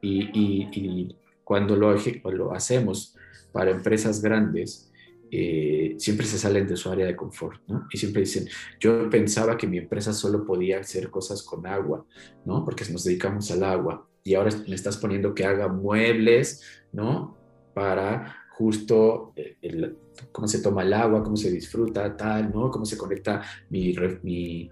Y, 0.00 1.16
cuando 1.42 1.76
lo, 1.76 1.94
lo, 2.32 2.52
hacemos 2.52 3.16
para 3.52 3.70
empresas 3.70 4.20
grandes, 4.20 4.92
eh, 5.30 5.94
siempre 5.98 6.26
se 6.26 6.38
salen 6.38 6.66
de 6.66 6.76
su 6.76 6.90
área 6.90 7.06
de 7.06 7.16
confort, 7.16 7.60
¿no? 7.68 7.86
Y 7.92 7.98
siempre 7.98 8.20
dicen, 8.20 8.48
yo 8.80 9.08
pensaba 9.10 9.56
que 9.56 9.66
mi 9.66 9.78
empresa 9.78 10.12
solo 10.12 10.44
podía 10.44 10.80
hacer 10.80 11.10
cosas 11.10 11.42
con 11.42 11.66
agua, 11.66 12.04
¿no? 12.44 12.64
Porque 12.64 12.84
nos 12.90 13.04
dedicamos 13.04 13.50
al 13.50 13.64
agua 13.64 14.08
y 14.22 14.34
ahora 14.34 14.50
me 14.68 14.74
estás 14.74 14.96
poniendo 14.96 15.34
que 15.34 15.44
haga 15.44 15.68
muebles, 15.68 16.62
¿no? 16.92 17.35
Para 17.76 18.46
justo 18.52 19.34
eh, 19.36 19.94
cómo 20.32 20.48
se 20.48 20.62
toma 20.62 20.82
el 20.82 20.94
agua, 20.94 21.22
cómo 21.22 21.36
se 21.36 21.50
disfruta, 21.50 22.16
tal, 22.16 22.50
¿no? 22.50 22.70
Cómo 22.70 22.86
se 22.86 22.96
conecta 22.96 23.42
mi, 23.68 23.94
mi, 24.22 24.70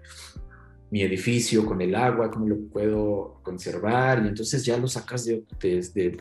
mi 0.95 1.01
edificio 1.01 1.65
con 1.65 1.81
el 1.81 1.93
agua, 1.93 2.31
cómo 2.31 2.47
lo 2.47 2.57
puedo 2.69 3.41
conservar, 3.43 4.23
y 4.23 4.29
entonces 4.29 4.63
ya 4.63 4.77
lo 4.77 4.87
sacas 4.87 5.25
de, 5.25 5.43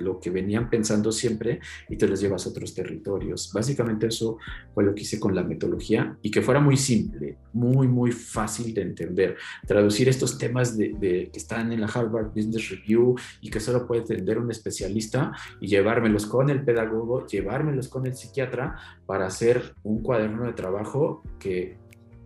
lo 0.00 0.18
que 0.18 0.30
venían 0.30 0.68
pensando 0.68 1.12
siempre 1.12 1.60
y 1.88 1.94
te 1.94 2.08
los 2.08 2.20
llevas 2.20 2.44
a 2.44 2.48
otros 2.48 2.74
territorios. 2.74 3.52
Básicamente 3.54 4.08
eso 4.08 4.38
fue 4.74 4.82
lo 4.82 4.92
que 4.92 5.02
hice 5.02 5.20
con 5.20 5.32
la 5.32 5.44
metodología 5.44 6.18
y 6.22 6.30
que 6.32 6.42
fuera 6.42 6.58
muy 6.58 6.76
simple, 6.76 7.36
muy, 7.52 7.86
muy 7.86 8.10
fácil 8.10 8.74
de 8.74 8.82
entender. 8.82 9.36
Traducir 9.64 10.08
estos 10.08 10.38
temas 10.38 10.76
de, 10.76 10.90
que 11.32 11.38
están 11.38 11.70
en 11.70 11.80
la 11.80 11.86
Harvard 11.86 12.32
Business 12.34 12.68
Review 12.70 13.14
y 13.42 13.50
que 13.50 13.60
solo 13.60 13.86
puede 13.86 14.00
entender 14.00 14.40
un 14.40 14.50
especialista 14.50 15.30
y 15.60 15.68
llevármelos 15.68 16.26
con 16.26 16.50
el 16.50 16.64
pedagogo, 16.64 17.28
llevármelos 17.28 17.86
con 17.86 18.06
el 18.06 18.16
psiquiatra 18.16 18.76
para 19.06 19.26
hacer 19.26 19.76
un 19.84 20.02
cuaderno 20.02 20.46
de 20.46 20.52
trabajo 20.52 21.22
que 21.38 21.76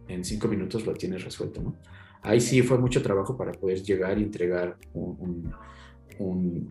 en 0.08 0.24
cinco 0.24 0.48
minutos 0.48 0.86
lo 0.86 0.94
tienes 0.94 1.22
resuelto, 1.22 1.60
¿no? 1.60 1.76
Ahí 2.22 2.40
sí 2.40 2.62
fue 2.62 2.78
mucho 2.78 3.02
trabajo 3.02 3.36
para 3.36 3.52
poder 3.52 3.82
llegar 3.82 4.18
y 4.18 4.22
entregar 4.22 4.76
un, 4.92 5.52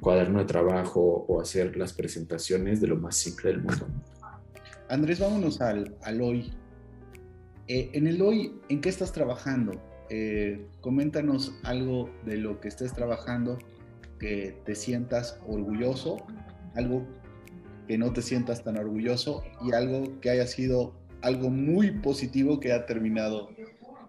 cuaderno 0.01 0.39
de 0.39 0.45
trabajo 0.45 1.25
o 1.27 1.39
hacer 1.39 1.77
las 1.77 1.93
presentaciones 1.93 2.81
de 2.81 2.87
lo 2.87 2.97
más 2.97 3.15
simple 3.15 3.51
del 3.51 3.61
mundo. 3.61 3.87
Andrés, 4.89 5.21
vámonos 5.21 5.61
al, 5.61 5.95
hoy. 6.21 6.51
Eh, 7.67 7.89
en 7.93 8.07
el 8.07 8.21
hoy, 8.21 8.59
¿en 8.67 8.81
qué 8.81 8.89
estás 8.89 9.13
trabajando? 9.13 9.71
Eh, 10.09 10.67
coméntanos 10.81 11.53
algo 11.63 12.09
de 12.25 12.37
lo 12.37 12.59
que 12.59 12.67
estés 12.67 12.93
trabajando 12.93 13.57
que 14.19 14.61
te 14.65 14.75
sientas 14.75 15.39
orgulloso, 15.47 16.17
algo 16.75 17.05
que 17.87 17.97
no 17.97 18.11
te 18.11 18.21
sientas 18.21 18.63
tan 18.63 18.77
orgulloso 18.77 19.43
y 19.61 19.73
algo 19.73 20.19
que 20.19 20.29
haya 20.29 20.45
sido 20.45 20.93
algo 21.21 21.49
muy 21.49 21.91
positivo 21.91 22.59
que 22.59 22.73
ha 22.73 22.85
terminado 22.85 23.49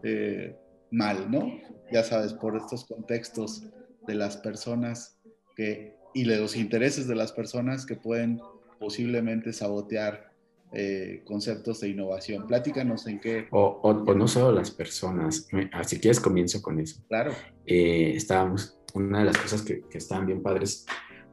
eh, 0.03 0.57
mal, 0.91 1.31
¿no? 1.31 1.53
Ya 1.93 2.03
sabes, 2.03 2.33
por 2.33 2.57
estos 2.57 2.85
contextos 2.85 3.65
de 4.07 4.15
las 4.15 4.37
personas 4.37 5.19
que, 5.57 5.95
y 6.15 6.25
de 6.25 6.39
los 6.39 6.57
intereses 6.57 7.07
de 7.07 7.15
las 7.15 7.33
personas 7.33 7.87
que 7.87 7.97
pueden 7.97 8.41
posiblemente 8.79 9.53
sabotear 9.53 10.33
eh, 10.73 11.23
conceptos 11.25 11.81
de 11.81 11.89
innovación. 11.89 12.47
Pláticanos 12.47 13.07
en 13.07 13.21
qué... 13.21 13.47
O, 13.51 13.93
no 14.15 14.29
solo 14.29 14.53
las 14.53 14.71
personas, 14.71 15.49
así 15.73 16.01
que 16.01 16.11
es 16.11 16.21
comienzo 16.21 16.61
con 16.61 16.79
eso. 16.79 17.03
Claro. 17.09 17.33
Eh, 17.67 18.13
estábamos, 18.15 18.79
una 18.95 19.21
de 19.21 19.25
las 19.27 19.39
cosas 19.39 19.63
que, 19.63 19.81
que 19.89 19.99
estaban 19.99 20.27
bien 20.27 20.43
padres 20.43 20.87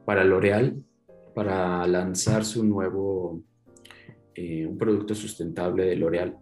para 0.04 0.24
L'Oreal, 0.24 0.82
para 1.34 1.86
lanzar 1.86 2.44
su 2.44 2.64
nuevo 2.64 3.42
eh, 4.38 4.66
un 4.66 4.76
producto 4.76 5.14
sustentable 5.14 5.86
de 5.86 5.96
L'Oreal. 5.96 6.36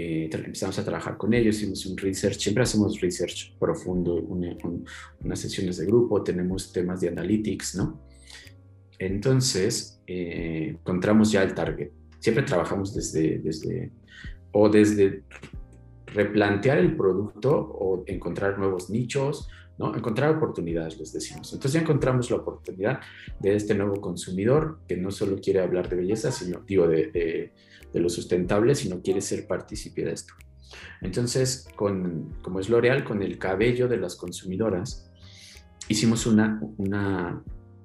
Eh, 0.00 0.30
empezamos 0.32 0.78
a 0.78 0.84
trabajar 0.84 1.16
con 1.16 1.34
ellos, 1.34 1.56
hicimos 1.56 1.84
un 1.86 1.96
research, 1.96 2.38
siempre 2.38 2.62
hacemos 2.62 3.00
research 3.00 3.52
profundo, 3.58 4.14
unas 4.14 5.40
sesiones 5.40 5.78
de 5.78 5.86
grupo, 5.86 6.22
tenemos 6.22 6.72
temas 6.72 7.00
de 7.00 7.08
analytics, 7.08 7.74
¿no? 7.74 8.00
Entonces, 8.96 10.00
eh, 10.06 10.76
encontramos 10.78 11.32
ya 11.32 11.42
el 11.42 11.52
target. 11.52 11.90
Siempre 12.20 12.44
trabajamos 12.44 12.94
desde, 12.94 13.40
desde, 13.40 13.90
o 14.52 14.68
desde 14.68 15.24
replantear 16.06 16.78
el 16.78 16.96
producto 16.96 17.58
o 17.58 18.04
encontrar 18.06 18.56
nuevos 18.56 18.90
nichos, 18.90 19.48
¿no? 19.78 19.96
Encontrar 19.96 20.36
oportunidades, 20.36 20.96
les 20.96 21.12
decimos. 21.12 21.52
Entonces 21.52 21.72
ya 21.72 21.80
encontramos 21.80 22.30
la 22.30 22.36
oportunidad 22.36 23.00
de 23.40 23.56
este 23.56 23.74
nuevo 23.74 24.00
consumidor 24.00 24.78
que 24.86 24.96
no 24.96 25.10
solo 25.10 25.40
quiere 25.40 25.58
hablar 25.58 25.88
de 25.88 25.96
belleza, 25.96 26.30
sino, 26.30 26.60
digo, 26.60 26.86
de, 26.86 27.08
de, 27.08 27.52
de 27.92 28.00
lo 28.00 28.08
sustentable, 28.08 28.74
sino 28.74 29.00
quiere 29.02 29.20
ser 29.20 29.46
partícipe 29.46 30.04
de 30.04 30.12
esto. 30.12 30.34
Entonces, 31.00 31.68
con, 31.76 32.36
como 32.42 32.60
es 32.60 32.68
L'Oreal, 32.68 33.04
con 33.04 33.22
el 33.22 33.38
cabello 33.38 33.88
de 33.88 33.96
las 33.96 34.16
consumidoras, 34.16 35.10
hicimos 35.88 36.26
una, 36.26 36.60
una, 36.76 37.42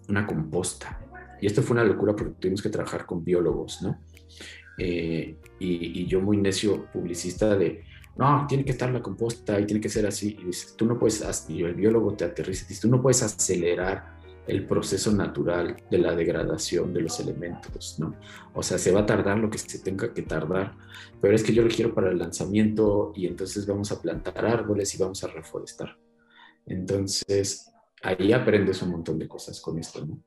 una 0.09 0.27
composta. 0.27 0.99
Y 1.41 1.47
esto 1.47 1.61
fue 1.61 1.75
una 1.75 1.85
locura 1.85 2.15
porque 2.15 2.33
tuvimos 2.39 2.61
que 2.61 2.69
trabajar 2.69 3.05
con 3.05 3.23
biólogos, 3.23 3.81
¿no? 3.81 3.99
Eh, 4.77 5.37
y, 5.59 6.01
y, 6.01 6.07
yo 6.07 6.19
muy 6.19 6.37
necio 6.37 6.87
publicista 6.91 7.55
de, 7.55 7.83
no, 8.15 8.45
tiene 8.47 8.65
que 8.65 8.71
estar 8.71 8.91
la 8.91 9.01
composta 9.01 9.59
y 9.59 9.65
tiene 9.65 9.81
que 9.81 9.89
ser 9.89 10.05
así. 10.05 10.37
Y 10.39 10.75
tú 10.75 10.85
no 10.85 10.97
puedes, 10.97 11.45
y 11.49 11.63
el 11.63 11.75
biólogo 11.75 12.13
te 12.15 12.25
aterriza, 12.25 12.65
dice, 12.67 12.81
tú 12.81 12.89
no 12.89 13.01
puedes 13.01 13.21
acelerar 13.23 14.19
el 14.47 14.65
proceso 14.65 15.11
natural 15.11 15.77
de 15.89 15.97
la 15.97 16.15
degradación 16.15 16.93
de 16.93 17.01
los 17.01 17.19
elementos, 17.19 17.97
¿no? 17.99 18.15
O 18.53 18.61
sea, 18.61 18.77
se 18.77 18.91
va 18.91 19.01
a 19.01 19.05
tardar 19.05 19.37
lo 19.37 19.49
que 19.49 19.57
se 19.57 19.79
tenga 19.79 20.13
que 20.13 20.23
tardar, 20.23 20.75
pero 21.21 21.35
es 21.35 21.43
que 21.43 21.53
yo 21.53 21.63
lo 21.63 21.69
quiero 21.69 21.93
para 21.93 22.11
el 22.11 22.17
lanzamiento 22.17 23.13
y 23.15 23.27
entonces 23.27 23.65
vamos 23.65 23.91
a 23.91 24.01
plantar 24.01 24.45
árboles 24.45 24.93
y 24.95 24.97
vamos 24.97 25.23
a 25.23 25.27
reforestar. 25.27 25.97
Entonces, 26.65 27.71
ahí 28.01 28.33
aprendes 28.33 28.81
un 28.81 28.91
montón 28.91 29.17
de 29.17 29.27
cosas 29.27 29.59
con 29.61 29.79
esto, 29.79 30.05
¿no? 30.05 30.21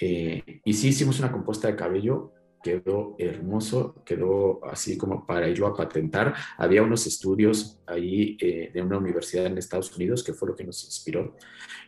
Eh, 0.00 0.60
y 0.64 0.72
sí 0.74 0.88
hicimos 0.88 1.18
una 1.18 1.32
composta 1.32 1.68
de 1.68 1.76
cabello 1.76 2.32
quedó 2.62 3.14
hermoso, 3.18 4.02
quedó 4.04 4.64
así 4.64 4.96
como 4.96 5.26
para 5.26 5.48
irlo 5.48 5.66
a 5.66 5.76
patentar. 5.76 6.34
Había 6.56 6.82
unos 6.82 7.06
estudios 7.06 7.80
ahí 7.86 8.36
eh, 8.40 8.70
de 8.72 8.82
una 8.82 8.98
universidad 8.98 9.46
en 9.46 9.58
Estados 9.58 9.94
Unidos 9.96 10.22
que 10.22 10.32
fue 10.32 10.48
lo 10.48 10.56
que 10.56 10.64
nos 10.64 10.84
inspiró 10.84 11.36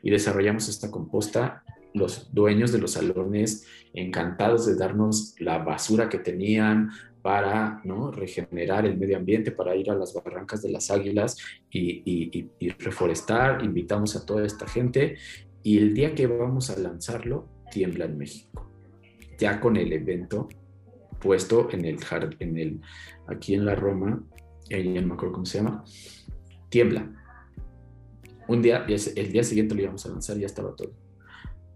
y 0.03 0.11
desarrollamos 0.11 0.69
esta 0.69 0.91
composta. 0.91 1.65
Los 1.93 2.33
dueños 2.33 2.71
de 2.73 2.79
los 2.79 2.93
salones 2.93 3.67
encantados 3.93 4.67
de 4.67 4.77
darnos 4.77 5.35
la 5.41 5.59
basura 5.59 6.09
que 6.09 6.19
tenían 6.19 6.91
para 7.21 7.81
¿no? 7.85 8.11
regenerar 8.13 8.87
el 8.87 8.97
medio 8.97 9.17
ambiente, 9.17 9.51
para 9.51 9.75
ir 9.75 9.91
a 9.91 9.95
las 9.95 10.15
barrancas 10.15 10.63
de 10.63 10.71
las 10.71 10.91
águilas 10.91 11.37
y, 11.71 12.03
y, 12.05 12.51
y 12.59 12.69
reforestar. 12.71 13.63
Invitamos 13.65 14.17
a 14.17 14.25
toda 14.25 14.47
esta 14.47 14.67
gente 14.67 15.17
y 15.63 15.79
el 15.79 15.93
día 15.93 16.15
que 16.15 16.27
vamos 16.27 16.71
a 16.71 16.79
lanzarlo, 16.79 17.49
tiembla 17.71 18.07
en 18.07 18.17
México 18.17 18.71
ya 19.41 19.59
con 19.59 19.77
el 19.77 19.93
evento 19.93 20.49
puesto 21.21 21.69
en 21.71 21.85
el, 21.85 21.99
en 22.39 22.59
el 22.59 22.81
aquí 23.29 23.55
en 23.55 23.65
la 23.65 23.75
Roma, 23.75 24.23
ya 24.69 24.79
no 24.79 25.09
me 25.09 25.15
acuerdo 25.15 25.35
cómo 25.35 25.47
se 25.47 25.59
llama, 25.59 25.85
tiembla. 26.69 27.11
Un 28.49 28.63
día, 28.63 28.85
el 28.87 29.33
día 29.33 29.45
siguiente 29.45 29.75
lo 29.75 29.83
íbamos 29.83 30.05
a 30.07 30.09
lanzar 30.09 30.37
y 30.37 30.41
ya 30.41 30.47
estaba 30.47 30.75
todo. 30.75 30.93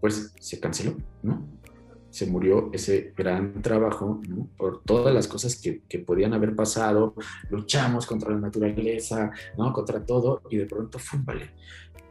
Pues 0.01 0.33
se 0.39 0.59
canceló, 0.59 0.97
¿no? 1.23 1.47
Se 2.09 2.25
murió 2.25 2.69
ese 2.73 3.13
gran 3.15 3.61
trabajo 3.61 4.21
por 4.57 4.81
todas 4.83 5.13
las 5.13 5.27
cosas 5.27 5.55
que, 5.57 5.81
que, 5.87 5.99
podían 5.99 6.33
haber 6.33 6.55
pasado. 6.55 7.13
Luchamos 7.49 8.05
contra 8.05 8.29
la 8.29 8.39
naturaleza, 8.39 9.31
¿no? 9.57 9.71
Contra 9.73 10.05
todo 10.05 10.41
y 10.49 10.57
de 10.57 10.65
pronto, 10.65 10.97
¡fum! 10.99 11.25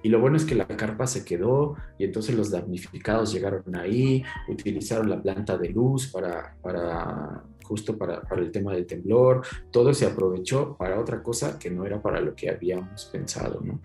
Y 0.04 0.10
lo 0.10 0.20
bueno 0.20 0.36
es 0.36 0.44
que 0.44 0.54
la 0.54 0.66
carpa 0.66 1.06
se 1.06 1.24
quedó 1.24 1.76
y 1.98 2.04
entonces 2.04 2.36
los 2.36 2.50
damnificados 2.50 3.32
llegaron 3.32 3.74
ahí, 3.74 4.22
utilizaron 4.48 5.08
la 5.08 5.20
planta 5.20 5.56
de 5.56 5.70
luz 5.70 6.08
para, 6.12 6.54
para 6.60 7.42
justo 7.64 7.96
para, 7.96 8.20
para, 8.20 8.42
el 8.42 8.52
tema 8.52 8.74
del 8.74 8.86
temblor, 8.86 9.40
todo 9.70 9.94
se 9.94 10.04
aprovechó 10.04 10.76
para 10.76 11.00
otra 11.00 11.22
cosa 11.22 11.58
que 11.58 11.70
no 11.70 11.86
era 11.86 12.02
para 12.02 12.20
lo 12.20 12.34
que 12.34 12.50
habíamos 12.50 13.06
pensado, 13.06 13.62
¿no? 13.64 13.80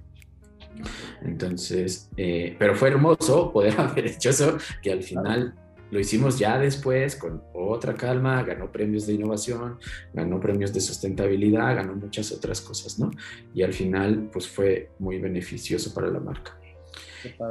Entonces, 1.22 2.10
eh, 2.18 2.54
pero 2.60 2.76
fue 2.76 2.90
hermoso 2.90 3.54
poder 3.54 3.74
haber 3.80 4.08
hecho 4.08 4.30
eso, 4.30 4.58
que 4.82 4.92
al 4.92 5.04
final 5.04 5.54
lo 5.92 6.00
hicimos 6.00 6.38
ya 6.38 6.60
después 6.60 7.16
con 7.16 7.42
otra 7.54 7.96
calma, 7.96 8.44
ganó 8.44 8.72
premios 8.72 9.08
de 9.08 9.14
innovación, 9.14 9.80
ganó 10.14 10.40
premios 10.40 10.74
de 10.74 10.82
sustentabilidad, 10.82 11.76
ganó 11.76 11.96
muchas 11.96 12.32
otras 12.32 12.62
cosas, 12.62 13.00
¿no? 13.00 13.12
Y 13.54 13.64
al 13.64 13.74
final, 13.74 14.30
pues 14.32 14.48
fue 14.48 14.92
muy 15.00 15.20
beneficioso 15.20 15.94
para 15.94 16.10
la 16.10 16.20
marca. 16.20 16.60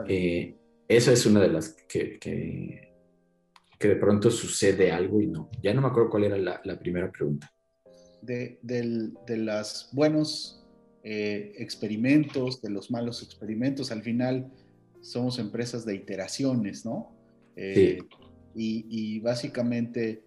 Eh, 0.09 0.55
eso 0.87 1.13
es 1.13 1.27
una 1.27 1.41
de 1.41 1.49
las 1.49 1.71
que, 1.89 2.19
que, 2.19 2.93
que, 3.79 3.89
de 3.89 3.97
pronto 3.97 4.31
sucede 4.31 4.93
algo 4.93 5.21
y 5.21 5.27
no. 5.27 5.51
Ya 5.63 5.75
no 5.75 5.83
me 5.83 5.89
acuerdo 5.89 6.11
cuál 6.11 6.25
era 6.25 6.39
la, 6.39 6.61
la 6.65 6.79
primera 6.79 7.11
pregunta. 7.11 7.53
De, 8.23 8.59
de, 8.63 9.11
de 9.27 9.37
los 9.37 9.91
buenos 9.93 10.65
eh, 11.03 11.53
experimentos, 11.57 12.63
de 12.63 12.71
los 12.71 12.91
malos 12.91 13.23
experimentos, 13.23 13.91
al 13.91 14.03
final 14.03 14.51
somos 15.01 15.39
empresas 15.39 15.85
de 15.85 15.95
iteraciones, 15.95 16.85
¿no? 16.85 17.15
Eh, 17.57 17.99
sí 18.01 18.28
y, 18.61 19.21
básicamente 19.21 20.25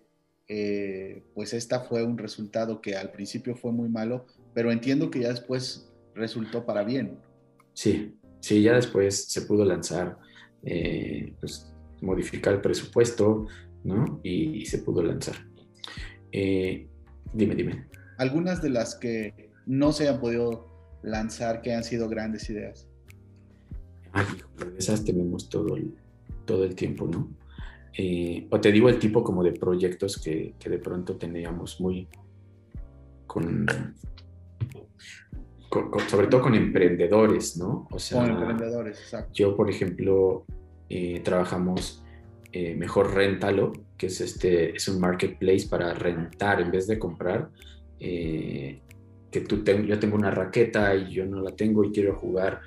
eh, 0.48 1.24
pues 1.34 1.54
esta 1.54 1.82
fue 1.82 2.04
un 2.04 2.18
resultado 2.18 2.82
que 2.82 2.96
al 2.96 3.12
principio 3.12 3.56
fue 3.56 3.72
muy 3.72 3.90
malo, 3.90 4.26
pero 4.54 4.72
entiendo 4.72 5.10
que 5.10 5.22
ya 5.22 5.30
después 5.30 5.90
resultó 6.14 6.66
para 6.66 6.84
bien. 6.84 7.18
Sí, 7.74 8.16
sí, 8.40 8.62
ya 8.62 8.76
después 8.76 9.26
se 9.26 9.44
pudo 9.44 9.66
lanzar, 9.66 10.18
eh, 10.64 11.34
pues 11.40 11.74
modificar 12.02 12.54
el 12.54 12.62
presupuesto, 12.62 13.48
¿no? 13.84 14.20
Y, 14.24 14.66
se 14.66 14.80
pudo 14.80 15.04
lanzar. 15.04 15.36
Eh, 16.32 16.88
dime, 17.34 17.56
dime. 17.56 17.88
Algunas 18.18 18.62
de 18.62 18.70
las 18.70 18.96
que 18.96 19.52
no 19.66 19.92
se 19.94 20.08
han 20.10 20.20
podido 20.20 21.00
lanzar, 21.04 21.62
que 21.62 21.74
han 21.74 21.84
sido 21.84 22.10
grandes 22.10 22.50
ideas. 22.50 22.88
Ay, 24.12 24.26
esas 24.78 25.04
tenemos 25.06 25.50
todo 25.50 25.78
todo 26.46 26.66
el 26.66 26.76
tiempo, 26.76 27.08
¿no? 27.08 27.41
Eh, 27.98 28.48
o 28.50 28.60
te 28.60 28.72
digo 28.72 28.88
el 28.88 28.98
tipo 28.98 29.24
como 29.24 29.44
de 29.44 29.52
proyectos 29.52 30.18
que, 30.18 30.54
que 30.58 30.70
de 30.70 30.78
pronto 30.78 31.18
teníamos 31.18 31.82
muy 31.82 32.08
con, 33.28 33.66
sobre 36.08 36.28
todo 36.28 36.42
con 36.42 36.56
emprendedores, 36.56 37.58
¿no? 37.58 37.88
O 37.92 38.00
sea, 38.00 38.22
con 38.22 38.32
emprendedores, 38.32 39.00
exacto. 39.00 39.32
Yo, 39.34 39.56
por 39.56 39.70
ejemplo, 39.70 40.46
eh, 40.89 41.22
trabajamos 41.22 42.04
eh, 42.52 42.76
Mejor 42.76 43.14
Rentalo, 43.14 43.74
que 43.98 44.08
es, 44.08 44.22
este, 44.22 44.76
es 44.76 44.88
un 44.88 45.00
marketplace 45.00 45.68
para 45.70 45.94
rentar 45.94 46.62
en 46.62 46.72
vez 46.72 46.88
de 46.88 46.98
comprar. 47.00 47.50
que 48.00 49.42
tú 49.48 49.64
yo 49.64 50.00
tengo 50.00 50.16
una 50.16 50.32
raqueta 50.32 50.94
y 50.96 51.14
yo 51.14 51.26
no 51.26 51.42
la 51.42 51.56
tengo 51.56 51.86
y 51.86 51.92
quiero 51.92 52.16
jugar 52.16 52.60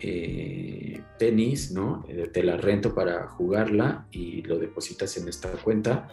eh, 0.00 1.02
tenis, 1.18 1.72
¿no? 1.72 2.04
Eh, 2.08 2.28
te 2.32 2.42
la 2.42 2.56
rento 2.56 2.94
para 2.94 3.28
jugarla 3.28 4.06
y 4.10 4.42
lo 4.42 4.58
depositas 4.58 5.16
en 5.18 5.28
esta 5.28 5.50
cuenta 5.50 6.08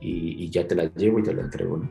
y, 0.00 0.50
ya 0.50 0.66
te 0.66 0.74
la 0.74 0.84
llevo 0.84 1.20
y 1.20 1.22
te 1.22 1.34
la 1.34 1.42
entrego, 1.42 1.76
¿no? 1.78 1.90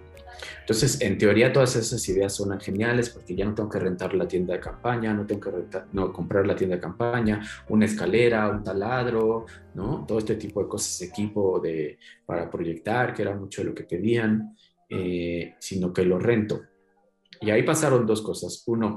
Entonces, 0.60 1.02
en 1.02 1.18
teoría, 1.18 1.52
todas 1.52 1.76
esas 1.76 2.08
ideas 2.10 2.36
son 2.36 2.60
geniales 2.60 3.10
porque 3.10 3.36
ya 3.36 3.46
no 3.46 3.56
tengo 3.56 3.70
que 3.70 3.80
rentar 3.80 4.14
la 4.14 4.28
tienda 4.28 4.54
de 4.54 4.60
campaña, 4.60 5.14
no 5.14 5.26
tengo 5.26 5.42
que 5.42 5.52
rentar, 5.52 5.88
no, 5.94 6.14
comprar 6.14 6.46
la 6.46 6.56
tienda 6.56 6.76
de 6.76 6.82
campaña, 6.82 7.42
una 7.70 7.86
escalera, 7.86 8.50
un 8.50 8.64
taladro, 8.64 9.46
¿no? 9.74 10.06
Todo 10.06 10.20
este 10.20 10.36
tipo 10.36 10.62
de 10.62 10.68
cosas, 10.68 11.02
equipo 11.02 11.60
de, 11.60 11.98
para 12.26 12.52
proyectar, 12.52 13.14
que 13.14 13.24
era 13.24 13.36
mucho 13.36 13.64
lo 13.64 13.74
que 13.74 13.84
pedían, 13.84 14.56
eh, 14.90 15.56
sino 15.60 15.92
que 15.92 16.04
lo 16.04 16.20
rento. 16.20 16.62
Y 17.42 17.50
ahí 17.50 17.64
pasaron 17.64 18.06
dos 18.06 18.22
cosas. 18.22 18.64
Uno, 18.68 18.96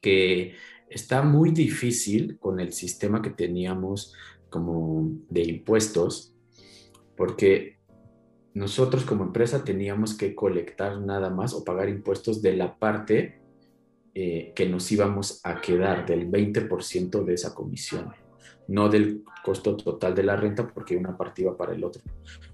que 0.00 0.54
está 0.88 1.22
muy 1.22 1.50
difícil 1.50 2.38
con 2.38 2.60
el 2.60 2.72
sistema 2.72 3.22
que 3.22 3.30
teníamos 3.30 4.14
como 4.50 5.10
de 5.30 5.42
impuestos, 5.42 6.34
porque 7.16 7.78
nosotros 8.54 9.04
como 9.04 9.24
empresa 9.24 9.64
teníamos 9.64 10.14
que 10.14 10.34
colectar 10.34 11.00
nada 11.00 11.28
más 11.28 11.52
o 11.52 11.64
pagar 11.64 11.88
impuestos 11.88 12.40
de 12.40 12.56
la 12.56 12.78
parte 12.78 13.40
eh, 14.14 14.52
que 14.54 14.68
nos 14.68 14.90
íbamos 14.92 15.40
a 15.42 15.60
quedar, 15.60 16.06
del 16.06 16.30
20% 16.30 17.24
de 17.24 17.34
esa 17.34 17.52
comisión, 17.52 18.12
no 18.68 18.88
del 18.88 19.24
costo 19.44 19.76
total 19.76 20.14
de 20.14 20.22
la 20.22 20.36
renta, 20.36 20.72
porque 20.72 20.96
una 20.96 21.16
parte 21.16 21.42
iba 21.42 21.56
para 21.56 21.74
el 21.74 21.82
otro. 21.82 22.00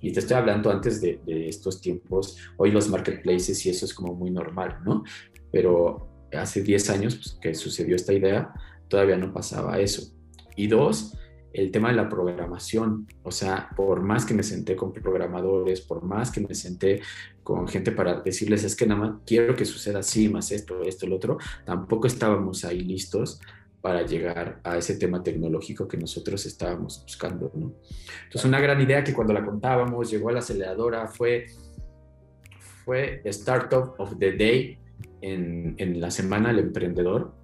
Y 0.01 0.11
te 0.11 0.21
estoy 0.21 0.39
hablando 0.39 0.71
antes 0.71 1.03
de, 1.03 1.21
de 1.27 1.51
estos 1.51 1.83
tiempos, 1.83 2.39
hoy 2.57 2.71
los 2.71 2.89
marketplaces 2.89 3.67
y 3.67 3.69
eso 3.69 3.85
es 3.85 3.93
como 3.93 4.15
muy 4.15 4.31
normal, 4.31 4.79
¿no? 4.83 5.05
Pero 5.53 6.10
hace 6.33 6.63
10 6.63 6.91
años 6.91 7.17
pues, 7.17 7.39
que 7.41 7.55
sucedió 7.55 7.97
esta 7.97 8.13
idea, 8.13 8.53
todavía 8.89 9.17
no 9.17 9.33
pasaba 9.33 9.79
eso. 9.81 10.13
Y 10.57 10.67
dos, 10.67 11.17
el 11.53 11.71
tema 11.71 11.89
de 11.89 11.97
la 11.97 12.09
programación. 12.09 13.07
O 13.23 13.31
sea, 13.31 13.71
por 13.77 14.03
más 14.03 14.25
que 14.25 14.35
me 14.35 14.43
senté 14.43 14.77
con 14.77 14.93
programadores, 14.93 15.81
por 15.81 16.03
más 16.03 16.31
que 16.31 16.41
me 16.41 16.55
senté 16.55 17.01
con 17.43 17.67
gente 17.67 17.93
para 17.93 18.21
decirles, 18.21 18.65
es 18.65 18.77
que 18.77 18.87
nada 18.87 19.01
más 19.01 19.13
quiero 19.27 19.57
que 19.57 19.65
suceda 19.65 20.01
así, 20.01 20.29
más 20.29 20.53
esto, 20.53 20.83
esto, 20.83 21.07
el 21.07 21.13
otro, 21.13 21.39
tampoco 21.65 22.07
estábamos 22.07 22.65
ahí 22.65 22.81
listos 22.81 23.41
para 23.81 24.03
llegar 24.03 24.61
a 24.63 24.77
ese 24.77 24.97
tema 24.97 25.23
tecnológico 25.23 25.89
que 25.89 25.97
nosotros 25.97 26.45
estábamos 26.45 27.03
buscando. 27.03 27.51
¿no? 27.55 27.73
Entonces, 28.25 28.45
una 28.45 28.61
gran 28.61 28.81
idea 28.81 29.03
que 29.03 29.15
cuando 29.15 29.33
la 29.33 29.45
contábamos, 29.45 30.11
llegó 30.11 30.29
a 30.29 30.33
la 30.33 30.39
aceleradora, 30.41 31.09
fue, 31.09 31.47
fue 32.85 33.23
Startup 33.25 33.95
of 33.99 34.19
the 34.19 34.33
Day 34.33 34.79
en, 35.21 35.75
en 35.79 36.01
la 36.01 36.11
semana 36.11 36.49
del 36.49 36.61
emprendedor 36.61 37.35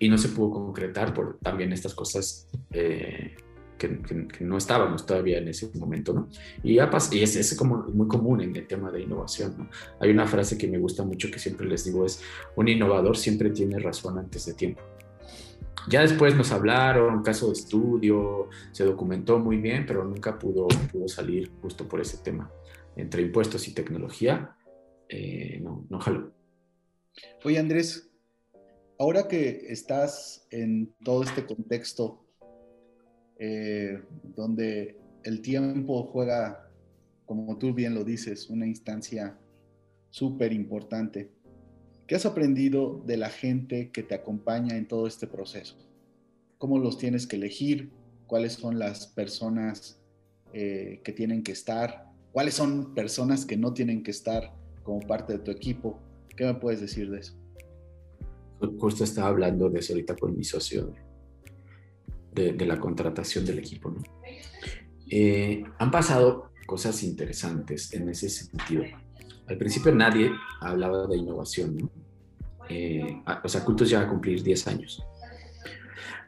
y 0.00 0.08
no 0.08 0.18
se 0.18 0.30
pudo 0.30 0.50
concretar 0.50 1.14
por 1.14 1.38
también 1.38 1.72
estas 1.72 1.94
cosas 1.94 2.48
eh, 2.70 3.36
que, 3.78 4.40
no 4.40 4.56
estábamos 4.56 5.06
todavía 5.06 5.38
en 5.38 5.48
ese 5.48 5.70
momento, 5.78 6.12
¿no? 6.12 6.28
Y, 6.62 6.74
ya 6.76 6.90
y 7.12 7.22
es, 7.22 7.36
es, 7.36 7.54
como 7.54 7.84
muy 7.92 8.08
común 8.08 8.40
en 8.40 8.54
el 8.54 8.66
tema 8.66 8.90
de 8.90 9.02
innovación, 9.02 9.54
¿no? 9.56 9.70
Hay 10.00 10.10
una 10.10 10.26
frase 10.26 10.58
que 10.58 10.66
me 10.68 10.78
gusta 10.78 11.04
mucho 11.04 11.30
que 11.30 11.38
siempre 11.38 11.66
les 11.66 11.84
digo 11.84 12.04
es, 12.04 12.22
un 12.56 12.68
innovador 12.68 13.16
siempre 13.16 13.50
tiene 13.50 13.78
razón 13.78 14.18
antes 14.18 14.46
de 14.46 14.54
tiempo. 14.54 14.82
Ya 15.88 16.02
después 16.02 16.34
nos 16.34 16.52
hablaron, 16.52 17.22
caso 17.22 17.46
de 17.46 17.54
estudio, 17.54 18.48
se 18.72 18.84
documentó 18.84 19.38
muy 19.38 19.56
bien, 19.56 19.86
pero 19.86 20.04
nunca 20.04 20.38
pudo, 20.38 20.68
pudo 20.92 21.08
salir 21.08 21.50
justo 21.62 21.88
por 21.88 22.00
ese 22.00 22.18
tema. 22.18 22.50
Entre 22.96 23.22
impuestos 23.22 23.66
y 23.66 23.72
tecnología, 23.72 24.56
eh, 25.08 25.58
no, 25.62 25.86
no 25.88 25.98
jaló. 25.98 26.32
Oye 27.44 27.58
Andrés, 27.58 28.10
ahora 28.98 29.28
que 29.28 29.66
estás 29.68 30.46
en 30.50 30.94
todo 31.04 31.22
este 31.22 31.46
contexto 31.46 32.26
eh, 33.38 34.02
donde 34.22 34.98
el 35.24 35.40
tiempo 35.40 36.04
juega, 36.04 36.70
como 37.24 37.56
tú 37.56 37.72
bien 37.72 37.94
lo 37.94 38.04
dices, 38.04 38.50
una 38.50 38.66
instancia 38.66 39.38
súper 40.10 40.52
importante, 40.52 41.32
¿qué 42.06 42.16
has 42.16 42.26
aprendido 42.26 43.02
de 43.06 43.16
la 43.16 43.30
gente 43.30 43.90
que 43.90 44.02
te 44.02 44.14
acompaña 44.14 44.76
en 44.76 44.86
todo 44.86 45.06
este 45.06 45.26
proceso? 45.26 45.78
¿Cómo 46.58 46.78
los 46.78 46.98
tienes 46.98 47.26
que 47.26 47.36
elegir? 47.36 47.90
¿Cuáles 48.26 48.52
son 48.52 48.78
las 48.78 49.06
personas 49.06 49.98
eh, 50.52 51.00
que 51.02 51.12
tienen 51.12 51.42
que 51.42 51.52
estar? 51.52 52.12
¿Cuáles 52.32 52.54
son 52.54 52.94
personas 52.94 53.46
que 53.46 53.56
no 53.56 53.72
tienen 53.72 54.02
que 54.02 54.10
estar 54.10 54.52
como 54.82 55.00
parte 55.00 55.32
de 55.32 55.38
tu 55.38 55.50
equipo? 55.50 55.98
¿Qué 56.36 56.44
me 56.44 56.54
puedes 56.54 56.80
decir 56.80 57.10
de 57.10 57.20
eso? 57.20 57.40
justo 58.78 59.04
estaba 59.04 59.28
hablando 59.28 59.70
de 59.70 59.78
eso 59.78 59.94
ahorita 59.94 60.16
con 60.16 60.36
mi 60.36 60.44
socio 60.44 60.92
de, 62.32 62.52
la 62.66 62.78
contratación 62.78 63.44
del 63.44 63.58
equipo. 63.58 63.94
Eh, 65.08 65.64
han 65.78 65.90
pasado 65.90 66.50
cosas 66.66 67.02
interesantes 67.02 67.92
en 67.94 68.08
ese 68.08 68.28
sentido. 68.28 68.84
Al 69.48 69.56
principio 69.56 69.94
nadie 69.94 70.30
hablaba 70.60 71.06
de 71.06 71.16
innovación, 71.16 71.76
¿no? 71.76 71.90
Eh, 72.68 73.22
o 73.42 73.48
sea, 73.48 73.64
Cultos 73.64 73.90
ya 73.90 73.98
va 73.98 74.04
a 74.04 74.08
cumplir 74.08 74.42
10 74.42 74.66
años. 74.68 75.02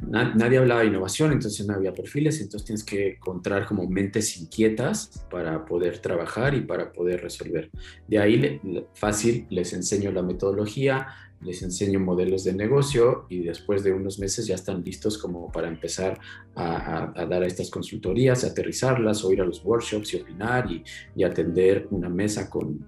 Nadie 0.09 0.59
hablaba 0.59 0.81
de 0.81 0.89
innovación, 0.89 1.33
entonces 1.33 1.67
no 1.67 1.75
había 1.75 1.93
perfiles, 1.93 2.41
entonces 2.41 2.67
tienes 2.67 2.85
que 2.85 3.15
encontrar 3.15 3.67
como 3.67 3.89
mentes 3.89 4.37
inquietas 4.37 5.25
para 5.31 5.65
poder 5.65 5.99
trabajar 5.99 6.55
y 6.55 6.63
para 6.63 6.93
poder 6.93 7.23
resolver. 7.23 7.71
De 8.09 8.19
ahí 8.19 8.61
fácil 8.95 9.47
les 9.51 9.73
enseño 9.73 10.11
la 10.11 10.23
metodología, 10.23 11.07
les 11.45 11.63
enseño 11.63 11.99
modelos 12.01 12.45
de 12.45 12.53
negocio 12.53 13.27
y 13.29 13.41
después 13.41 13.83
de 13.83 13.93
unos 13.93 14.19
meses 14.19 14.47
ya 14.47 14.55
están 14.55 14.83
listos 14.85 15.19
como 15.19 15.51
para 15.51 15.69
empezar 15.69 16.21
a, 16.55 17.13
dar 17.29 17.43
a 17.43 17.47
estas 17.47 17.71
consultorías, 17.71 18.45
aterrizarlas 18.45 19.25
o 19.25 19.33
ir 19.33 19.41
a 19.41 19.45
los 19.45 19.65
workshops 19.65 20.15
y 20.15 20.19
opinar 20.19 20.71
y, 20.71 20.85
atender 21.25 21.87
una 21.91 22.09
mesa 22.09 22.51
con, 22.51 22.87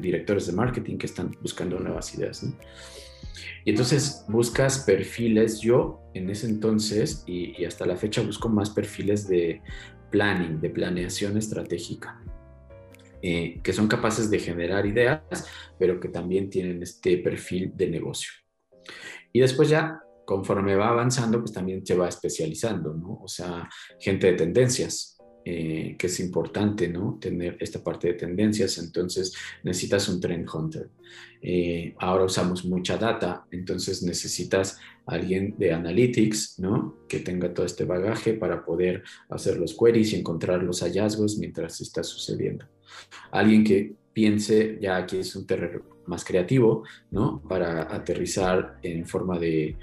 directores 0.00 0.46
de 0.46 0.52
marketing 0.52 0.96
que 0.96 1.06
están 1.06 1.36
buscando 1.42 1.78
nuevas 1.78 2.14
ideas. 2.14 2.46
Y 3.64 3.70
entonces 3.70 4.24
buscas 4.28 4.80
perfiles, 4.80 5.60
yo 5.60 6.00
en 6.14 6.30
ese 6.30 6.46
entonces 6.46 7.24
y 7.26 7.64
hasta 7.64 7.86
la 7.86 7.96
fecha 7.96 8.22
busco 8.22 8.48
más 8.48 8.70
perfiles 8.70 9.28
de 9.28 9.62
planning, 10.10 10.60
de 10.60 10.70
planeación 10.70 11.36
estratégica. 11.36 12.20
Eh, 13.22 13.60
que 13.62 13.72
son 13.72 13.88
capaces 13.88 14.30
de 14.30 14.38
generar 14.38 14.86
ideas, 14.86 15.20
pero 15.78 15.98
que 15.98 16.08
también 16.08 16.50
tienen 16.50 16.82
este 16.82 17.18
perfil 17.18 17.72
de 17.74 17.88
negocio. 17.88 18.30
Y 19.32 19.40
después 19.40 19.68
ya, 19.68 20.00
conforme 20.24 20.76
va 20.76 20.90
avanzando, 20.90 21.40
pues 21.40 21.52
también 21.52 21.84
se 21.84 21.96
va 21.96 22.08
especializando, 22.08 22.94
¿no? 22.94 23.18
O 23.22 23.26
sea, 23.26 23.68
gente 23.98 24.28
de 24.28 24.34
tendencias, 24.34 25.15
eh, 25.48 25.94
que 25.96 26.08
es 26.08 26.18
importante, 26.18 26.88
¿no? 26.88 27.18
Tener 27.20 27.56
esta 27.60 27.78
parte 27.78 28.08
de 28.08 28.14
tendencias, 28.14 28.78
entonces 28.78 29.32
necesitas 29.62 30.08
un 30.08 30.20
trend 30.20 30.48
hunter. 30.52 30.90
Eh, 31.40 31.94
ahora 32.00 32.24
usamos 32.24 32.64
mucha 32.64 32.96
data, 32.96 33.46
entonces 33.52 34.02
necesitas 34.02 34.76
alguien 35.06 35.54
de 35.56 35.72
analytics, 35.72 36.58
¿no? 36.58 36.96
Que 37.08 37.20
tenga 37.20 37.54
todo 37.54 37.64
este 37.64 37.84
bagaje 37.84 38.32
para 38.32 38.64
poder 38.64 39.04
hacer 39.28 39.56
los 39.56 39.76
queries 39.78 40.14
y 40.14 40.16
encontrar 40.16 40.64
los 40.64 40.80
hallazgos 40.82 41.38
mientras 41.38 41.80
está 41.80 42.02
sucediendo. 42.02 42.66
Alguien 43.30 43.62
que 43.62 43.94
piense, 44.12 44.80
ya 44.82 44.96
aquí 44.96 45.18
es 45.18 45.36
un 45.36 45.46
terreno 45.46 45.84
más 46.06 46.24
creativo, 46.24 46.82
¿no? 47.12 47.40
Para 47.48 47.94
aterrizar 47.94 48.80
en 48.82 49.06
forma 49.06 49.38
de 49.38 49.76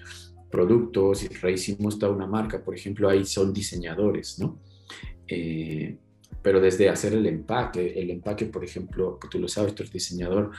productos 0.51 1.23
y 1.23 1.29
rehicimos 1.29 1.97
toda 1.97 2.11
una 2.11 2.27
marca, 2.27 2.61
por 2.61 2.75
ejemplo, 2.75 3.07
ahí 3.07 3.25
son 3.25 3.53
diseñadores, 3.53 4.39
¿no? 4.39 4.59
Eh, 5.33 5.97
pero 6.41 6.59
desde 6.59 6.89
hacer 6.89 7.13
el 7.13 7.25
empaque, 7.25 7.99
el 7.99 8.11
empaque, 8.11 8.45
por 8.45 8.63
ejemplo, 8.63 9.17
tú 9.31 9.39
lo 9.39 9.47
sabes, 9.47 9.73
tú 9.73 9.83
eres 9.83 9.93
diseñador, 9.93 10.51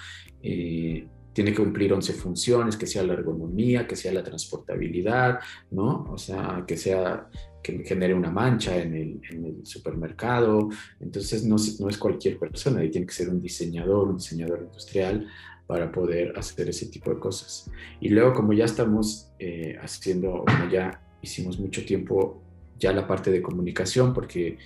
eh, 0.42 1.06
tiene 1.32 1.50
que 1.50 1.62
cumplir 1.62 1.92
11 1.92 2.12
funciones, 2.14 2.76
que 2.76 2.86
sea 2.86 3.02
la 3.02 3.12
ergonomía, 3.12 3.86
que 3.86 3.96
sea 3.96 4.12
la 4.12 4.22
transportabilidad, 4.22 5.40
¿no? 5.70 6.06
O 6.10 6.16
sea, 6.16 6.64
que 6.66 6.76
sea 6.76 7.28
que 7.62 7.82
genere 7.84 8.14
una 8.14 8.30
mancha 8.30 8.76
en 8.76 8.94
el, 8.94 9.60
supermercado. 9.64 10.68
Entonces, 11.00 11.44
no, 11.44 11.56
no, 11.80 11.88
es 11.88 11.98
cualquier 11.98 12.38
persona, 12.38 12.80
ahí 12.80 12.90
tiene 12.90 13.06
que 13.06 13.14
ser 13.14 13.28
un 13.28 13.40
diseñador, 13.40 14.08
un 14.08 14.16
diseñador 14.16 14.60
industrial 14.64 15.26
para 15.66 15.90
poder 15.90 16.38
hacer 16.38 16.68
ese 16.68 16.86
tipo 16.86 17.10
de 17.10 17.18
cosas. 17.18 17.70
Y 18.00 18.10
luego, 18.10 18.32
como 18.32 18.52
ya 18.52 18.66
estamos 18.66 19.30
eh, 19.38 19.76
haciendo, 19.80 20.44
como 20.46 20.70
ya 20.70 21.00
hicimos 21.22 21.58
mucho 21.58 21.84
tiempo 21.84 22.43
ya 22.78 22.92
la 22.92 23.06
parte 23.06 23.30
de 23.30 23.42
comunicación, 23.42 24.12
porque 24.12 24.58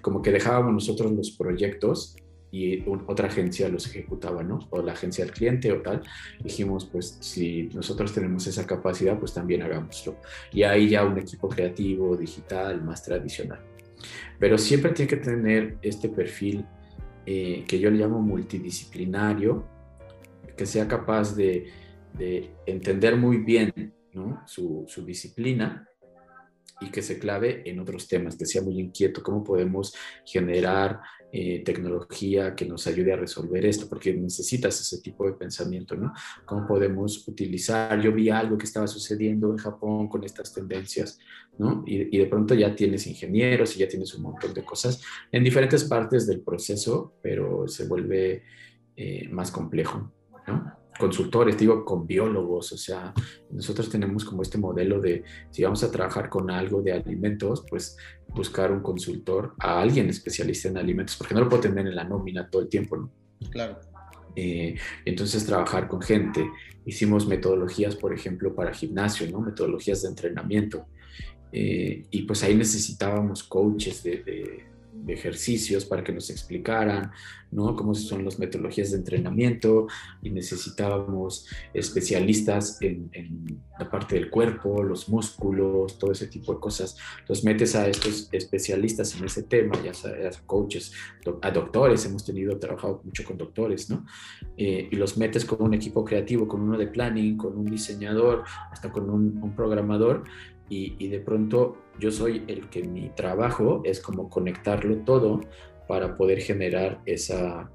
como 0.00 0.20
que 0.20 0.32
dejábamos 0.32 0.72
nosotros 0.72 1.12
los 1.12 1.30
proyectos 1.30 2.16
y 2.50 2.84
otra 3.08 3.26
agencia 3.26 3.68
los 3.68 3.86
ejecutaba, 3.86 4.44
¿no? 4.44 4.60
O 4.70 4.80
la 4.80 4.92
agencia 4.92 5.24
del 5.24 5.34
cliente 5.34 5.72
o 5.72 5.82
tal. 5.82 6.02
Dijimos, 6.40 6.84
pues 6.84 7.16
si 7.20 7.64
nosotros 7.74 8.12
tenemos 8.12 8.46
esa 8.46 8.64
capacidad, 8.64 9.18
pues 9.18 9.34
también 9.34 9.62
hagámoslo. 9.62 10.18
Y 10.52 10.62
ahí 10.62 10.88
ya 10.88 11.04
un 11.04 11.18
equipo 11.18 11.48
creativo, 11.48 12.16
digital, 12.16 12.80
más 12.84 13.02
tradicional. 13.02 13.58
Pero 14.38 14.56
siempre 14.56 14.92
tiene 14.92 15.08
que 15.08 15.16
tener 15.16 15.78
este 15.82 16.08
perfil 16.08 16.64
eh, 17.26 17.64
que 17.66 17.80
yo 17.80 17.90
le 17.90 17.98
llamo 17.98 18.20
multidisciplinario, 18.20 19.64
que 20.56 20.66
sea 20.66 20.86
capaz 20.86 21.34
de, 21.34 21.66
de 22.16 22.50
entender 22.66 23.16
muy 23.16 23.38
bien 23.38 23.94
su 24.46 24.86
disciplina 25.04 25.88
y 26.80 26.90
que 26.90 27.02
se 27.02 27.18
clave 27.18 27.62
en 27.68 27.78
otros 27.80 28.08
temas, 28.08 28.36
que 28.36 28.46
sea 28.46 28.62
muy 28.62 28.80
inquieto, 28.80 29.22
cómo 29.22 29.44
podemos 29.44 29.94
generar 30.24 31.00
eh, 31.32 31.62
tecnología 31.64 32.54
que 32.54 32.64
nos 32.64 32.86
ayude 32.86 33.12
a 33.12 33.16
resolver 33.16 33.66
esto, 33.66 33.88
porque 33.88 34.14
necesitas 34.14 34.80
ese 34.80 35.00
tipo 35.00 35.26
de 35.26 35.32
pensamiento, 35.32 35.96
¿no? 35.96 36.12
¿Cómo 36.44 36.66
podemos 36.66 37.26
utilizar? 37.26 38.00
Yo 38.00 38.12
vi 38.12 38.30
algo 38.30 38.56
que 38.56 38.66
estaba 38.66 38.86
sucediendo 38.86 39.50
en 39.50 39.56
Japón 39.56 40.08
con 40.08 40.22
estas 40.22 40.52
tendencias, 40.52 41.18
¿no? 41.58 41.82
Y, 41.86 42.16
de 42.16 42.26
pronto 42.26 42.54
ya 42.54 42.76
tienes 42.76 43.06
ingenieros 43.08 43.74
y 43.74 43.80
ya 43.80 43.88
tienes 43.88 44.14
un 44.14 44.22
montón 44.22 44.54
de 44.54 44.64
cosas 44.64 45.02
en 45.32 45.42
diferentes 45.42 45.82
partes 45.84 46.26
del 46.26 46.40
proceso, 46.40 47.14
pero 47.20 47.66
se 47.66 47.88
vuelve 47.88 48.44
eh, 48.96 49.28
más 49.28 49.50
complejo, 49.50 50.12
¿no? 50.46 50.73
Consultores, 50.98 51.58
digo, 51.58 51.84
con 51.84 52.06
biólogos, 52.06 52.72
o 52.72 52.76
sea, 52.76 53.12
nosotros 53.50 53.88
tenemos 53.88 54.24
como 54.24 54.42
este 54.42 54.58
modelo 54.58 55.00
de, 55.00 55.24
si 55.50 55.64
vamos 55.64 55.82
a 55.82 55.90
trabajar 55.90 56.28
con 56.28 56.50
algo 56.50 56.82
de 56.82 56.92
alimentos, 56.92 57.64
pues 57.68 57.96
buscar 58.28 58.72
un 58.72 58.80
consultor, 58.80 59.54
a 59.58 59.80
alguien 59.80 60.08
especialista 60.08 60.68
en 60.68 60.78
alimentos, 60.78 61.16
porque 61.16 61.34
no 61.34 61.40
lo 61.40 61.48
puedo 61.48 61.62
tener 61.62 61.86
en 61.86 61.94
la 61.94 62.04
nómina 62.04 62.48
todo 62.48 62.62
el 62.62 62.68
tiempo, 62.68 62.96
¿no? 62.96 63.10
Claro. 63.50 63.78
Eh, 64.36 64.74
entonces 65.04 65.46
trabajar 65.46 65.88
con 65.88 66.02
gente. 66.02 66.48
Hicimos 66.84 67.26
metodologías, 67.26 67.96
por 67.96 68.12
ejemplo, 68.12 68.54
para 68.54 68.74
gimnasio, 68.74 69.30
¿no? 69.30 69.40
Metodologías 69.40 70.02
de 70.02 70.08
entrenamiento. 70.08 70.86
Eh, 71.52 72.02
y 72.10 72.22
pues 72.22 72.42
ahí 72.42 72.54
necesitábamos 72.54 73.44
coaches 73.44 74.02
de, 74.02 74.66
ejercicios 75.06 75.84
para 75.84 76.02
que 76.02 76.12
nos 76.12 76.30
explicaran, 76.30 77.10
¿no? 77.50 77.76
Cómo 77.76 77.94
son 77.94 78.24
las 78.24 78.38
metodologías 78.38 78.90
de 78.90 78.98
entrenamiento 78.98 79.86
y 80.22 80.30
necesitábamos 80.30 81.46
especialistas 81.72 82.78
en, 82.80 83.10
la 83.78 83.90
parte 83.90 84.14
del 84.14 84.30
cuerpo, 84.30 84.82
los 84.82 85.08
músculos, 85.08 85.98
todo 85.98 86.12
ese 86.12 86.28
tipo 86.28 86.54
de 86.54 86.60
cosas. 86.60 86.96
Entonces 87.20 87.44
metes 87.44 87.74
a 87.74 87.88
estos 87.88 88.28
especialistas 88.32 89.16
en 89.16 89.24
ese 89.24 89.42
tema, 89.42 89.80
ya 89.82 89.92
sea 89.92 90.30
coaches, 90.46 90.92
a 91.42 91.50
doctores, 91.50 92.04
hemos 92.06 92.24
tenido, 92.24 92.56
trabajado 92.58 93.00
mucho 93.04 93.24
con 93.24 93.36
doctores, 93.36 93.90
¿no? 93.90 94.06
Eh, 94.56 94.88
y 94.90 94.96
los 94.96 95.16
metes 95.16 95.44
con 95.44 95.62
un 95.62 95.74
equipo 95.74 96.04
creativo, 96.04 96.46
con 96.46 96.60
uno 96.60 96.78
de 96.78 96.86
planning, 96.86 97.36
con 97.36 97.56
un 97.56 97.66
diseñador, 97.66 98.44
hasta 98.70 98.90
con 98.90 99.10
un 99.10 99.54
programador 99.56 100.24
y, 100.68 101.08
de 101.08 101.20
pronto 101.20 101.76
yo 101.98 102.10
soy 102.10 102.44
el 102.48 102.68
que 102.68 102.82
mi 102.82 103.10
trabajo 103.10 103.82
es 103.84 104.00
como 104.00 104.28
conectarlo 104.28 104.98
todo 104.98 105.40
para 105.86 106.16
poder 106.16 106.40
generar 106.40 107.02
esa, 107.04 107.70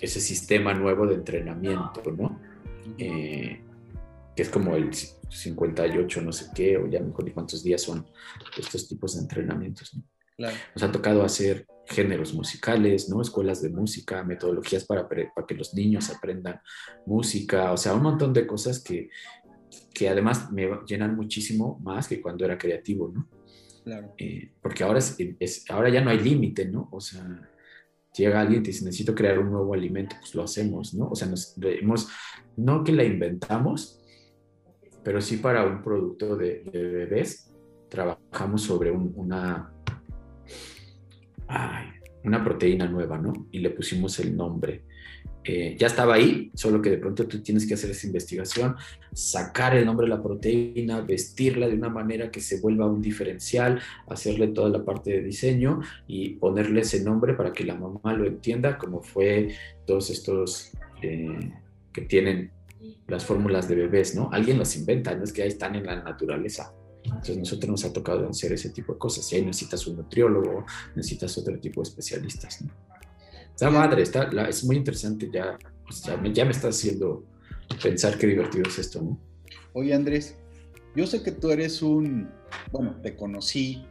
ese 0.00 0.20
sistema 0.20 0.74
nuevo 0.74 1.06
de 1.06 1.14
entrenamiento, 1.14 2.02
¿no? 2.16 2.40
Eh, 2.98 3.62
que 4.34 4.42
es 4.42 4.48
como 4.48 4.74
el 4.74 4.92
58, 4.92 6.22
no 6.22 6.32
sé 6.32 6.46
qué, 6.54 6.76
o 6.76 6.88
ya 6.88 7.00
no 7.00 7.14
ni 7.24 7.30
cuántos 7.30 7.62
días 7.62 7.82
son 7.82 8.06
estos 8.58 8.88
tipos 8.88 9.14
de 9.14 9.22
entrenamientos, 9.22 9.94
¿no? 9.94 10.02
Nos 10.74 10.82
ha 10.82 10.90
tocado 10.90 11.22
hacer 11.22 11.66
géneros 11.86 12.32
musicales, 12.32 13.08
¿no? 13.08 13.20
Escuelas 13.20 13.60
de 13.60 13.68
música, 13.68 14.24
metodologías 14.24 14.84
para, 14.84 15.06
para 15.08 15.46
que 15.46 15.54
los 15.54 15.74
niños 15.74 16.08
aprendan 16.10 16.60
música, 17.04 17.72
o 17.72 17.76
sea, 17.76 17.94
un 17.94 18.02
montón 18.02 18.32
de 18.32 18.46
cosas 18.46 18.80
que, 18.82 19.10
que 19.92 20.08
además 20.08 20.50
me 20.52 20.68
llenan 20.86 21.16
muchísimo 21.16 21.78
más 21.82 22.08
que 22.08 22.20
cuando 22.20 22.44
era 22.44 22.58
creativo, 22.58 23.10
¿no? 23.14 23.28
Claro. 23.84 24.14
Eh, 24.18 24.52
porque 24.60 24.84
ahora, 24.84 24.98
es, 24.98 25.64
ahora 25.70 25.88
ya 25.88 26.02
no 26.02 26.10
hay 26.10 26.18
límite, 26.18 26.66
¿no? 26.66 26.88
O 26.92 27.00
sea, 27.00 27.50
llega 28.14 28.40
alguien 28.40 28.60
y 28.60 28.64
te 28.64 28.70
dice, 28.70 28.84
necesito 28.84 29.14
crear 29.14 29.38
un 29.38 29.50
nuevo 29.50 29.74
alimento, 29.74 30.16
pues 30.20 30.34
lo 30.34 30.42
hacemos, 30.42 30.94
¿no? 30.94 31.08
O 31.08 31.14
sea, 31.14 31.28
nos, 31.28 31.56
hemos, 31.62 32.08
no 32.56 32.84
que 32.84 32.92
la 32.92 33.04
inventamos, 33.04 34.00
pero 35.02 35.20
sí 35.20 35.38
para 35.38 35.64
un 35.64 35.82
producto 35.82 36.36
de, 36.36 36.62
bebés, 36.72 37.52
trabajamos 37.88 38.62
sobre 38.62 38.90
una, 38.90 39.72
una 42.24 42.44
proteína 42.44 42.86
nueva, 42.86 43.18
¿no? 43.18 43.32
Y 43.50 43.60
le 43.60 43.70
pusimos 43.70 44.18
el 44.20 44.36
nombre 44.36 44.84
eh, 45.42 45.74
ya 45.78 45.86
estaba 45.86 46.14
ahí, 46.14 46.50
solo 46.54 46.82
que 46.82 46.90
de 46.90 46.98
pronto 46.98 47.26
tú 47.26 47.40
tienes 47.42 47.66
que 47.66 47.74
hacer 47.74 47.90
esa 47.90 48.06
investigación, 48.06 48.76
sacar 49.12 49.74
el 49.74 49.86
nombre 49.86 50.06
de 50.06 50.14
la 50.14 50.22
proteína, 50.22 51.00
vestirla 51.00 51.66
de 51.66 51.74
una 51.74 51.88
manera 51.88 52.30
que 52.30 52.40
se 52.40 52.60
vuelva 52.60 52.86
un 52.86 53.00
diferencial, 53.00 53.80
hacerle 54.08 54.48
toda 54.48 54.68
la 54.68 54.84
parte 54.84 55.12
de 55.12 55.22
diseño 55.22 55.80
y 56.06 56.34
ponerle 56.34 56.82
ese 56.82 57.02
nombre 57.02 57.34
para 57.34 57.52
que 57.52 57.64
la 57.64 57.74
mamá 57.74 58.12
lo 58.12 58.26
entienda, 58.26 58.76
como 58.76 59.02
fue 59.02 59.54
todos 59.86 60.10
estos 60.10 60.72
eh, 61.02 61.52
que 61.92 62.02
tienen 62.02 62.50
las 63.08 63.24
fórmulas 63.24 63.66
de 63.66 63.76
bebés, 63.76 64.14
¿no? 64.14 64.28
Alguien 64.32 64.58
los 64.58 64.76
inventa, 64.76 65.14
no 65.14 65.24
es 65.24 65.32
que 65.32 65.42
ahí 65.42 65.48
están 65.48 65.74
en 65.74 65.86
la 65.86 66.02
naturaleza. 66.02 66.74
Entonces 67.02 67.38
nosotros 67.38 67.70
nos 67.70 67.84
ha 67.86 67.92
tocado 67.92 68.28
hacer 68.28 68.52
ese 68.52 68.70
tipo 68.70 68.92
de 68.92 68.98
cosas. 68.98 69.30
Y 69.32 69.36
ahí 69.36 69.44
necesitas 69.44 69.86
un 69.86 69.96
nutriólogo, 69.96 70.66
necesitas 70.94 71.36
otro 71.38 71.58
tipo 71.58 71.82
de 71.82 71.88
especialistas, 71.88 72.62
¿no? 72.62 72.70
Está 73.60 73.70
madre, 73.70 74.00
está, 74.00 74.22
es 74.48 74.64
muy 74.64 74.76
interesante 74.76 75.28
ya, 75.30 75.58
ya, 76.32 76.44
me, 76.46 76.50
está 76.50 76.68
haciendo 76.68 77.26
pensar 77.82 78.16
qué 78.16 78.28
divertido 78.28 78.64
es 78.66 78.78
esto, 78.78 79.02
¿no? 79.02 79.20
Oye 79.74 79.92
Andrés, 79.92 80.34
yo 80.96 81.06
sé 81.06 81.22
que 81.22 81.30
tú 81.30 81.50
eres 81.50 81.82
un, 81.82 82.30
bueno, 82.72 82.96
te 83.02 83.14
conocí 83.14 83.84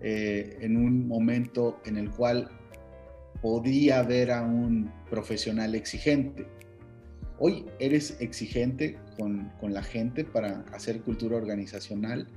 eh, 0.00 0.56
en 0.62 0.78
un 0.78 1.06
momento 1.06 1.78
en 1.84 1.98
el 1.98 2.08
cual 2.08 2.48
podía 3.42 4.02
ver 4.02 4.30
a 4.30 4.40
un 4.40 4.90
profesional 5.10 5.74
exigente. 5.74 6.46
Hoy 7.38 7.66
eres 7.80 8.16
exigente 8.18 8.98
con, 9.18 9.52
con, 9.60 9.74
la 9.74 9.82
gente 9.82 10.24
para 10.24 10.64
hacer 10.72 11.02
cultura 11.02 11.36
organizacional 11.36 12.28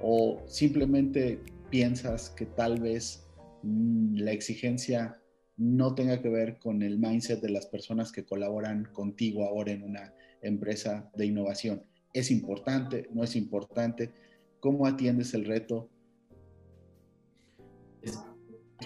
o 0.00 0.42
simplemente 0.46 1.38
piensas 1.68 2.30
que 2.30 2.46
tal 2.46 2.80
vez 2.80 3.26
mm, 3.62 4.20
la 4.20 4.32
exigencia 4.32 5.18
no 5.56 5.94
tenga 5.94 6.20
que 6.20 6.28
ver 6.28 6.58
con 6.58 6.82
el 6.82 6.98
mindset 6.98 7.40
de 7.40 7.50
las 7.50 7.66
personas 7.66 8.10
que 8.10 8.24
colaboran 8.24 8.88
contigo 8.92 9.44
ahora 9.44 9.72
en 9.72 9.82
una 9.82 10.12
empresa 10.42 11.10
de 11.14 11.26
innovación. 11.26 11.82
¿Es 12.12 12.30
importante? 12.30 13.08
¿No 13.12 13.22
es 13.22 13.36
importante? 13.36 14.12
¿Cómo 14.60 14.86
atiendes 14.86 15.34
el 15.34 15.44
reto 15.44 15.90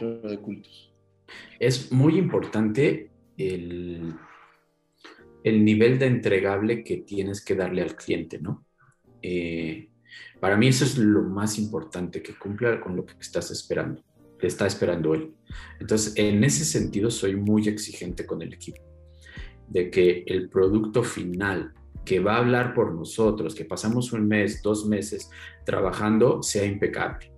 de 0.00 0.38
cultos? 0.38 0.92
Es 1.58 1.90
muy 1.92 2.16
importante 2.18 3.10
el, 3.36 4.14
el 5.44 5.64
nivel 5.64 5.98
de 5.98 6.06
entregable 6.06 6.84
que 6.84 6.98
tienes 6.98 7.44
que 7.44 7.54
darle 7.54 7.82
al 7.82 7.96
cliente, 7.96 8.38
¿no? 8.38 8.64
Eh, 9.20 9.90
para 10.40 10.56
mí 10.56 10.68
eso 10.68 10.84
es 10.84 10.96
lo 10.96 11.22
más 11.22 11.58
importante, 11.58 12.22
que 12.22 12.38
cumpla 12.38 12.80
con 12.80 12.96
lo 12.96 13.04
que 13.04 13.14
estás 13.20 13.50
esperando 13.50 14.02
está 14.47 14.66
esperando 14.66 15.14
él. 15.14 15.32
Entonces, 15.80 16.14
en 16.16 16.45
ese 16.45 16.64
sentido, 16.64 17.11
soy 17.11 17.36
muy 17.36 17.68
exigente 17.68 18.26
con 18.26 18.43
el 18.43 18.53
equipo, 18.53 18.82
de 19.66 19.91
que 19.91 20.24
el 20.26 20.49
producto 20.49 21.03
final 21.03 21.72
que 22.05 22.20
va 22.20 22.36
a 22.36 22.39
hablar 22.39 22.74
por 22.74 22.95
nosotros, 22.95 23.55
que 23.55 23.64
pasamos 23.64 24.12
un 24.12 24.26
mes, 24.26 24.62
dos 24.62 24.86
meses 24.86 25.30
trabajando, 25.66 26.43
sea 26.43 26.64
impecable, 26.64 27.32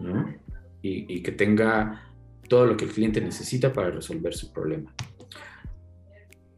¿no? 0.00 0.34
Y, 0.80 1.16
y 1.16 1.22
que 1.22 1.32
tenga 1.32 2.02
todo 2.48 2.64
lo 2.64 2.76
que 2.76 2.86
el 2.86 2.92
cliente 2.92 3.20
necesita 3.20 3.72
para 3.72 3.90
resolver 3.90 4.34
su 4.34 4.52
problema. 4.52 4.94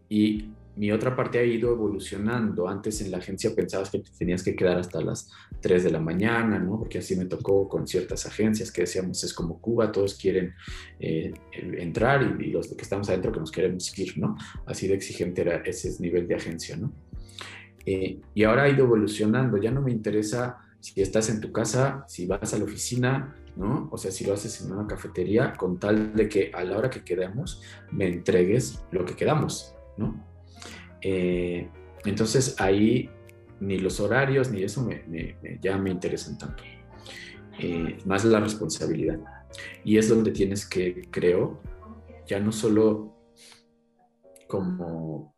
Y 0.08 0.50
mi 0.78 0.92
otra 0.92 1.16
parte 1.16 1.40
ha 1.40 1.44
ido 1.44 1.72
evolucionando. 1.72 2.68
Antes 2.68 3.00
en 3.00 3.10
la 3.10 3.18
agencia 3.18 3.52
pensabas 3.52 3.90
que 3.90 3.98
te 3.98 4.10
tenías 4.16 4.44
que 4.44 4.54
quedar 4.54 4.78
hasta 4.78 5.00
las 5.00 5.28
3 5.60 5.82
de 5.82 5.90
la 5.90 5.98
mañana, 5.98 6.60
¿no? 6.60 6.78
Porque 6.78 6.98
así 6.98 7.16
me 7.16 7.24
tocó 7.24 7.68
con 7.68 7.88
ciertas 7.88 8.26
agencias 8.26 8.70
que 8.70 8.82
decíamos, 8.82 9.24
es 9.24 9.34
como 9.34 9.60
Cuba, 9.60 9.90
todos 9.90 10.14
quieren 10.14 10.54
eh, 11.00 11.32
entrar 11.52 12.40
y, 12.40 12.52
los 12.52 12.68
que 12.68 12.82
estamos 12.82 13.08
adentro 13.08 13.32
que 13.32 13.40
nos 13.40 13.50
queremos 13.50 13.98
ir, 13.98 14.16
¿no? 14.18 14.36
Así 14.66 14.86
de 14.86 14.94
exigente 14.94 15.40
era 15.40 15.56
ese 15.56 16.00
nivel 16.00 16.28
de 16.28 16.36
agencia, 16.36 16.76
¿no? 16.76 16.92
Eh, 17.84 18.20
y 18.32 18.44
ahora 18.44 18.62
ha 18.64 18.68
ido 18.68 18.84
evolucionando. 18.84 19.56
Ya 19.56 19.72
no 19.72 19.82
me 19.82 19.90
interesa 19.90 20.58
si 20.78 21.02
estás 21.02 21.28
en 21.28 21.40
tu 21.40 21.50
casa, 21.50 22.04
si 22.06 22.26
vas 22.26 22.54
a 22.54 22.58
la 22.58 22.64
oficina, 22.64 23.34
¿no? 23.56 23.88
O 23.90 23.98
sea, 23.98 24.12
si 24.12 24.24
lo 24.24 24.34
haces 24.34 24.60
en 24.60 24.70
una 24.70 24.86
cafetería, 24.86 25.54
con 25.54 25.80
tal 25.80 26.14
de 26.14 26.28
que 26.28 26.52
a 26.54 26.62
la 26.62 26.78
hora 26.78 26.88
que 26.88 27.02
quedamos 27.02 27.62
me 27.90 28.06
entregues 28.06 28.84
lo 28.92 29.04
que 29.04 29.16
quedamos, 29.16 29.74
¿no? 29.96 30.27
Eh, 31.02 31.68
entonces 32.04 32.56
ahí 32.60 33.10
ni 33.60 33.78
los 33.78 34.00
horarios 34.00 34.50
ni 34.50 34.62
eso 34.62 34.84
me, 34.84 35.36
ya 35.60 35.76
me 35.78 35.90
interesan 35.90 36.38
tanto. 36.38 36.62
Eh, 37.58 37.98
más 38.04 38.24
la 38.24 38.40
responsabilidad. 38.40 39.18
Y 39.84 39.98
es 39.98 40.08
donde 40.08 40.30
tienes 40.30 40.66
que, 40.66 41.08
creo, 41.10 41.60
ya 42.26 42.38
no 42.38 42.52
solo 42.52 43.16
como, 44.46 45.34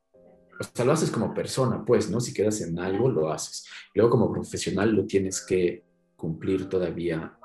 o 0.78 0.84
lo 0.84 0.92
haces 0.92 1.10
como 1.10 1.32
persona, 1.32 1.82
pues, 1.84 2.10
¿no? 2.10 2.20
Si 2.20 2.34
quedas 2.34 2.60
en 2.60 2.78
algo, 2.78 3.08
lo 3.08 3.32
haces. 3.32 3.66
Luego 3.94 4.10
como 4.10 4.32
profesional 4.32 4.92
lo 4.92 5.06
tienes 5.06 5.44
que 5.44 5.84
cumplir 6.16 6.68
todavía 6.68 7.38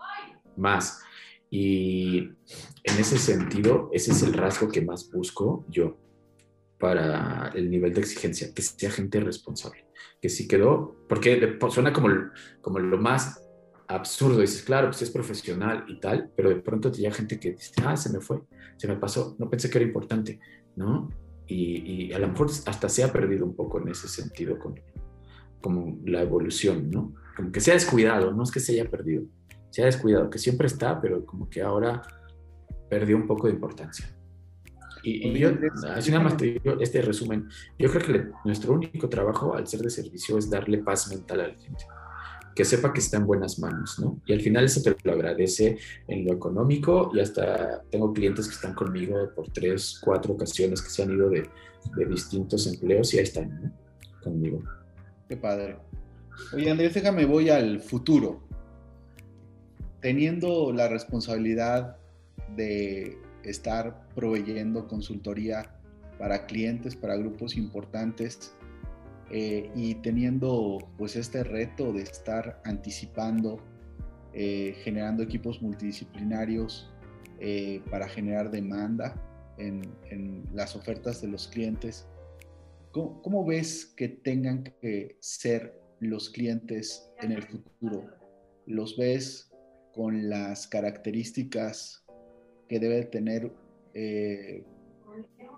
más. 0.57 1.01
Y 1.49 2.17
en 2.17 2.99
ese 2.99 3.17
sentido, 3.17 3.89
ese 3.93 4.11
es 4.11 4.23
el 4.23 4.33
rasgo 4.33 4.67
que 4.67 4.81
más 4.81 5.09
busco 5.09 5.65
yo 5.69 5.97
para 6.79 7.51
el 7.55 7.69
nivel 7.69 7.93
de 7.93 8.01
exigencia, 8.01 8.53
que 8.53 8.61
sea 8.61 8.91
gente 8.91 9.19
responsable, 9.19 9.85
que 10.21 10.29
si 10.29 10.47
quedó, 10.47 10.95
porque 11.07 11.57
suena 11.69 11.93
como, 11.93 12.09
como 12.61 12.79
lo 12.79 12.97
más 12.97 13.41
absurdo, 13.87 14.39
dices, 14.39 14.63
claro, 14.63 14.87
pues 14.87 15.01
es 15.01 15.11
profesional 15.11 15.85
y 15.87 15.99
tal, 15.99 16.31
pero 16.35 16.49
de 16.49 16.57
pronto 16.57 16.91
te 16.91 16.99
llega 16.99 17.13
gente 17.13 17.39
que 17.39 17.51
dice, 17.51 17.71
ah, 17.83 17.95
se 17.95 18.11
me 18.11 18.19
fue, 18.19 18.41
se 18.77 18.87
me 18.87 18.95
pasó, 18.95 19.35
no 19.39 19.49
pensé 19.49 19.69
que 19.69 19.77
era 19.77 19.87
importante, 19.87 20.39
¿no? 20.75 21.09
Y, 21.47 22.11
a 22.11 22.19
lo 22.19 22.27
mejor 22.27 22.49
hasta 22.65 22.89
se 22.89 23.03
ha 23.03 23.13
perdido 23.13 23.45
un 23.45 23.55
poco 23.55 23.79
en 23.79 23.89
ese 23.89 24.07
sentido 24.07 24.57
con 24.57 24.79
como 25.61 25.99
la 26.05 26.21
evolución, 26.21 26.91
¿no? 26.91 27.13
Como 27.35 27.51
que 27.51 27.59
se 27.59 27.71
ha 27.71 27.73
descuidado, 27.73 28.31
no 28.31 28.43
es 28.43 28.51
que 28.51 28.59
se 28.59 28.73
haya 28.73 28.89
perdido, 28.89 29.23
se 29.71 29.81
ha 29.81 29.85
descuidado, 29.85 30.29
que 30.29 30.37
siempre 30.37 30.67
está, 30.67 31.01
pero 31.01 31.25
como 31.25 31.49
que 31.49 31.61
ahora 31.61 32.01
perdió 32.89 33.17
un 33.17 33.25
poco 33.25 33.47
de 33.47 33.53
importancia. 33.53 34.15
Y, 35.07 35.37
yo, 35.37 35.49
así 35.93 36.09
nada 36.09 36.23
más 36.23 36.35
te 36.35 36.45
digo 36.45 36.79
este 36.79 36.99
resumen, 36.99 37.47
yo 37.77 37.91
creo 37.91 38.01
que 38.01 38.31
nuestro 38.43 38.73
único 38.73 39.07
trabajo 39.07 39.53
al 39.53 39.67
ser 39.67 39.81
de 39.81 39.91
servicio 39.91 40.39
es 40.39 40.49
darle 40.49 40.79
paz 40.79 41.09
mental 41.09 41.41
a 41.41 41.47
la 41.47 41.53
gente, 41.53 41.85
que 42.55 42.65
sepa 42.65 42.91
que 42.91 43.01
está 43.01 43.17
en 43.17 43.27
buenas 43.27 43.59
manos, 43.59 43.99
¿no? 43.99 44.19
Y 44.25 44.33
al 44.33 44.41
final 44.41 44.65
eso 44.65 44.81
te 44.81 44.95
lo 45.03 45.13
agradece 45.13 45.77
en 46.07 46.25
lo 46.25 46.33
económico 46.33 47.11
y 47.13 47.19
hasta 47.19 47.83
tengo 47.91 48.11
clientes 48.13 48.47
que 48.47 48.55
están 48.55 48.73
conmigo 48.73 49.29
por 49.35 49.47
tres, 49.49 50.01
cuatro 50.03 50.33
ocasiones 50.33 50.81
que 50.81 50.89
se 50.89 51.03
han 51.03 51.11
ido 51.11 51.29
de, 51.29 51.47
de 51.95 52.05
distintos 52.05 52.65
empleos 52.65 53.13
y 53.13 53.19
ahí 53.19 53.23
están, 53.25 53.61
¿no? 53.61 53.71
Conmigo. 54.23 54.63
Qué 55.29 55.37
padre. 55.37 55.77
Oye, 56.51 56.71
Andrés, 56.71 56.95
déjame, 56.95 57.25
voy 57.25 57.51
al 57.51 57.79
futuro. 57.79 58.41
Teniendo 60.01 60.73
la 60.73 60.87
responsabilidad 60.87 61.97
de 62.55 63.19
estar 63.43 64.04
proveyendo 64.15 64.87
consultoría 64.87 65.75
para 66.17 66.45
clientes, 66.45 66.95
para 66.95 67.17
grupos 67.17 67.57
importantes 67.57 68.55
eh, 69.31 69.69
y 69.75 69.95
teniendo 69.95 70.77
pues 70.97 71.15
este 71.15 71.43
reto 71.43 71.91
de 71.91 72.03
estar 72.03 72.61
anticipando, 72.63 73.59
eh, 74.33 74.75
generando 74.83 75.23
equipos 75.23 75.61
multidisciplinarios 75.61 76.91
eh, 77.39 77.81
para 77.89 78.07
generar 78.07 78.51
demanda 78.51 79.21
en, 79.57 79.93
las 80.53 80.75
ofertas 80.75 81.21
de 81.21 81.27
los 81.27 81.47
clientes. 81.47 82.07
¿Cómo, 82.91 83.45
ves 83.45 83.85
que 83.85 84.07
tengan 84.07 84.63
que 84.63 85.17
ser 85.19 85.81
los 85.99 86.29
clientes 86.29 87.11
en 87.21 87.33
el 87.33 87.43
futuro? 87.43 88.05
¿Los 88.65 88.95
ves 88.95 89.51
con 89.93 90.29
las 90.29 90.67
características 90.67 92.05
que 92.69 92.79
debe 92.79 93.03
tener 93.03 93.51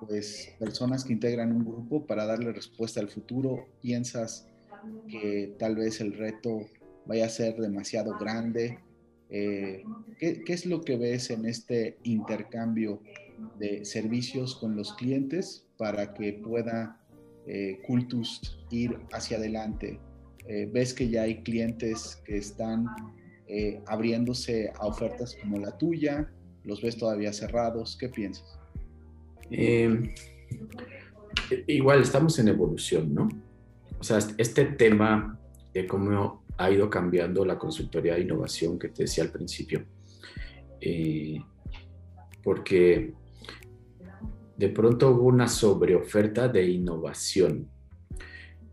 pues 0.07 0.55
personas 0.59 1.03
que 1.03 1.13
integran 1.13 1.51
un 1.51 1.65
grupo 1.65 2.05
para 2.05 2.25
darle 2.25 2.51
respuesta 2.51 2.99
al 2.99 3.09
futuro, 3.09 3.67
piensas 3.81 4.47
que 5.09 5.55
tal 5.57 5.75
vez 5.75 6.01
el 6.01 6.13
reto 6.13 6.67
vaya 7.05 7.25
a 7.25 7.29
ser 7.29 7.55
demasiado 7.57 8.17
grande. 8.17 8.79
Eh, 9.29 9.83
¿qué, 10.19 10.43
es 10.47 10.65
lo 10.65 10.81
que 10.81 10.97
ves 10.97 11.29
en 11.31 11.45
este 11.45 11.97
intercambio 12.03 13.01
de 13.59 13.85
servicios 13.85 14.55
con 14.55 14.75
los 14.75 14.93
clientes 14.93 15.65
para 15.77 16.13
que 16.13 16.33
pueda 16.33 17.01
eh, 17.45 17.79
Cultus 17.85 18.59
ir 18.69 18.97
hacia 19.11 19.37
adelante? 19.37 19.99
Eh, 20.47 20.69
¿Ves 20.71 20.93
que 20.93 21.09
ya 21.09 21.23
hay 21.23 21.43
clientes 21.43 22.21
que 22.25 22.37
están 22.37 22.85
abriéndose 23.85 24.73
a 24.77 24.87
ofertas 24.87 25.37
como 25.41 25.57
la 25.57 25.77
tuya? 25.77 26.29
¿Los 26.67 26.81
ves 26.81 26.97
todavía 26.97 27.31
cerrados? 27.31 27.95
¿Qué 27.97 28.09
piensas? 28.09 28.59
Eh, 29.49 30.13
igual 31.65 32.01
estamos 32.01 32.37
en 32.39 32.49
evolución, 32.49 33.13
¿no? 33.13 33.29
O 33.97 34.03
sea, 34.03 34.19
este 34.37 34.65
tema 34.65 35.39
de 35.73 35.87
cómo 35.87 36.43
ha 36.57 36.69
ido 36.69 36.89
cambiando 36.89 37.45
la 37.45 37.57
consultoría 37.57 38.15
de 38.15 38.21
innovación 38.21 38.77
que 38.77 38.89
te 38.89 39.03
decía 39.03 39.23
al 39.23 39.31
principio, 39.31 39.85
eh, 40.81 41.39
porque 42.43 43.13
de 44.57 44.69
pronto 44.69 45.11
hubo 45.11 45.23
una 45.23 45.47
sobreoferta 45.47 46.49
de 46.49 46.67
innovación 46.67 47.69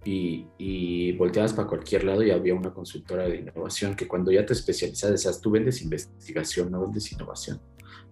y, 0.04 0.46
y, 0.58 1.12
volteabas 1.12 1.52
para 1.52 1.68
cualquier 1.68 2.04
lado 2.04 2.22
y 2.24 2.30
había 2.30 2.54
una 2.54 2.74
consultora 2.74 3.28
de 3.28 3.36
innovación 3.36 3.94
que 3.94 4.08
cuando 4.08 4.32
ya 4.32 4.44
te 4.44 4.52
especializas, 4.52 5.40
tú 5.40 5.52
vendes 5.52 5.80
investigación, 5.80 6.72
no 6.72 6.82
vendes 6.82 7.12
innovación, 7.12 7.60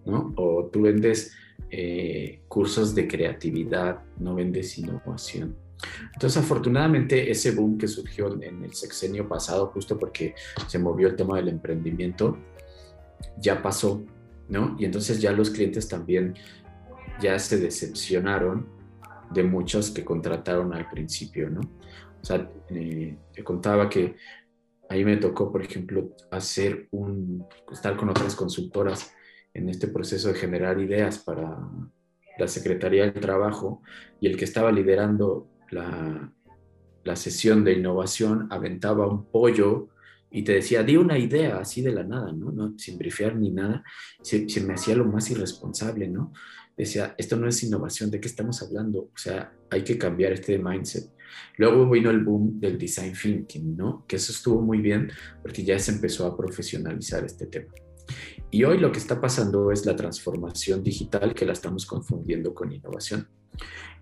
¿no? 0.05 0.33
O 0.35 0.69
tú 0.71 0.81
vendes 0.81 1.33
eh, 1.69 2.41
cursos 2.47 2.93
de 2.93 3.07
creatividad, 3.07 4.01
no 4.19 4.35
vendes 4.35 4.77
innovación. 4.77 5.55
Entonces, 6.13 6.41
afortunadamente, 6.41 7.29
ese 7.31 7.51
boom 7.51 7.77
que 7.77 7.87
surgió 7.87 8.41
en 8.41 8.63
el 8.63 8.73
sexenio 8.73 9.27
pasado, 9.27 9.67
justo 9.67 9.97
porque 9.97 10.35
se 10.67 10.79
movió 10.79 11.07
el 11.07 11.15
tema 11.15 11.37
del 11.37 11.49
emprendimiento, 11.49 12.37
ya 13.37 13.61
pasó, 13.61 14.03
¿no? 14.49 14.75
Y 14.79 14.85
entonces 14.85 15.19
ya 15.19 15.31
los 15.31 15.49
clientes 15.49 15.87
también 15.87 16.35
ya 17.21 17.37
se 17.39 17.57
decepcionaron 17.57 18.67
de 19.33 19.43
muchos 19.43 19.91
que 19.91 20.05
contrataron 20.05 20.73
al 20.73 20.89
principio, 20.89 21.49
¿no? 21.49 21.61
O 22.21 22.25
sea, 22.25 22.49
eh, 22.69 23.17
te 23.33 23.43
contaba 23.43 23.89
que 23.89 24.15
ahí 24.89 25.03
me 25.03 25.17
tocó, 25.17 25.51
por 25.51 25.61
ejemplo, 25.61 26.15
hacer 26.31 26.87
un, 26.91 27.45
estar 27.71 27.97
con 27.97 28.09
otras 28.09 28.35
consultoras 28.35 29.11
en 29.53 29.69
este 29.69 29.87
proceso 29.87 30.29
de 30.29 30.35
generar 30.35 30.79
ideas 30.79 31.19
para 31.19 31.57
la 32.37 32.47
Secretaría 32.47 33.03
del 33.03 33.21
Trabajo 33.21 33.81
y 34.19 34.27
el 34.27 34.37
que 34.37 34.45
estaba 34.45 34.71
liderando 34.71 35.47
la, 35.69 36.33
la 37.03 37.15
sesión 37.15 37.63
de 37.63 37.73
innovación 37.73 38.47
aventaba 38.49 39.07
un 39.07 39.25
pollo 39.25 39.89
y 40.31 40.43
te 40.43 40.53
decía, 40.53 40.81
di 40.81 40.97
una 40.97 41.17
idea 41.19 41.59
así 41.59 41.81
de 41.81 41.91
la 41.91 42.03
nada, 42.03 42.31
¿no? 42.31 42.51
no 42.51 42.73
sin 42.77 42.97
brifear 42.97 43.35
ni 43.35 43.51
nada, 43.51 43.83
se, 44.21 44.49
se, 44.49 44.61
me 44.61 44.73
hacía 44.73 44.95
lo 44.95 45.05
más 45.05 45.29
irresponsable, 45.29 46.07
¿no? 46.07 46.33
Decía, 46.75 47.13
esto 47.19 47.35
no 47.35 47.47
es 47.47 47.61
innovación, 47.63 48.09
¿de 48.09 48.19
qué 48.19 48.27
estamos 48.27 48.63
hablando? 48.63 49.11
O 49.13 49.17
sea, 49.17 49.53
hay 49.69 49.83
que 49.83 49.95
cambiar 49.95 50.31
este 50.31 50.57
mindset. 50.57 51.11
Luego 51.57 51.87
vino 51.87 52.09
el 52.09 52.23
boom 52.23 52.59
del 52.59 52.79
design 52.79 53.13
thinking, 53.13 53.77
¿no? 53.77 54.05
Que 54.07 54.15
eso 54.15 54.31
estuvo 54.31 54.59
muy 54.59 54.79
bien 54.81 55.11
porque 55.43 55.63
ya 55.63 55.77
se 55.77 55.91
empezó 55.91 56.25
a 56.25 56.35
profesionalizar 56.35 57.23
este 57.23 57.45
tema. 57.45 57.71
Y 58.53 58.63
hoy 58.65 58.77
lo 58.77 58.91
que 58.91 58.99
está 58.99 59.19
pasando 59.19 59.71
es 59.71 59.83
la 59.83 59.95
transformación 59.95 60.83
digital 60.83 61.33
que 61.33 61.43
la 61.43 61.53
estamos 61.53 61.87
confundiendo 61.87 62.53
con 62.53 62.71
innovación. 62.71 63.27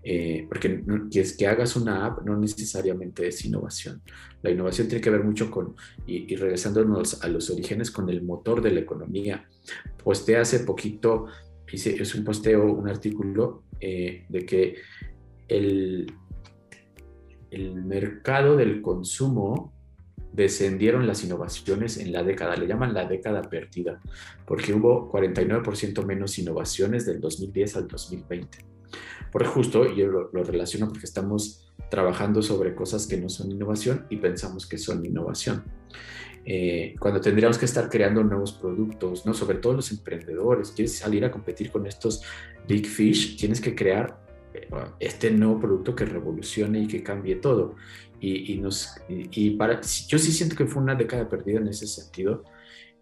Eh, 0.04 0.44
porque 0.46 0.84
que 1.10 1.20
es 1.20 1.34
que 1.38 1.46
hagas 1.46 1.74
una 1.74 2.04
app 2.04 2.22
no 2.26 2.36
necesariamente 2.36 3.26
es 3.26 3.46
innovación. 3.46 4.02
La 4.42 4.50
innovación 4.50 4.88
tiene 4.88 5.00
que 5.00 5.08
ver 5.08 5.24
mucho 5.24 5.50
con, 5.50 5.74
y, 6.06 6.36
regresándonos 6.36 7.24
a 7.24 7.28
los 7.28 7.48
orígenes, 7.48 7.90
con 7.90 8.10
el 8.10 8.22
motor 8.22 8.60
de 8.60 8.72
la 8.72 8.80
economía. 8.80 9.48
Posteé 10.04 10.36
hace 10.36 10.60
poquito, 10.60 11.28
hice, 11.72 12.02
es 12.02 12.14
un 12.14 12.22
posteo, 12.22 12.74
un 12.74 12.90
artículo 12.90 13.62
eh, 13.80 14.26
de 14.28 14.44
que 14.44 14.74
el, 15.48 16.12
el 17.50 17.82
mercado 17.82 18.54
del 18.58 18.82
consumo 18.82 19.72
descendieron 20.32 21.06
las 21.06 21.24
innovaciones 21.24 21.98
en 21.98 22.12
la 22.12 22.22
década, 22.22 22.56
le 22.56 22.66
llaman 22.66 22.94
la 22.94 23.06
década 23.06 23.42
perdida, 23.42 24.00
porque 24.46 24.72
hubo 24.72 25.10
49% 25.12 26.04
menos 26.04 26.38
innovaciones 26.38 27.06
del 27.06 27.20
2010 27.20 27.76
al 27.76 27.88
2020. 27.88 28.58
Por 29.30 29.44
justo, 29.46 29.92
yo 29.94 30.08
lo, 30.08 30.44
relaciono 30.44 30.88
porque 30.88 31.06
estamos 31.06 31.72
trabajando 31.90 32.42
sobre 32.42 32.74
cosas 32.74 33.06
que 33.06 33.16
no 33.16 33.28
son 33.28 33.50
innovación 33.50 34.06
y 34.10 34.16
pensamos 34.16 34.66
que 34.66 34.78
son 34.78 35.04
innovación. 35.04 35.64
Eh, 36.44 36.96
cuando 36.98 37.20
tendríamos 37.20 37.56
que 37.56 37.66
estar 37.66 37.88
creando 37.88 38.24
nuevos 38.24 38.52
productos, 38.52 39.24
¿no? 39.24 39.32
sobre 39.32 39.58
todo 39.58 39.74
los 39.74 39.92
emprendedores, 39.92 40.72
quieres 40.72 40.96
salir 40.98 41.24
a 41.24 41.30
competir 41.30 41.70
con 41.70 41.86
estos 41.86 42.22
big 42.66 42.86
fish, 42.86 43.38
tienes 43.38 43.60
que 43.60 43.74
crear 43.74 44.18
eh, 44.52 44.68
este 44.98 45.30
nuevo 45.30 45.60
producto 45.60 45.94
que 45.94 46.04
revolucione 46.04 46.80
y 46.80 46.86
que 46.88 47.02
cambie 47.02 47.36
todo 47.36 47.76
y, 48.22 48.58
nos, 48.58 48.94
y, 49.08 49.50
para, 49.50 49.80
yo 49.80 50.18
sí 50.18 50.30
siento 50.30 50.54
que 50.54 50.66
fue 50.66 50.80
una 50.80 50.94
década 50.94 51.28
perdida 51.28 51.58
en 51.58 51.66
ese 51.66 51.88
sentido, 51.88 52.44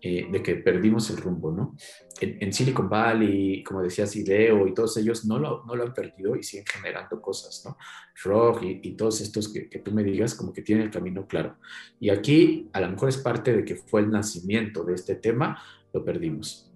eh, 0.03 0.29
de 0.33 0.43
que 0.43 0.55
perdimos 0.55 1.11
el 1.11 1.19
rumbo, 1.19 1.53
¿no? 1.53 1.77
En, 2.23 2.51
Silicon 2.55 2.89
Valley, 2.89 3.63
como 3.63 3.83
decías, 3.83 4.17
IDEO 4.17 4.67
y 4.67 4.73
todos 4.73 4.97
ellos 4.97 5.27
no 5.27 5.39
lo, 5.39 5.63
no 5.67 5.75
lo 5.75 5.83
han 5.83 5.93
perdido 5.93 6.37
y 6.37 6.43
siguen 6.43 6.65
generando 6.67 7.21
cosas, 7.21 7.63
¿no? 7.67 7.77
Frog 8.15 8.63
y, 8.63 8.93
todos 8.93 9.21
estos 9.21 9.53
que, 9.53 9.69
que, 9.69 9.81
tú 9.81 9.93
me 9.93 10.03
digas 10.03 10.35
como 10.35 10.55
que 10.55 10.63
tienen 10.63 10.87
el 10.87 10.91
camino 10.91 11.27
claro. 11.27 11.59
Y 11.99 12.09
aquí 12.09 12.71
a 12.73 12.81
lo 12.81 12.89
mejor 12.89 13.11
es 13.11 13.19
parte 13.19 13.55
de 13.55 13.63
que 13.63 13.77
fue 13.77 14.01
el 14.01 14.11
nacimiento 14.11 14.85
de 14.85 14.95
este 14.95 15.17
tema, 15.17 15.63
lo 15.93 16.03
perdimos. 16.03 16.73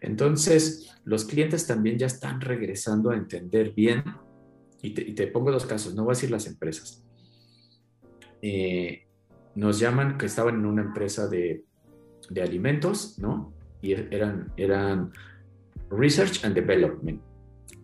Entonces, 0.00 0.94
los 1.04 1.24
clientes 1.24 1.66
también 1.66 1.98
ya 1.98 2.06
están 2.06 2.40
regresando 2.40 3.10
a 3.10 3.16
entender 3.16 3.72
bien, 3.74 4.04
y 4.80 4.94
te, 4.94 5.02
y 5.02 5.14
te 5.14 5.26
pongo 5.26 5.50
dos 5.50 5.66
casos, 5.66 5.96
no 5.96 6.04
voy 6.04 6.12
a 6.12 6.14
decir 6.14 6.30
las 6.30 6.46
empresas, 6.46 7.04
eh, 8.42 9.06
nos 9.54 9.78
llaman 9.78 10.18
que 10.18 10.26
estaban 10.26 10.56
en 10.56 10.66
una 10.66 10.82
empresa 10.82 11.28
de, 11.28 11.64
de, 12.30 12.42
alimentos, 12.42 13.18
¿no? 13.18 13.52
Y 13.82 13.92
eran, 13.92 14.52
eran 14.56 15.12
Research 15.90 16.44
and 16.44 16.54
Development. 16.54 17.20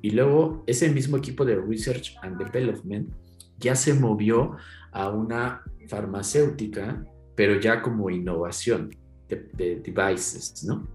Y 0.03 0.11
luego 0.11 0.63
ese 0.67 0.91
mismo 0.91 1.17
equipo 1.17 1.45
de 1.45 1.57
Research 1.57 2.17
and 2.23 2.37
Development 2.39 3.11
ya 3.59 3.75
se 3.75 3.95
movió 3.95 4.57
a 4.93 5.11
una 5.11 5.63
farmacéutica, 5.89 7.05
pero 7.35 7.59
ya 7.61 7.83
como 7.83 8.11
innovación 8.11 8.91
de 9.29 9.81
devices, 9.81 10.65
¿no? 10.65 10.87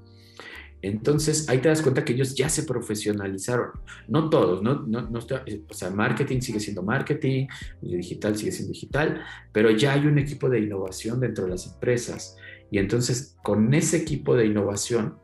Entonces 0.81 1.49
ahí 1.49 1.59
te 1.59 1.69
das 1.69 1.81
cuenta 1.81 2.05
que 2.05 2.13
ellos 2.13 2.35
ya 2.35 2.49
se 2.49 2.63
profesionalizaron. 2.63 3.71
No 4.07 4.29
todos, 4.29 4.61
no, 4.61 4.75
no, 4.87 5.09
no 5.09 5.19
o 5.19 5.73
sea, 5.73 5.89
marketing 5.89 6.39
sigue 6.41 6.59
siendo 6.59 6.83
marketing, 6.83 7.47
digital 7.81 8.37
sigue 8.37 8.51
siendo 8.51 8.73
digital, 8.73 9.21
pero 9.51 9.71
ya 9.71 9.93
hay 9.93 10.05
un 10.05 10.17
equipo 10.17 10.49
de 10.49 10.59
innovación 10.59 11.19
dentro 11.19 11.45
de 11.45 11.51
las 11.51 11.67
empresas. 11.67 12.37
Y 12.71 12.77
entonces 12.77 13.35
con 13.43 13.73
ese 13.73 13.97
equipo 13.97 14.35
de 14.35 14.45
innovación 14.45 15.17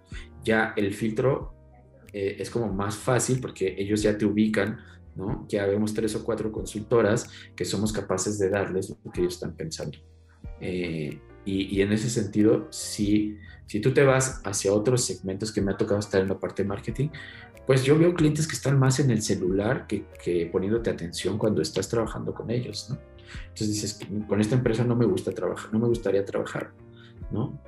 ya 0.44 0.74
el 0.76 0.94
filtro 0.94 1.54
eh, 2.12 2.38
es 2.40 2.50
como 2.50 2.72
más 2.72 2.96
fácil 2.96 3.40
porque 3.40 3.76
ellos 3.78 4.02
ya 4.02 4.18
te 4.18 4.26
ubican, 4.26 4.80
¿no? 5.16 5.46
Ya 5.48 5.66
vemos 5.66 5.94
tres 5.94 6.16
o 6.16 6.24
cuatro 6.24 6.52
consultoras 6.52 7.30
que 7.56 7.66
somos 7.66 7.94
capaces 7.94 8.38
de 8.40 8.50
darles 8.50 8.90
lo 8.90 9.12
que 9.12 9.22
ellos 9.22 9.36
están 9.36 9.56
pensando. 9.56 9.98
Eh, 10.60 11.20
y, 11.46 11.76
y, 11.76 11.82
en 11.82 11.92
ese 11.92 12.10
sentido, 12.10 12.68
sí 12.72 13.38
si 13.68 13.80
tú 13.80 13.94
te 13.94 14.04
vas 14.04 14.42
hacia 14.44 14.74
otros 14.74 15.04
segmentos 15.04 15.52
que 15.52 15.62
me 15.62 15.72
ha 15.72 15.78
tocado 15.78 16.00
estar 16.00 16.22
en 16.22 16.30
la 16.30 16.40
parte 16.40 16.64
de 16.64 16.70
marketing, 16.70 17.10
pues 17.66 17.84
yo 17.84 17.98
veo 17.98 18.14
clientes 18.14 18.48
que 18.48 18.56
están 18.56 18.78
más 18.78 19.00
en 19.00 19.10
el 19.10 19.22
celular 19.22 19.88
que, 19.88 20.06
que 20.24 20.46
poniéndote 20.52 20.92
atención 20.92 21.38
cuando 21.38 21.62
estás 21.62 21.90
trabajando 21.90 22.34
con 22.34 22.52
ellos, 22.52 22.88
¿no? 22.90 23.00
Entonces 23.48 23.70
dices, 23.70 24.00
con 24.28 24.40
esta 24.40 24.56
empresa 24.56 24.84
no 24.84 24.96
me 24.96 25.06
gusta 25.06 25.32
trabajar, 25.32 25.74
no 25.74 25.80
me 25.80 25.88
gustaría 25.88 26.24
trabajar, 26.24 26.72
¿no? 27.32 27.60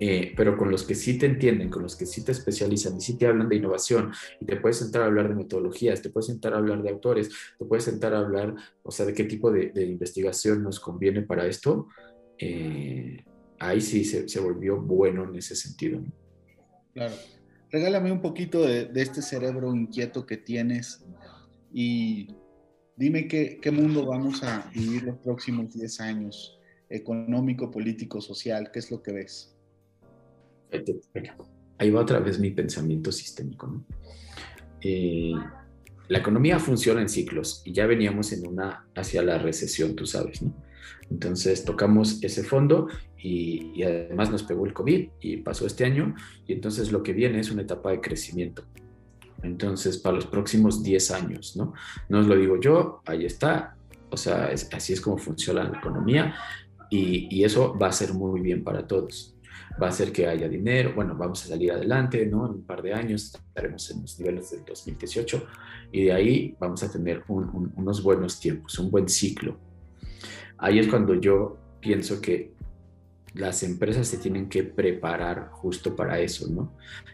eh, 0.00 0.32
pero 0.36 0.56
con 0.56 0.70
los 0.70 0.84
que 0.84 0.94
sí 0.94 1.18
te 1.18 1.26
entienden, 1.26 1.70
con 1.70 1.82
los 1.82 1.96
que 1.96 2.06
sí 2.06 2.24
te 2.24 2.32
especializan 2.32 2.96
y 2.96 3.00
sí 3.00 3.18
te 3.18 3.26
hablan 3.26 3.48
de 3.48 3.56
innovación 3.56 4.12
y 4.40 4.44
te 4.44 4.56
puedes 4.56 4.78
sentar 4.78 5.02
a 5.02 5.06
hablar 5.06 5.28
de 5.28 5.34
metodologías, 5.34 6.02
te 6.02 6.10
puedes 6.10 6.26
sentar 6.26 6.54
a 6.54 6.58
hablar 6.58 6.82
de 6.82 6.90
autores, 6.90 7.30
te 7.58 7.64
puedes 7.64 7.84
sentar 7.84 8.14
a 8.14 8.18
hablar, 8.18 8.54
o 8.82 8.90
sea, 8.90 9.06
de 9.06 9.14
qué 9.14 9.24
tipo 9.24 9.50
de, 9.50 9.72
investigación 9.74 10.62
nos 10.62 10.78
conviene 10.80 11.22
para 11.22 11.46
esto, 11.46 11.88
eh, 12.38 13.24
ahí 13.58 13.80
sí 13.80 14.04
se, 14.04 14.40
volvió 14.40 14.80
bueno 14.80 15.24
en 15.24 15.36
ese 15.36 15.54
sentido. 15.56 16.00
Claro. 16.94 17.14
Regálame 17.70 18.10
un 18.10 18.22
poquito 18.22 18.62
de, 18.62 18.86
de, 18.86 19.02
este 19.02 19.20
cerebro 19.20 19.74
inquieto 19.74 20.24
que 20.24 20.38
tienes 20.38 21.04
y 21.72 22.28
dime 22.96 23.28
qué, 23.28 23.58
qué 23.60 23.70
mundo 23.70 24.06
vamos 24.06 24.42
a 24.42 24.70
vivir 24.74 25.02
los 25.02 25.18
próximos 25.18 25.74
10 25.74 26.00
años, 26.00 26.58
económico, 26.88 27.70
político, 27.70 28.20
social, 28.20 28.70
¿qué 28.72 28.78
es 28.78 28.90
lo 28.90 29.02
que 29.02 29.12
ves? 29.12 29.54
ahí 31.78 31.90
va 31.90 32.00
otra 32.00 32.20
vez 32.20 32.38
mi 32.38 32.50
pensamiento 32.50 33.12
sistémico. 33.12 33.84
Eh, 34.80 35.32
la 36.08 36.18
economía 36.18 36.58
funciona 36.58 37.00
en 37.00 37.08
ciclos 37.08 37.62
y 37.64 37.72
ya 37.72 37.86
veníamos 37.86 38.32
en 38.32 38.46
una 38.46 38.88
hacia 38.94 39.22
la 39.22 39.38
recesión, 39.38 39.94
tú 39.94 40.06
sabes, 40.06 40.42
¿no? 40.42 40.54
Entonces 41.10 41.64
tocamos 41.64 42.22
ese 42.22 42.44
fondo 42.44 42.88
y, 43.16 43.82
además 43.82 44.30
nos 44.30 44.42
pegó 44.42 44.66
el 44.66 44.72
COVID 44.72 45.08
y 45.20 45.38
pasó 45.38 45.66
este 45.66 45.84
año 45.84 46.14
y 46.46 46.52
entonces 46.52 46.92
lo 46.92 47.02
que 47.02 47.12
viene 47.12 47.40
es 47.40 47.50
una 47.50 47.62
etapa 47.62 47.90
de 47.90 48.00
crecimiento. 48.00 48.64
Entonces, 49.42 49.98
para 49.98 50.16
los 50.16 50.26
próximos 50.26 50.82
10 50.82 51.10
años, 51.12 51.56
¿no? 51.56 51.72
No 52.08 52.18
os 52.20 52.26
lo 52.26 52.36
digo 52.36 52.60
yo, 52.60 53.02
ahí 53.06 53.24
está. 53.24 53.76
O 54.10 54.16
sea, 54.16 54.50
así 54.72 54.92
es 54.92 55.00
como 55.00 55.16
funciona 55.16 55.62
la 55.62 55.78
economía 55.78 56.34
y, 56.90 57.44
eso 57.44 57.76
va 57.78 57.88
a 57.88 57.92
ser 57.92 58.14
muy 58.14 58.40
bien 58.40 58.64
para 58.64 58.86
todos 58.86 59.34
va 59.80 59.86
a 59.86 59.90
hacer 59.90 60.12
que 60.12 60.26
haya 60.26 60.48
dinero, 60.48 60.92
bueno, 60.94 61.14
vamos 61.14 61.44
a 61.44 61.48
salir 61.48 61.70
adelante, 61.70 62.26
¿no? 62.26 62.46
En 62.46 62.52
un 62.52 62.62
par 62.62 62.82
de 62.82 62.92
años 62.92 63.32
estaremos 63.34 63.88
en 63.90 64.02
los 64.02 64.18
niveles 64.18 64.50
del 64.50 64.64
2018 64.64 65.46
y 65.92 66.04
de 66.04 66.12
ahí 66.12 66.56
vamos 66.58 66.82
a 66.82 66.90
tener 66.90 67.22
unos 67.28 68.02
buenos 68.02 68.40
tiempos, 68.40 68.76
un 68.78 68.90
buen 68.90 69.08
ciclo. 69.08 69.56
Ahí 70.58 70.78
es 70.78 70.88
cuando 70.88 71.14
yo 71.14 71.56
pienso 71.80 72.20
que 72.20 72.52
las 73.34 73.62
empresas 73.62 74.08
se 74.08 74.18
tienen 74.18 74.48
que 74.48 74.64
preparar 74.64 75.50
justo 75.50 75.94
para 75.94 76.18
eso, 76.18 76.48
¿no? 76.48 76.72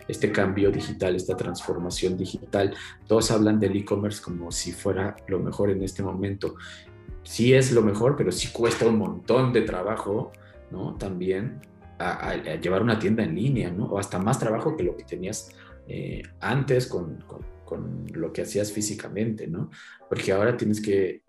Este 0.08 0.32
cambio 0.32 0.70
digital, 0.70 1.14
esta 1.16 1.36
transformación 1.36 2.16
digital, 2.16 2.74
todos 3.06 3.30
hablan 3.30 3.60
del 3.60 3.76
e-commerce 3.76 4.22
como 4.22 4.50
si 4.50 4.72
fuera 4.72 5.16
lo 5.28 5.40
mejor 5.40 5.70
en 5.70 5.82
este 5.82 6.02
momento. 6.02 6.54
Sí 7.22 7.52
es 7.52 7.72
lo 7.72 7.82
mejor, 7.82 8.16
pero 8.16 8.32
sí 8.32 8.48
cuesta 8.52 8.86
un 8.86 8.98
montón 8.98 9.52
de 9.52 9.62
trabajo, 9.62 10.32
¿no? 10.70 10.94
También 10.94 11.60
llevar 12.60 12.82
una 12.82 12.98
tienda 12.98 13.22
en 13.22 13.34
línea, 13.34 13.70
¿no? 13.70 13.86
O 13.86 13.98
hasta 13.98 14.18
más 14.18 14.38
trabajo 14.38 14.76
que 14.76 14.82
lo 14.82 14.96
que 14.96 15.04
tenías 15.04 15.50
eh, 15.86 16.22
antes 16.40 16.86
con, 16.86 17.24
lo 18.12 18.32
que 18.32 18.42
hacías 18.42 18.70
físicamente, 18.70 19.48
¿no? 19.48 19.70
Porque 20.08 20.32
ahora 20.32 20.56
tienes 20.56 20.80
que 20.80 21.23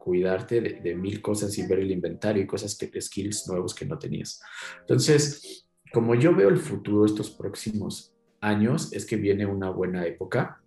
cuidarte 0.00 0.62
de, 0.62 0.94
mil 0.94 1.20
cosas 1.20 1.56
y 1.58 1.66
ver 1.66 1.80
el 1.80 1.90
inventario 1.90 2.42
y 2.42 2.46
cosas 2.46 2.74
que, 2.74 3.00
skills 3.00 3.46
nuevos 3.48 3.74
que 3.74 3.84
no 3.84 3.98
tenías. 3.98 4.40
Entonces, 4.80 5.68
como 5.92 6.14
yo 6.14 6.34
veo 6.34 6.48
el 6.48 6.56
futuro 6.56 7.04
estos 7.04 7.30
próximos 7.30 8.14
años, 8.40 8.92
es 8.94 9.04
que 9.04 9.16
viene 9.16 9.44
una 9.44 9.68
buena 9.68 10.06
época 10.06 10.62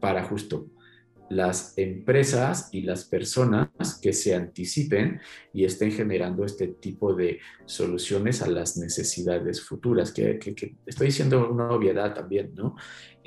para 0.00 0.24
justo 0.24 0.70
las 1.30 1.74
empresas 1.78 2.70
y 2.72 2.82
las 2.82 3.04
personas 3.04 4.00
que 4.02 4.12
se 4.12 4.34
anticipen 4.34 5.20
y 5.52 5.64
estén 5.64 5.92
generando 5.92 6.44
este 6.44 6.66
tipo 6.66 7.14
de 7.14 7.38
soluciones 7.66 8.42
a 8.42 8.48
las 8.48 8.76
necesidades 8.76 9.62
futuras, 9.62 10.10
que, 10.10 10.40
estoy 10.86 11.06
diciendo 11.06 11.48
una 11.48 11.70
obviedad 11.70 12.14
también, 12.14 12.52
¿no? 12.56 12.74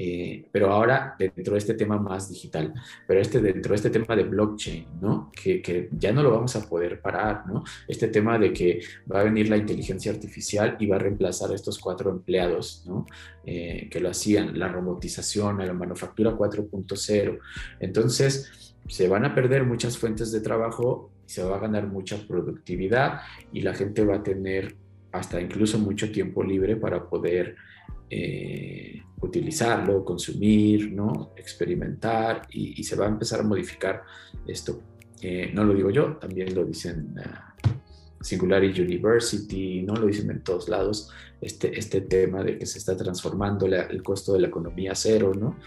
Eh, 0.05 0.49
pero 0.51 0.69
ahora 0.69 1.15
dentro 1.17 1.53
de 1.53 1.59
este 1.59 1.75
tema 1.75 1.97
más 1.97 2.27
digital, 2.27 2.73
pero 3.07 3.21
este 3.21 3.39
dentro 3.39 3.69
de 3.69 3.77
este 3.77 3.89
tema 3.89 4.17
de 4.17 4.25
blockchain, 4.25 4.99
¿no? 4.99 5.31
Que, 5.31 5.61
que, 5.61 5.87
ya 5.97 6.11
no 6.11 6.21
lo 6.21 6.31
vamos 6.31 6.53
a 6.57 6.67
poder 6.67 6.99
parar, 6.99 7.47
¿no? 7.47 7.63
Este 7.87 8.09
tema 8.09 8.37
de 8.37 8.51
que 8.51 8.81
va 9.09 9.21
a 9.21 9.23
venir 9.23 9.47
la 9.47 9.55
inteligencia 9.55 10.11
artificial 10.11 10.75
y 10.77 10.87
va 10.87 10.97
a 10.97 10.99
reemplazar 10.99 11.51
a 11.51 11.55
estos 11.55 11.79
cuatro 11.79 12.11
empleados, 12.11 12.83
¿no? 12.85 13.05
Eh, 13.45 13.87
que 13.89 14.01
lo 14.01 14.09
hacían, 14.09 14.59
la 14.59 14.67
robotización, 14.67 15.65
la 15.65 15.71
manufactura 15.71 16.31
4.0. 16.31 17.39
Entonces, 17.79 18.75
se 18.89 19.07
van 19.07 19.23
a 19.23 19.33
perder 19.33 19.63
muchas 19.63 19.97
fuentes 19.97 20.33
de 20.33 20.41
trabajo, 20.41 21.11
se 21.25 21.43
va 21.43 21.55
a 21.55 21.59
ganar 21.59 21.87
mucha 21.87 22.17
productividad 22.27 23.21
y 23.53 23.61
la 23.61 23.73
gente 23.73 24.03
va 24.03 24.15
a 24.15 24.23
tener 24.23 24.75
hasta 25.13 25.39
incluso 25.39 25.79
mucho 25.79 26.11
tiempo 26.11 26.43
libre 26.43 26.75
para 26.75 27.07
poder 27.07 27.55
eh, 28.09 29.01
utilizarlo, 29.21 30.03
consumir, 30.03 30.91
¿no? 30.91 31.33
experimentar 31.35 32.47
y, 32.51 32.83
se 32.83 32.95
va 32.95 33.05
a 33.05 33.09
empezar 33.09 33.39
a 33.39 33.43
modificar 33.43 34.03
esto. 34.47 34.81
Eh, 35.21 35.51
no 35.53 35.63
lo 35.63 35.73
digo 35.73 35.89
yo, 35.89 36.17
también 36.17 36.53
lo 36.53 36.65
dicen 36.65 37.15
Singularity 38.23 38.81
University, 38.81 39.81
¿no? 39.83 39.95
Lo 39.95 40.07
dicen 40.07 40.31
en 40.31 40.43
todos 40.43 40.69
lados, 40.69 41.09
este, 41.41 41.77
este 41.77 42.01
tema 42.01 42.43
de 42.43 42.57
que 42.57 42.65
se 42.65 42.79
está 42.79 42.95
transformando 42.95 43.65
el 43.65 44.01
costo 44.01 44.33
de 44.33 44.39
la 44.39 44.47
economía 44.47 44.95
cero, 44.95 45.33
¿no? 45.37 45.57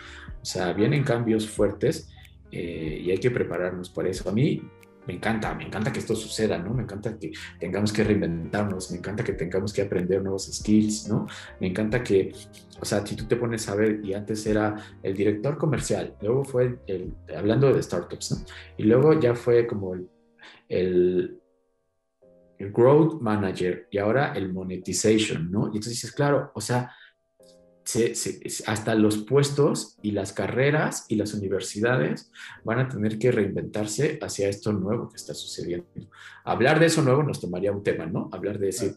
O 0.40 0.44
sea, 0.44 0.72
vienen 0.72 1.04
cambios 1.04 1.48
fuertes 1.48 2.08
eh, 2.50 3.02
y 3.04 3.10
hay 3.10 3.18
que 3.18 3.30
prepararnos 3.30 3.90
para 3.90 4.08
eso. 4.08 4.28
A 4.28 4.32
mí 4.32 4.62
me 5.06 5.14
encanta, 5.14 5.54
me 5.54 5.64
encanta 5.64 5.92
que 5.92 6.00
esto 6.00 6.14
suceda, 6.14 6.58
¿no? 6.58 6.74
Me 6.74 6.82
encanta 6.82 7.18
que 7.18 7.32
tengamos 7.58 7.92
que 7.92 8.04
reinventarnos, 8.04 8.90
me 8.90 8.98
encanta 8.98 9.22
que 9.24 9.32
tengamos 9.32 9.72
que 9.72 9.82
aprender 9.82 10.22
nuevos 10.22 10.50
skills, 10.52 11.08
¿no? 11.08 11.26
Me 11.60 11.68
encanta 11.68 12.02
que, 12.02 12.32
o 12.80 12.84
sea, 12.84 13.06
si 13.06 13.16
tú 13.16 13.26
te 13.26 13.36
pones 13.36 13.68
a 13.68 13.74
ver, 13.74 14.00
y 14.04 14.14
antes 14.14 14.46
era 14.46 14.76
el 15.02 15.14
director 15.14 15.56
comercial, 15.58 16.16
luego 16.20 16.44
fue 16.44 16.78
el, 16.86 17.14
hablando 17.36 17.72
de 17.72 17.82
startups, 17.82 18.32
¿no? 18.32 18.36
Y 18.76 18.84
luego 18.84 19.18
ya 19.18 19.34
fue 19.34 19.66
como 19.66 19.94
el, 19.94 20.08
el 20.68 21.40
el 22.58 22.72
growth 22.72 23.20
manager 23.20 23.86
y 23.90 23.98
ahora 23.98 24.32
el 24.34 24.52
monetization, 24.52 25.50
¿no? 25.50 25.64
Y 25.64 25.76
entonces 25.76 25.92
dices, 25.92 26.12
claro, 26.12 26.52
o 26.54 26.60
sea, 26.60 26.90
hasta 28.66 28.94
los 28.94 29.18
puestos 29.18 29.96
y 30.02 30.10
las 30.10 30.32
carreras 30.32 31.06
y 31.08 31.16
las 31.16 31.34
universidades 31.34 32.30
van 32.64 32.80
a 32.80 32.88
tener 32.88 33.18
que 33.18 33.30
reinventarse 33.30 34.18
hacia 34.20 34.48
esto 34.48 34.72
nuevo 34.72 35.08
que 35.08 35.16
está 35.16 35.34
sucediendo. 35.34 35.86
Hablar 36.44 36.80
de 36.80 36.86
eso 36.86 37.02
nuevo 37.02 37.22
nos 37.22 37.40
tomaría 37.40 37.72
un 37.72 37.82
tema, 37.82 38.06
¿no? 38.06 38.28
Hablar 38.32 38.58
de, 38.58 38.70
ese, 38.70 38.96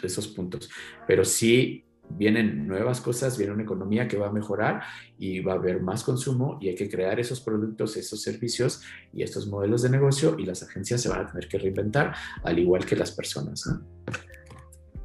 de 0.00 0.06
esos 0.06 0.28
puntos. 0.28 0.70
Pero 1.06 1.24
sí 1.24 1.84
vienen 2.08 2.66
nuevas 2.66 3.00
cosas, 3.00 3.38
viene 3.38 3.52
una 3.52 3.62
economía 3.62 4.08
que 4.08 4.16
va 4.16 4.28
a 4.28 4.32
mejorar 4.32 4.82
y 5.18 5.40
va 5.40 5.52
a 5.52 5.56
haber 5.56 5.80
más 5.80 6.02
consumo 6.02 6.58
y 6.60 6.68
hay 6.68 6.74
que 6.74 6.88
crear 6.88 7.18
esos 7.20 7.40
productos, 7.40 7.96
esos 7.96 8.22
servicios 8.22 8.82
y 9.12 9.22
estos 9.22 9.46
modelos 9.46 9.82
de 9.82 9.90
negocio 9.90 10.36
y 10.38 10.44
las 10.44 10.62
agencias 10.62 11.00
se 11.00 11.08
van 11.08 11.26
a 11.26 11.26
tener 11.26 11.48
que 11.48 11.58
reinventar, 11.58 12.14
al 12.44 12.58
igual 12.58 12.84
que 12.84 12.96
las 12.96 13.12
personas. 13.12 13.66
¿no? 13.66 13.82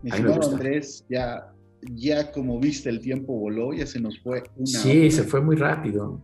Mi 0.01 0.11
Andrés, 0.11 1.05
ya, 1.09 1.53
ya 1.81 2.31
como 2.31 2.59
viste 2.59 2.89
el 2.89 2.99
tiempo 2.99 3.33
voló, 3.33 3.73
ya 3.73 3.85
se 3.85 3.99
nos 3.99 4.19
fue 4.19 4.43
una 4.55 4.65
Sí, 4.67 5.11
se 5.11 5.23
fue 5.23 5.41
muy 5.41 5.55
rápido. 5.55 6.21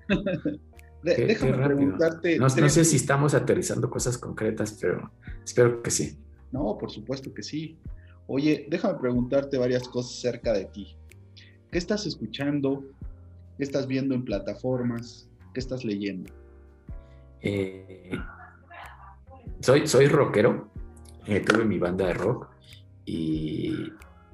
déjame 1.04 1.66
preguntarte. 1.66 2.38
No, 2.38 2.48
no 2.48 2.70
sé 2.70 2.86
si 2.86 2.96
estamos 2.96 3.34
aterrizando 3.34 3.90
cosas 3.90 4.18
concretas, 4.18 4.78
pero 4.80 5.12
espero 5.44 5.82
que 5.82 5.92
sí. 5.92 6.18
No, 6.52 6.78
por 6.78 6.92
supuesto 6.92 7.34
que 7.34 7.44
sí. 7.44 7.78
Oye, 8.28 8.68
déjame 8.70 9.00
preguntarte 9.00 9.58
varias 9.58 9.88
cosas 9.88 10.18
acerca 10.18 10.54
de 10.54 10.66
ti. 10.66 10.96
¿Qué 11.72 11.78
estás 11.78 12.06
escuchando? 12.06 12.84
¿Qué 13.58 13.64
estás 13.64 13.88
viendo 13.88 14.16
en 14.16 14.24
plataformas? 14.24 15.30
¿Qué 15.54 15.60
estás 15.60 15.84
leyendo? 15.84 16.32
Eh, 17.42 18.12
soy, 19.60 19.88
soy 19.88 20.08
rockero. 20.08 20.70
Eh, 21.26 21.40
tuve 21.42 21.66
mi 21.66 21.80
banda 21.80 22.08
de 22.08 22.14
rock 22.14 22.48
y 23.06 23.92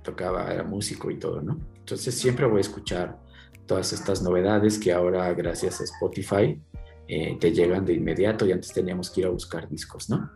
tocaba, 0.09 0.51
era 0.53 0.63
músico 0.63 1.11
y 1.11 1.17
todo, 1.17 1.41
¿no? 1.41 1.59
Entonces 1.77 2.15
siempre 2.15 2.45
voy 2.45 2.59
a 2.59 2.61
escuchar 2.61 3.17
todas 3.65 3.93
estas 3.93 4.21
novedades 4.21 4.79
que 4.79 4.91
ahora 4.91 5.31
gracias 5.33 5.81
a 5.81 5.83
Spotify 5.83 6.59
eh, 7.07 7.37
te 7.39 7.51
llegan 7.51 7.85
de 7.85 7.93
inmediato 7.93 8.45
y 8.45 8.51
antes 8.51 8.73
teníamos 8.73 9.09
que 9.09 9.21
ir 9.21 9.27
a 9.27 9.29
buscar 9.29 9.67
discos, 9.69 10.09
¿no? 10.09 10.29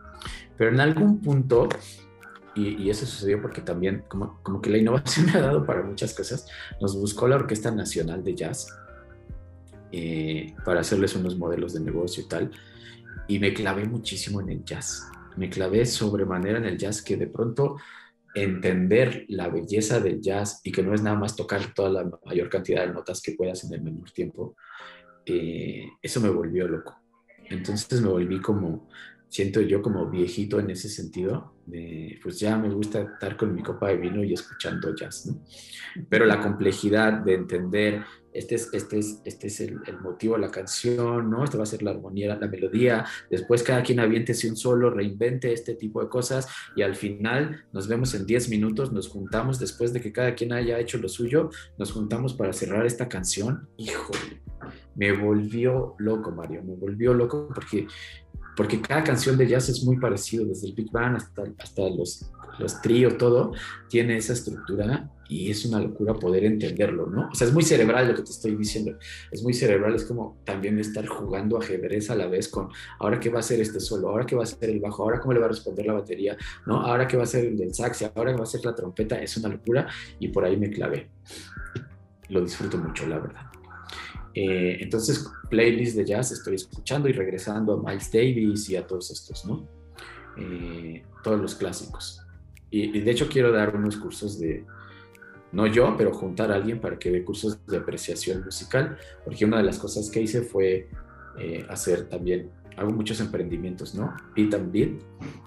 Pero 0.56 0.70
en 0.70 0.80
algún 0.80 1.20
punto 1.20 1.68
y, 2.54 2.88
eso 2.88 3.04
sucedió 3.04 3.42
porque 3.42 3.60
también 3.60 4.04
como, 4.08 4.38
como 4.42 4.60
que 4.60 4.70
la 4.70 4.78
innovación 4.78 5.26
me 5.32 5.32
ha 5.32 5.40
dado 5.40 5.66
para 5.66 5.82
muchas 5.82 6.14
cosas. 6.14 6.46
Nos 6.80 6.96
buscó 6.96 7.26
la 7.28 7.36
Orquesta 7.36 7.70
Nacional 7.70 8.22
de 8.22 8.34
Jazz 8.34 8.68
eh, 9.92 10.54
para 10.64 10.80
hacerles 10.80 11.14
unos 11.16 11.36
modelos 11.36 11.74
de 11.74 11.80
negocio 11.80 12.24
y 12.24 12.28
tal. 12.28 12.50
Y 13.26 13.38
me 13.38 13.54
clavé 13.54 13.84
muchísimo 13.86 14.40
en 14.40 14.50
el 14.50 14.64
jazz. 14.64 15.08
Me 15.36 15.50
clavé 15.50 15.86
sobremanera 15.86 16.58
en 16.58 16.66
el 16.66 16.78
jazz 16.78 17.02
que 17.02 17.16
de 17.16 17.26
pronto 17.26 17.76
entender 18.34 19.24
la 19.28 19.48
belleza 19.48 20.00
del 20.00 20.20
jazz 20.20 20.60
y 20.64 20.72
que 20.72 20.82
no 20.82 20.94
es 20.94 21.02
nada 21.02 21.16
más 21.16 21.36
tocar 21.36 21.72
toda 21.74 21.90
la 21.90 22.10
mayor 22.24 22.48
cantidad 22.48 22.86
de 22.86 22.92
notas 22.92 23.22
que 23.22 23.32
puedas 23.32 23.64
en 23.64 23.74
el 23.74 23.82
menor 23.82 24.10
tiempo, 24.10 24.56
eh, 25.24 25.86
eso 26.02 26.20
me 26.20 26.28
volvió 26.28 26.66
loco. 26.68 27.00
Entonces 27.48 28.00
me 28.00 28.08
volví 28.08 28.40
como 28.40 28.88
siento 29.34 29.60
yo 29.60 29.82
como 29.82 30.08
viejito 30.08 30.60
en 30.60 30.70
ese 30.70 30.88
sentido, 30.88 31.54
pues 32.22 32.38
ya 32.38 32.56
me 32.56 32.72
gusta 32.72 33.00
estar 33.00 33.36
con 33.36 33.52
mi 33.52 33.64
copa 33.64 33.88
de 33.88 33.96
vino 33.96 34.22
y 34.22 34.32
escuchando 34.32 34.94
jazz. 34.94 35.28
Pero 36.08 36.24
la 36.24 36.40
complejidad 36.40 37.14
de 37.14 37.34
entender, 37.34 38.04
este 38.34 38.56
es, 38.56 38.68
este 38.72 38.98
es, 38.98 39.20
este 39.24 39.46
es 39.46 39.60
el, 39.60 39.80
motivo 40.02 40.34
de 40.34 40.40
la 40.40 40.50
canción, 40.50 41.30
¿no? 41.30 41.44
Esta 41.44 41.56
va 41.56 41.62
a 41.62 41.66
ser 41.66 41.82
la 41.82 41.92
armonía, 41.92 42.34
la 42.34 42.48
melodía, 42.48 43.06
después 43.30 43.62
cada 43.62 43.82
quien 43.82 44.00
aviéntese 44.00 44.50
un 44.50 44.56
solo, 44.56 44.90
reinvente 44.90 45.52
este 45.52 45.74
tipo 45.76 46.02
de 46.02 46.08
cosas 46.08 46.48
y 46.74 46.82
al 46.82 46.96
final 46.96 47.64
nos 47.72 47.86
vemos 47.86 48.12
en 48.14 48.26
10 48.26 48.48
minutos, 48.48 48.92
nos 48.92 49.08
juntamos 49.08 49.60
después 49.60 49.92
de 49.92 50.00
que 50.00 50.12
cada 50.12 50.34
quien 50.34 50.52
haya 50.52 50.80
hecho 50.80 50.98
lo 50.98 51.08
suyo, 51.08 51.50
nos 51.78 51.92
juntamos 51.92 52.34
para 52.34 52.52
cerrar 52.52 52.84
esta 52.84 53.08
canción, 53.08 53.68
híjole, 53.76 54.42
me 54.96 55.12
volvió 55.12 55.94
loco, 55.98 56.32
Mario, 56.32 56.62
me 56.64 56.74
volvió 56.74 57.14
loco 57.14 57.48
porque 57.54 57.86
porque 58.56 58.80
cada 58.80 59.02
canción 59.02 59.36
de 59.36 59.48
jazz 59.48 59.68
es 59.68 59.82
muy 59.82 59.98
parecido, 59.98 60.44
desde 60.44 60.68
el 60.68 60.74
Big 60.74 60.88
Bang 60.92 61.16
hasta, 61.16 61.42
hasta 61.58 61.88
los, 61.90 62.30
los 62.60 62.80
tríos, 62.80 63.18
todo, 63.18 63.52
tiene 63.88 64.16
esa 64.16 64.32
estructura 64.32 65.10
y 65.28 65.50
es 65.50 65.64
una 65.64 65.80
locura 65.80 66.14
poder 66.14 66.44
entenderlo, 66.44 67.06
¿no? 67.06 67.28
O 67.32 67.34
sea, 67.34 67.46
es 67.46 67.52
muy 67.52 67.62
cerebral 67.62 68.08
lo 68.08 68.14
que 68.14 68.22
te 68.22 68.30
estoy 68.30 68.54
diciendo, 68.56 68.98
es 69.30 69.42
muy 69.42 69.54
cerebral, 69.54 69.94
es 69.94 70.04
como 70.04 70.38
también 70.44 70.78
estar 70.78 71.06
jugando 71.06 71.58
ajedrez 71.58 72.10
a 72.10 72.14
la 72.14 72.26
vez 72.26 72.48
con, 72.48 72.68
ahora 72.98 73.20
qué 73.20 73.30
va 73.30 73.40
a 73.40 73.42
ser 73.42 73.60
este 73.60 73.80
solo, 73.80 74.08
ahora 74.08 74.26
qué 74.26 74.36
va 74.36 74.42
a 74.42 74.46
ser 74.46 74.70
el 74.70 74.80
bajo, 74.80 75.02
ahora 75.02 75.20
cómo 75.20 75.32
le 75.32 75.40
va 75.40 75.46
a 75.46 75.50
responder 75.50 75.86
la 75.86 75.94
batería, 75.94 76.36
¿no? 76.66 76.80
Ahora 76.80 77.06
qué 77.06 77.16
va 77.16 77.24
a 77.24 77.26
ser 77.26 77.46
el 77.46 77.56
del 77.56 77.74
sax, 77.74 78.10
ahora 78.14 78.32
qué 78.32 78.38
va 78.38 78.44
a 78.44 78.46
ser 78.46 78.64
la 78.64 78.74
trompeta, 78.74 79.20
es 79.20 79.36
una 79.36 79.48
locura 79.48 79.88
y 80.18 80.28
por 80.28 80.44
ahí 80.44 80.56
me 80.56 80.70
clavé. 80.70 81.10
Lo 82.28 82.40
disfruto 82.40 82.78
mucho, 82.78 83.06
la 83.06 83.18
verdad. 83.18 83.46
Eh, 84.34 84.78
entonces, 84.80 85.30
playlist 85.48 85.96
de 85.96 86.04
jazz 86.04 86.32
estoy 86.32 86.56
escuchando 86.56 87.08
y 87.08 87.12
regresando 87.12 87.74
a 87.74 87.90
Miles 87.90 88.10
Davis 88.10 88.68
y 88.68 88.76
a 88.76 88.86
todos 88.86 89.10
estos, 89.10 89.44
¿no? 89.44 89.68
Eh, 90.36 91.04
todos 91.22 91.40
los 91.40 91.54
clásicos. 91.54 92.20
Y, 92.70 93.00
de 93.00 93.10
hecho 93.10 93.28
quiero 93.28 93.52
dar 93.52 93.76
unos 93.76 93.96
cursos 93.96 94.40
de, 94.40 94.64
no 95.54 95.66
yo, 95.66 95.94
pero 95.96 96.12
juntar 96.12 96.50
a 96.52 96.56
alguien 96.56 96.80
para 96.80 96.98
que 96.98 97.10
dé 97.10 97.24
cursos 97.24 97.64
de 97.66 97.76
apreciación 97.76 98.44
musical, 98.44 98.98
porque 99.24 99.44
una 99.44 99.58
de 99.58 99.62
las 99.62 99.78
cosas 99.78 100.10
que 100.10 100.20
hice 100.20 100.42
fue 100.42 100.88
eh, 101.38 101.64
hacer 101.68 102.08
también, 102.08 102.50
hago 102.76 102.90
muchos 102.90 103.20
emprendimientos, 103.20 103.94
¿no? 103.94 104.14
Beat 104.34 104.54
and 104.54 104.72
Beat, 104.72 105.02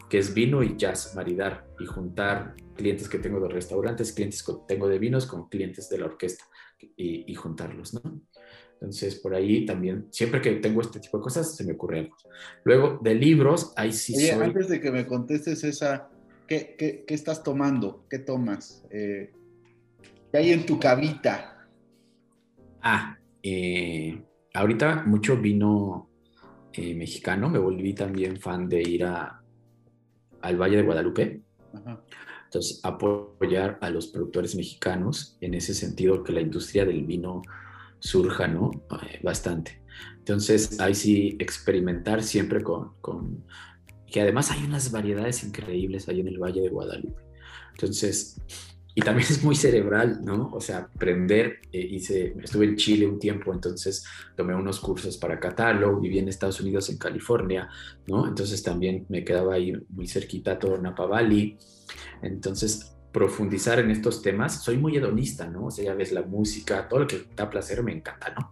que 0.09 0.17
es 0.17 0.33
vino 0.33 0.63
y 0.63 0.75
jazz, 0.77 1.13
maridar 1.15 1.67
y 1.79 1.85
juntar 1.85 2.55
clientes 2.75 3.09
que 3.09 3.19
tengo 3.19 3.39
de 3.39 3.49
restaurantes, 3.49 4.13
clientes 4.13 4.43
que 4.43 4.53
tengo 4.67 4.87
de 4.87 4.97
vinos 4.97 5.25
con 5.25 5.49
clientes 5.49 5.89
de 5.89 5.97
la 5.97 6.05
orquesta 6.05 6.45
y, 6.95 7.29
y 7.31 7.35
juntarlos, 7.35 7.93
¿no? 7.93 8.21
Entonces, 8.79 9.15
por 9.15 9.33
ahí 9.33 9.65
también, 9.65 10.07
siempre 10.11 10.39
que 10.39 10.51
tengo 10.51 10.81
este 10.81 10.99
tipo 10.99 11.17
de 11.17 11.23
cosas, 11.23 11.55
se 11.55 11.63
me 11.63 11.73
ocurre 11.73 11.99
algo. 11.99 12.15
Luego, 12.63 12.99
de 13.01 13.15
libros, 13.15 13.73
ahí 13.75 13.91
sí 13.91 14.15
Oye, 14.15 14.31
antes 14.33 14.67
de 14.69 14.79
que 14.79 14.91
me 14.91 15.07
contestes 15.07 15.63
esa, 15.63 16.09
¿qué, 16.47 16.75
qué, 16.77 17.03
qué 17.05 17.13
estás 17.15 17.43
tomando? 17.43 18.05
¿Qué 18.07 18.19
tomas? 18.19 18.85
Eh, 18.91 19.31
¿Qué 20.37 20.43
hay 20.43 20.51
en 20.51 20.67
tu 20.67 20.79
cabita? 20.79 21.67
Ah, 22.83 23.17
eh, 23.41 24.21
ahorita 24.53 25.03
mucho 25.07 25.35
vino 25.35 26.11
eh, 26.73 26.93
mexicano. 26.93 27.49
Me 27.49 27.57
volví 27.57 27.95
también 27.95 28.39
fan 28.39 28.69
de 28.69 28.83
ir 28.87 29.03
a, 29.03 29.41
al 30.43 30.61
Valle 30.61 30.77
de 30.77 30.83
Guadalupe. 30.83 31.41
Entonces, 32.43 32.79
apoyar 32.83 33.79
a 33.81 33.89
los 33.89 34.09
productores 34.09 34.55
mexicanos 34.55 35.39
en 35.41 35.55
ese 35.55 35.73
sentido, 35.73 36.23
que 36.23 36.33
la 36.33 36.41
industria 36.41 36.85
del 36.85 37.03
vino 37.03 37.41
surja, 37.97 38.47
¿no? 38.47 38.69
Eh, 39.09 39.19
bastante. 39.23 39.81
Entonces, 40.19 40.79
ahí 40.79 40.93
sí 40.93 41.35
experimentar 41.39 42.21
siempre 42.21 42.61
con, 42.61 42.93
con, 43.01 43.43
que 44.05 44.21
además 44.21 44.51
hay 44.51 44.63
unas 44.65 44.91
variedades 44.91 45.43
increíbles 45.43 46.07
ahí 46.07 46.19
en 46.19 46.27
el 46.27 46.37
Valle 46.37 46.61
de 46.61 46.69
Guadalupe. 46.69 47.23
Entonces, 47.71 48.39
y 48.97 49.01
también 49.01 49.27
es 49.29 49.43
muy 49.43 49.53
cerebral, 49.53 50.21
¿no? 50.25 50.49
O 50.51 50.59
sea, 50.59 50.89
aprender, 50.91 51.59
eh, 51.71 51.79
hice, 51.79 52.33
estuve 52.43 52.65
en 52.65 52.75
Chile 52.77 53.05
un 53.05 53.19
tiempo, 53.19 53.53
entonces 53.53 54.03
tomé 54.35 54.55
unos 54.55 54.79
cursos 54.79 55.17
para 55.19 55.39
catarlo, 55.39 55.99
viví 55.99 56.17
en 56.17 56.29
Estados 56.29 56.59
Unidos, 56.61 56.89
en 56.89 56.97
California, 56.97 57.69
¿no? 58.07 58.27
Entonces 58.27 58.63
también 58.63 59.05
me 59.09 59.23
quedaba 59.23 59.53
ahí 59.53 59.71
muy 59.89 60.07
cerquita 60.07 60.57
todo 60.57 60.79
Napa 60.79 61.05
Valley. 61.05 61.59
Entonces, 62.23 62.97
profundizar 63.11 63.77
en 63.77 63.91
estos 63.91 64.23
temas, 64.23 64.63
soy 64.63 64.77
muy 64.77 64.97
hedonista, 64.97 65.47
¿no? 65.47 65.67
O 65.67 65.71
sea, 65.71 65.85
ya 65.85 65.93
ves 65.93 66.11
la 66.11 66.23
música, 66.23 66.87
todo 66.87 67.01
lo 67.01 67.07
que 67.07 67.27
da 67.35 67.47
placer 67.51 67.83
me 67.83 67.93
encanta, 67.93 68.33
¿no? 68.33 68.51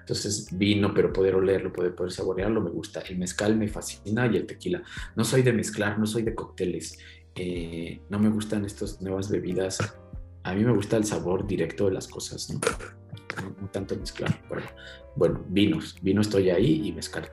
Entonces, 0.00 0.48
vino, 0.52 0.94
pero 0.94 1.12
poder 1.12 1.34
olerlo, 1.34 1.72
poder, 1.72 1.94
poder 1.94 2.12
saborearlo, 2.12 2.60
me 2.60 2.70
gusta. 2.70 3.00
El 3.00 3.18
mezcal 3.18 3.56
me 3.56 3.68
fascina 3.68 4.26
y 4.26 4.36
el 4.36 4.46
tequila. 4.46 4.82
No 5.16 5.24
soy 5.24 5.42
de 5.42 5.52
mezclar, 5.52 5.98
no 5.98 6.06
soy 6.06 6.22
de 6.22 6.34
cócteles. 6.34 6.98
Eh, 7.36 8.00
no 8.08 8.18
me 8.18 8.28
gustan 8.30 8.64
estas 8.64 9.00
nuevas 9.00 9.30
bebidas. 9.30 9.78
A 10.42 10.54
mí 10.54 10.64
me 10.64 10.72
gusta 10.72 10.96
el 10.96 11.04
sabor 11.04 11.46
directo 11.46 11.86
de 11.86 11.92
las 11.92 12.08
cosas, 12.08 12.50
¿no? 12.50 12.60
No, 13.60 13.68
tanto 13.70 13.96
mezclar. 13.96 14.42
Pero, 14.48 14.62
bueno, 15.14 15.44
vinos. 15.48 15.96
Vino 16.02 16.20
estoy 16.20 16.50
ahí 16.50 16.86
y 16.88 16.92
mezcal. 16.92 17.30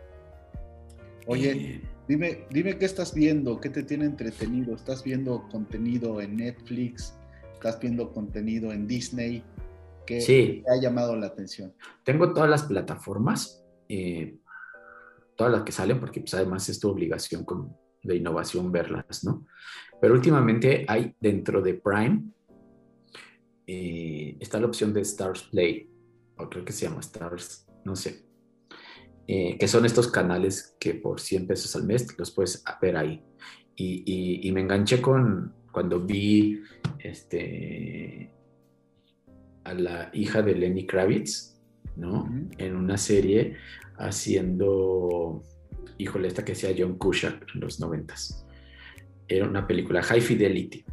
Oye, 1.28 1.52
eh, 1.52 1.82
Dime, 2.08 2.46
dime 2.50 2.78
qué 2.78 2.86
estás 2.86 3.14
viendo, 3.14 3.62
qué 3.62 3.70
te 3.70 3.84
tiene 3.84 4.06
entretenido. 4.06 4.76
¿Estás 4.76 5.04
viendo 5.04 5.48
contenido 5.50 6.20
en 6.20 6.36
Netflix? 6.36 7.18
¿Estás 7.54 7.80
viendo 7.80 8.12
contenido 8.12 8.74
en 8.74 8.88
Disney? 8.88 9.44
¿Qué 10.06 10.20
te 10.66 10.70
ha 10.70 10.82
llamado 10.82 11.16
la 11.16 11.28
atención? 11.28 11.74
Tengo 12.04 12.34
todas 12.34 12.50
las 12.50 12.64
plataformas, 12.64 13.64
eh, 13.88 14.38
todas 15.38 15.54
las 15.54 15.64
que 15.64 15.72
salen, 15.72 16.00
porque 16.02 16.20
pues, 16.20 16.34
además 16.34 16.68
es 16.68 16.78
tu 16.78 16.90
obligación 16.90 17.46
de 18.04 18.16
innovación 18.18 18.70
verlas, 18.70 19.24
¿no? 19.24 19.46
Pero 20.04 20.16
últimamente 20.16 20.84
hay 20.86 21.16
dentro 21.18 21.62
de 21.62 21.76
Prime, 21.76 22.24
eh, 23.66 24.36
está 24.38 24.60
la 24.60 24.66
opción 24.66 24.94
de 24.94 25.00
Stars 25.00 25.44
Play, 25.44 25.90
o 26.36 26.50
creo 26.50 26.66
que 26.66 26.74
se 26.74 26.86
llama 26.86 27.00
Stars, 27.00 27.66
no 27.86 27.96
sé. 27.96 28.26
Eh, 29.26 29.58
que 29.58 29.66
son 29.66 29.86
estos 29.86 30.10
canales 30.10 30.76
que 30.78 30.96
por 30.96 31.22
100 31.22 31.48
pesos 31.48 31.74
al 31.78 31.86
mes 31.86 32.06
los 32.20 32.32
puedes 32.32 32.62
ver 32.82 32.98
ahí. 32.98 33.24
Y, 33.78 34.52
me 34.54 34.60
enganché 34.60 35.02
con 35.02 35.54
cuando 35.72 36.02
vi 36.02 36.62
este, 37.00 38.30
a 39.64 39.74
la 39.74 40.10
hija 40.12 40.42
de 40.42 40.56
Lenny 40.56 40.86
Kravitz, 40.86 41.62
¿no? 41.96 42.30
En 42.58 42.76
una 42.76 42.98
serie 42.98 43.56
haciendo, 43.98 45.44
híjole, 45.98 46.28
esta 46.28 46.44
que 46.44 46.52
hacía 46.52 46.76
John 46.78 46.98
Cusack 46.98 47.56
en 47.56 47.62
los 47.62 47.80
noventas. 47.80 48.44
Era 49.28 49.48
una 49.48 49.68
película 49.68 50.04
High 50.04 50.22
Fidelity. 50.22 50.86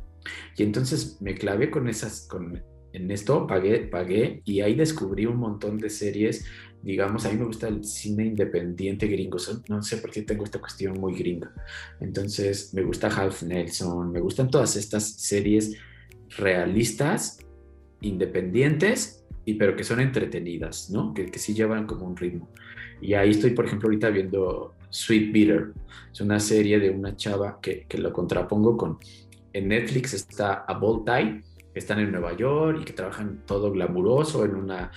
Y 0.56 0.62
entonces 0.62 1.18
me 1.20 1.34
clavé 1.34 1.70
con 1.70 1.88
esas, 1.88 2.26
con, 2.28 2.62
en 2.92 3.10
esto 3.10 3.46
pagué, 3.46 3.80
pagué 3.80 4.42
y 4.44 4.60
ahí 4.60 4.74
descubrí 4.74 5.26
un 5.26 5.36
montón 5.36 5.78
de 5.78 5.90
series 5.90 6.44
digamos, 6.82 7.26
a 7.26 7.30
mí 7.30 7.38
me 7.38 7.44
gusta 7.44 7.68
el 7.68 7.84
cine 7.84 8.24
independiente 8.24 9.06
gringo, 9.06 9.38
no 9.68 9.82
sé 9.82 9.98
por 9.98 10.10
qué 10.10 10.22
tengo 10.22 10.44
esta 10.44 10.60
cuestión 10.60 10.98
muy 10.98 11.14
gringa. 11.14 11.52
Entonces, 12.00 12.72
me 12.74 12.82
gusta 12.82 13.08
Half 13.08 13.42
Nelson, 13.42 14.10
me 14.10 14.20
gustan 14.20 14.50
todas 14.50 14.76
estas 14.76 15.12
series 15.12 15.76
realistas, 16.36 17.38
independientes, 18.00 19.24
y 19.44 19.54
pero 19.54 19.76
que 19.76 19.84
son 19.84 20.00
entretenidas, 20.00 20.90
¿no? 20.90 21.12
Que, 21.12 21.26
que 21.26 21.38
sí 21.38 21.54
llevan 21.54 21.86
como 21.86 22.06
un 22.06 22.16
ritmo. 22.16 22.48
Y 23.00 23.14
ahí 23.14 23.30
estoy, 23.30 23.50
por 23.50 23.66
ejemplo, 23.66 23.88
ahorita 23.88 24.10
viendo 24.10 24.74
Sweet 24.90 25.32
Bitter. 25.32 25.72
Es 26.12 26.20
una 26.20 26.38
serie 26.38 26.78
de 26.78 26.90
una 26.90 27.16
chava 27.16 27.58
que, 27.60 27.86
que 27.88 27.98
lo 27.98 28.12
contrapongo 28.12 28.76
con... 28.76 28.98
En 29.52 29.68
Netflix 29.68 30.14
está 30.14 30.64
A 30.66 30.74
Bold 30.74 31.04
Tie, 31.04 31.42
están 31.74 32.00
en 32.00 32.12
Nueva 32.12 32.36
York 32.36 32.78
y 32.82 32.84
que 32.84 32.92
trabajan 32.92 33.42
todo 33.46 33.72
glamuroso 33.72 34.44
en 34.44 34.54
una, 34.54 34.90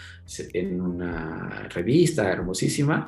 en 0.54 0.82
una 0.82 1.70
revista 1.70 2.32
hermosísima. 2.32 3.08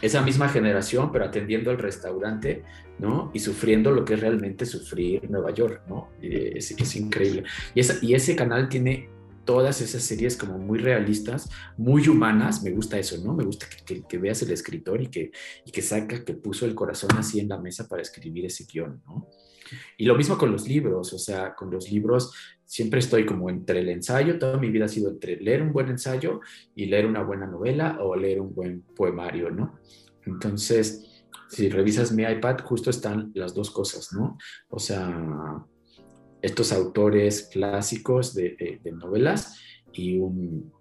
Esa 0.00 0.22
misma 0.22 0.48
generación, 0.48 1.10
pero 1.10 1.24
atendiendo 1.24 1.70
al 1.70 1.78
restaurante, 1.78 2.62
¿no? 2.98 3.30
Y 3.34 3.40
sufriendo 3.40 3.90
lo 3.90 4.04
que 4.04 4.14
es 4.14 4.20
realmente 4.20 4.64
sufrir 4.64 5.28
Nueva 5.28 5.50
York, 5.50 5.82
¿no? 5.88 6.10
Es, 6.22 6.70
es 6.70 6.96
increíble. 6.96 7.44
Y, 7.74 7.80
esa, 7.80 7.94
y 8.00 8.14
ese 8.14 8.36
canal 8.36 8.68
tiene 8.68 9.08
todas 9.48 9.80
esas 9.80 10.02
series 10.02 10.36
como 10.36 10.58
muy 10.58 10.78
realistas, 10.78 11.48
muy 11.78 12.06
humanas, 12.06 12.62
me 12.62 12.70
gusta 12.70 12.98
eso, 12.98 13.16
¿no? 13.24 13.32
Me 13.32 13.44
gusta 13.44 13.66
que, 13.86 14.02
que, 14.02 14.18
veas 14.18 14.42
el 14.42 14.50
escritor 14.50 15.00
y 15.00 15.06
que, 15.06 15.30
y 15.64 15.72
que 15.72 15.80
saca, 15.80 16.22
que 16.22 16.34
puso 16.34 16.66
el 16.66 16.74
corazón 16.74 17.12
así 17.16 17.40
en 17.40 17.48
la 17.48 17.56
mesa 17.56 17.88
para 17.88 18.02
escribir 18.02 18.44
ese 18.44 18.66
guion, 18.70 19.00
¿no? 19.06 19.26
Y 19.96 20.04
lo 20.04 20.16
mismo 20.16 20.36
con 20.36 20.52
los 20.52 20.68
libros, 20.68 21.14
o 21.14 21.18
sea, 21.18 21.54
con 21.54 21.70
los 21.70 21.90
libros 21.90 22.34
siempre 22.66 23.00
estoy 23.00 23.24
como 23.24 23.48
entre 23.48 23.80
el 23.80 23.88
ensayo, 23.88 24.38
toda 24.38 24.58
mi 24.58 24.68
vida 24.68 24.84
ha 24.84 24.88
sido 24.88 25.08
entre 25.12 25.36
leer 25.36 25.62
un 25.62 25.72
buen 25.72 25.88
ensayo 25.88 26.42
y 26.74 26.84
leer 26.84 27.06
una 27.06 27.22
buena 27.22 27.46
novela 27.46 27.96
o 28.02 28.16
leer 28.16 28.42
un 28.42 28.54
buen 28.54 28.82
poemario, 28.82 29.50
¿no? 29.50 29.78
Entonces, 30.26 31.24
si 31.48 31.70
revisas 31.70 32.12
mi 32.12 32.22
iPad, 32.22 32.58
justo 32.64 32.90
están 32.90 33.32
las 33.34 33.54
dos 33.54 33.70
cosas, 33.70 34.12
¿no? 34.12 34.36
O 34.68 34.78
sea, 34.78 35.64
estos 36.42 36.72
autores 36.72 37.48
clásicos 37.52 38.34
de, 38.34 38.80
novelas 38.92 39.60
y 39.92 40.18
un, 40.18 40.72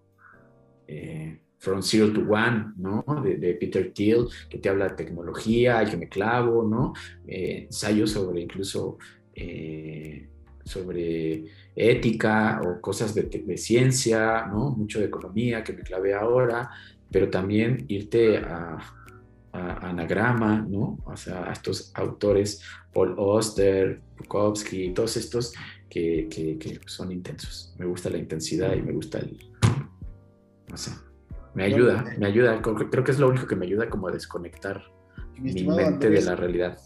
eh, 0.87 1.39
From 1.59 1.81
Zero 1.81 2.13
to 2.13 2.21
One, 2.21 2.73
¿no? 2.77 3.03
De, 3.23 3.53
Peter 3.55 3.91
Thiel, 3.91 4.27
que 4.49 4.59
te 4.59 4.69
habla 4.69 4.89
de 4.89 4.95
tecnología 4.95 5.83
y 5.83 5.89
que 5.89 5.97
me 5.97 6.07
clavo, 6.07 6.63
¿no? 6.63 6.93
Eh, 7.27 7.63
ensayos 7.65 8.11
sobre 8.11 8.41
incluso 8.41 8.97
eh, 9.33 10.29
sobre 10.63 11.45
ética 11.75 12.61
o 12.63 12.81
cosas 12.81 13.15
de, 13.15 13.57
ciencia, 13.57 14.45
¿no? 14.47 14.71
Mucho 14.71 14.99
de 14.99 15.05
economía 15.05 15.63
que 15.63 15.73
me 15.73 15.81
clavé 15.81 16.13
ahora, 16.13 16.69
pero 17.09 17.29
también 17.29 17.85
irte 17.87 18.37
a, 18.37 18.77
Anagrama, 19.51 20.65
¿no? 20.69 20.99
O 21.05 21.15
sea, 21.15 21.49
a 21.49 21.53
estos 21.53 21.91
autores, 21.95 22.61
Paul 22.93 23.15
Oster, 23.17 24.01
Bukowski, 24.17 24.93
todos 24.93 25.17
estos 25.17 25.53
que, 25.89 26.27
que, 26.29 26.79
son 26.85 27.11
intensos. 27.11 27.73
Me 27.77 27.85
gusta 27.85 28.09
la 28.09 28.17
intensidad 28.17 28.75
y 28.75 28.81
me 28.81 28.91
gusta 28.91 29.19
el... 29.19 29.37
No 30.69 30.77
sé, 30.77 30.91
me 31.53 31.63
ayuda, 31.63 32.05
me 32.17 32.27
ayuda. 32.27 32.61
Creo 32.61 33.03
que 33.03 33.11
es 33.11 33.19
lo 33.19 33.29
único 33.29 33.47
que 33.47 33.55
me 33.55 33.65
ayuda 33.65 33.89
como 33.89 34.07
a 34.07 34.11
desconectar 34.11 34.83
mi, 35.39 35.63
mente 35.63 36.09
de 36.09 36.21
la 36.21 36.35
realidad. 36.35 36.77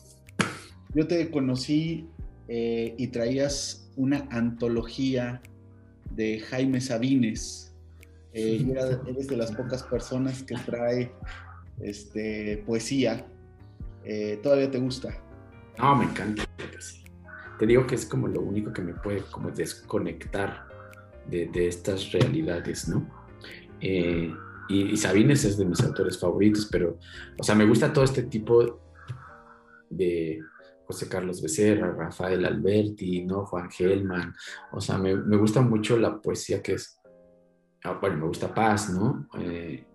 Yo 0.93 1.07
te 1.07 1.30
conocí 1.32 2.07
eh, 2.47 2.95
y 2.97 3.07
traías 3.07 3.89
una 3.95 4.28
antología 4.30 5.41
de 6.12 6.39
Jaime 6.39 6.82
Sabines. 6.82 7.74
Eh, 8.34 8.66
eres 9.07 9.28
de 9.28 9.38
las 9.38 9.51
pocas 9.51 9.84
personas 9.84 10.43
que 10.43 10.55
trae 10.55 11.12
este, 11.84 12.63
poesía. 12.65 13.25
Eh, 14.03 14.39
¿Todavía 14.41 14.69
te 14.69 14.79
gusta? 14.79 15.09
No, 15.77 15.95
me 15.95 16.05
encanta 16.05 16.43
Te 17.59 17.65
digo 17.65 17.86
que 17.88 17.95
es 17.95 18.05
como 18.05 18.27
lo 18.27 18.41
único 18.41 18.73
que 18.73 18.82
me 18.82 18.93
puede 18.93 19.21
como 19.32 19.51
desconectar 19.51 20.67
de, 21.27 21.67
estas 21.67 22.11
realidades, 22.11 22.88
¿no? 22.88 23.07
Eh, 23.79 24.34
y, 24.69 24.97
Sabines 24.97 25.43
es 25.43 25.57
de 25.57 25.65
mis 25.65 25.82
autores 25.82 26.19
favoritos, 26.19 26.67
pero, 26.71 26.97
o 27.39 27.43
sea, 27.43 27.55
me 27.55 27.65
gusta 27.65 27.91
todo 27.91 28.03
este 28.03 28.23
tipo 28.23 28.82
de 29.89 30.39
José 30.86 31.07
Carlos 31.07 31.41
Becerra, 31.41 31.91
Rafael 31.91 32.45
Alberti, 32.45 33.23
¿no? 33.23 33.45
Juan 33.45 33.69
Gelman, 33.69 34.34
o 34.71 34.82
sea, 34.82 34.97
me, 34.97 35.15
me 35.15 35.38
gusta 35.38 35.61
mucho 35.61 35.97
la 35.97 36.19
poesía 36.19 36.61
que 36.61 36.73
es, 36.73 36.99
ah, 37.84 37.97
bueno, 37.99 38.17
me 38.17 38.27
gusta 38.27 38.53
Paz, 38.53 38.89
¿no? 38.89 39.27
Eh, 39.39 39.86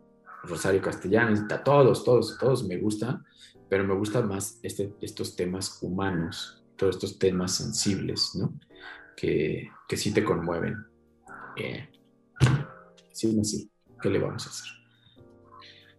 Rosario 0.47 0.81
Castellanos, 0.81 1.41
todos, 1.65 2.05
todos, 2.05 2.39
todos 2.39 2.67
me 2.67 2.77
gusta, 2.79 3.23
pero 3.69 3.85
me 3.85 3.95
gusta 3.95 4.23
más 4.23 4.59
este, 4.63 4.95
estos 5.01 5.37
temas 5.37 5.79
humanos, 5.83 6.65
todos 6.77 6.97
estos 6.97 7.19
temas 7.19 7.53
sensibles, 7.53 8.33
¿no? 8.35 8.59
Que, 9.17 9.69
que 9.89 9.97
sí 9.97 10.13
te 10.13 10.25
conmueven. 10.25 10.77
Eh, 11.57 11.89
sí, 13.13 13.45
sí. 13.45 13.71
¿qué 14.03 14.11
le 14.11 14.19
vamos 14.19 14.47
a 14.47 14.51
hacer? 14.51 14.69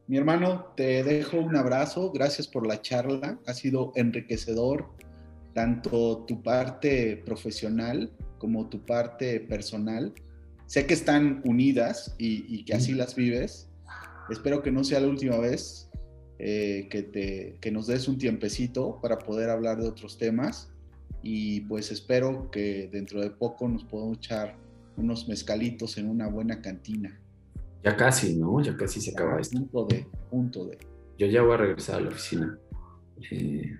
Mi 0.07 0.17
hermano, 0.17 0.73
te 0.77 1.03
dejo 1.03 1.37
un 1.37 1.55
abrazo, 1.55 2.11
gracias 2.11 2.47
por 2.47 2.65
la 2.65 2.81
charla, 2.81 3.39
ha 3.45 3.53
sido 3.53 3.91
enriquecedor 3.95 4.89
tanto 5.57 6.23
tu 6.27 6.43
parte 6.43 7.17
profesional 7.25 8.11
como 8.37 8.69
tu 8.69 8.85
parte 8.85 9.39
personal. 9.39 10.13
Sé 10.67 10.85
que 10.85 10.93
están 10.93 11.41
unidas 11.45 12.15
y, 12.19 12.63
que 12.63 12.75
así 12.75 12.93
las 12.93 13.15
vives. 13.15 13.66
Espero 14.29 14.61
que 14.61 14.71
no 14.71 14.83
sea 14.83 14.99
la 14.99 15.07
última 15.07 15.37
vez 15.37 15.89
eh, 16.39 16.87
que, 16.91 17.03
te, 17.03 17.57
que 17.61 17.71
nos 17.71 17.87
des 17.87 18.07
un 18.07 18.17
tiempecito 18.17 18.99
para 19.01 19.17
poder 19.17 19.49
hablar 19.49 19.81
de 19.81 19.87
otros 19.87 20.17
temas 20.17 20.71
y 21.23 21.61
pues 21.61 21.91
espero 21.91 22.51
que 22.51 22.89
dentro 22.91 23.21
de 23.21 23.31
poco 23.31 23.67
nos 23.67 23.83
podamos 23.83 24.17
echar 24.17 24.55
unos 24.97 25.27
mezcalitos 25.27 25.97
en 25.97 26.09
una 26.09 26.27
buena 26.27 26.61
cantina. 26.61 27.19
Ya 27.83 27.95
casi, 27.95 28.35
¿no? 28.35 28.61
Ya 28.61 28.75
casi 28.75 29.01
se 29.01 29.11
acaba 29.11 29.39
esto. 29.39 29.57
Punto 29.57 29.85
de, 29.85 30.07
punto 30.29 30.65
de. 30.65 30.77
Yo 31.17 31.27
ya 31.27 31.41
voy 31.41 31.53
a 31.53 31.57
regresar 31.57 31.97
a 31.97 32.01
la 32.01 32.09
oficina. 32.09 32.59
Eh, 33.31 33.79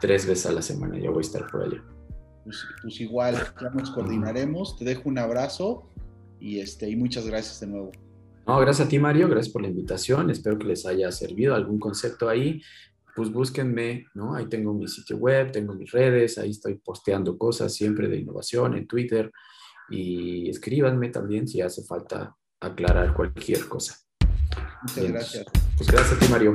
tres 0.00 0.26
veces 0.26 0.46
a 0.46 0.52
la 0.52 0.62
semana, 0.62 0.98
ya 0.98 1.10
voy 1.10 1.18
a 1.18 1.26
estar 1.26 1.46
por 1.50 1.62
allá. 1.62 1.82
Pues, 2.44 2.64
pues, 2.82 3.00
igual, 3.00 3.34
ya 3.60 3.70
nos 3.70 3.90
coordinaremos. 3.90 4.76
Te 4.76 4.84
dejo 4.84 5.02
un 5.08 5.18
abrazo 5.18 5.88
y, 6.40 6.60
este, 6.60 6.88
y 6.88 6.96
muchas 6.96 7.26
gracias 7.26 7.60
de 7.60 7.66
nuevo. 7.66 7.92
No, 8.48 8.58
gracias 8.60 8.86
a 8.86 8.88
ti, 8.88 8.98
Mario. 8.98 9.28
Gracias 9.28 9.52
por 9.52 9.60
la 9.60 9.68
invitación. 9.68 10.30
Espero 10.30 10.58
que 10.58 10.66
les 10.66 10.86
haya 10.86 11.12
servido 11.12 11.54
algún 11.54 11.78
concepto 11.78 12.30
ahí. 12.30 12.62
Pues 13.14 13.30
búsquenme, 13.30 14.06
¿no? 14.14 14.34
Ahí 14.34 14.46
tengo 14.46 14.72
mi 14.72 14.88
sitio 14.88 15.18
web, 15.18 15.52
tengo 15.52 15.74
mis 15.74 15.90
redes, 15.90 16.38
ahí 16.38 16.50
estoy 16.50 16.76
posteando 16.76 17.36
cosas 17.36 17.74
siempre 17.74 18.08
de 18.08 18.16
innovación 18.16 18.74
en 18.74 18.86
Twitter. 18.86 19.30
Y 19.90 20.48
escríbanme 20.48 21.10
también 21.10 21.46
si 21.46 21.60
hace 21.60 21.84
falta 21.84 22.34
aclarar 22.60 23.12
cualquier 23.12 23.68
cosa. 23.68 23.98
Muchas 24.80 25.12
gracias. 25.12 25.46
Pues 25.76 25.90
gracias 25.90 26.12
a 26.14 26.18
ti, 26.18 26.26
Mario. 26.30 26.52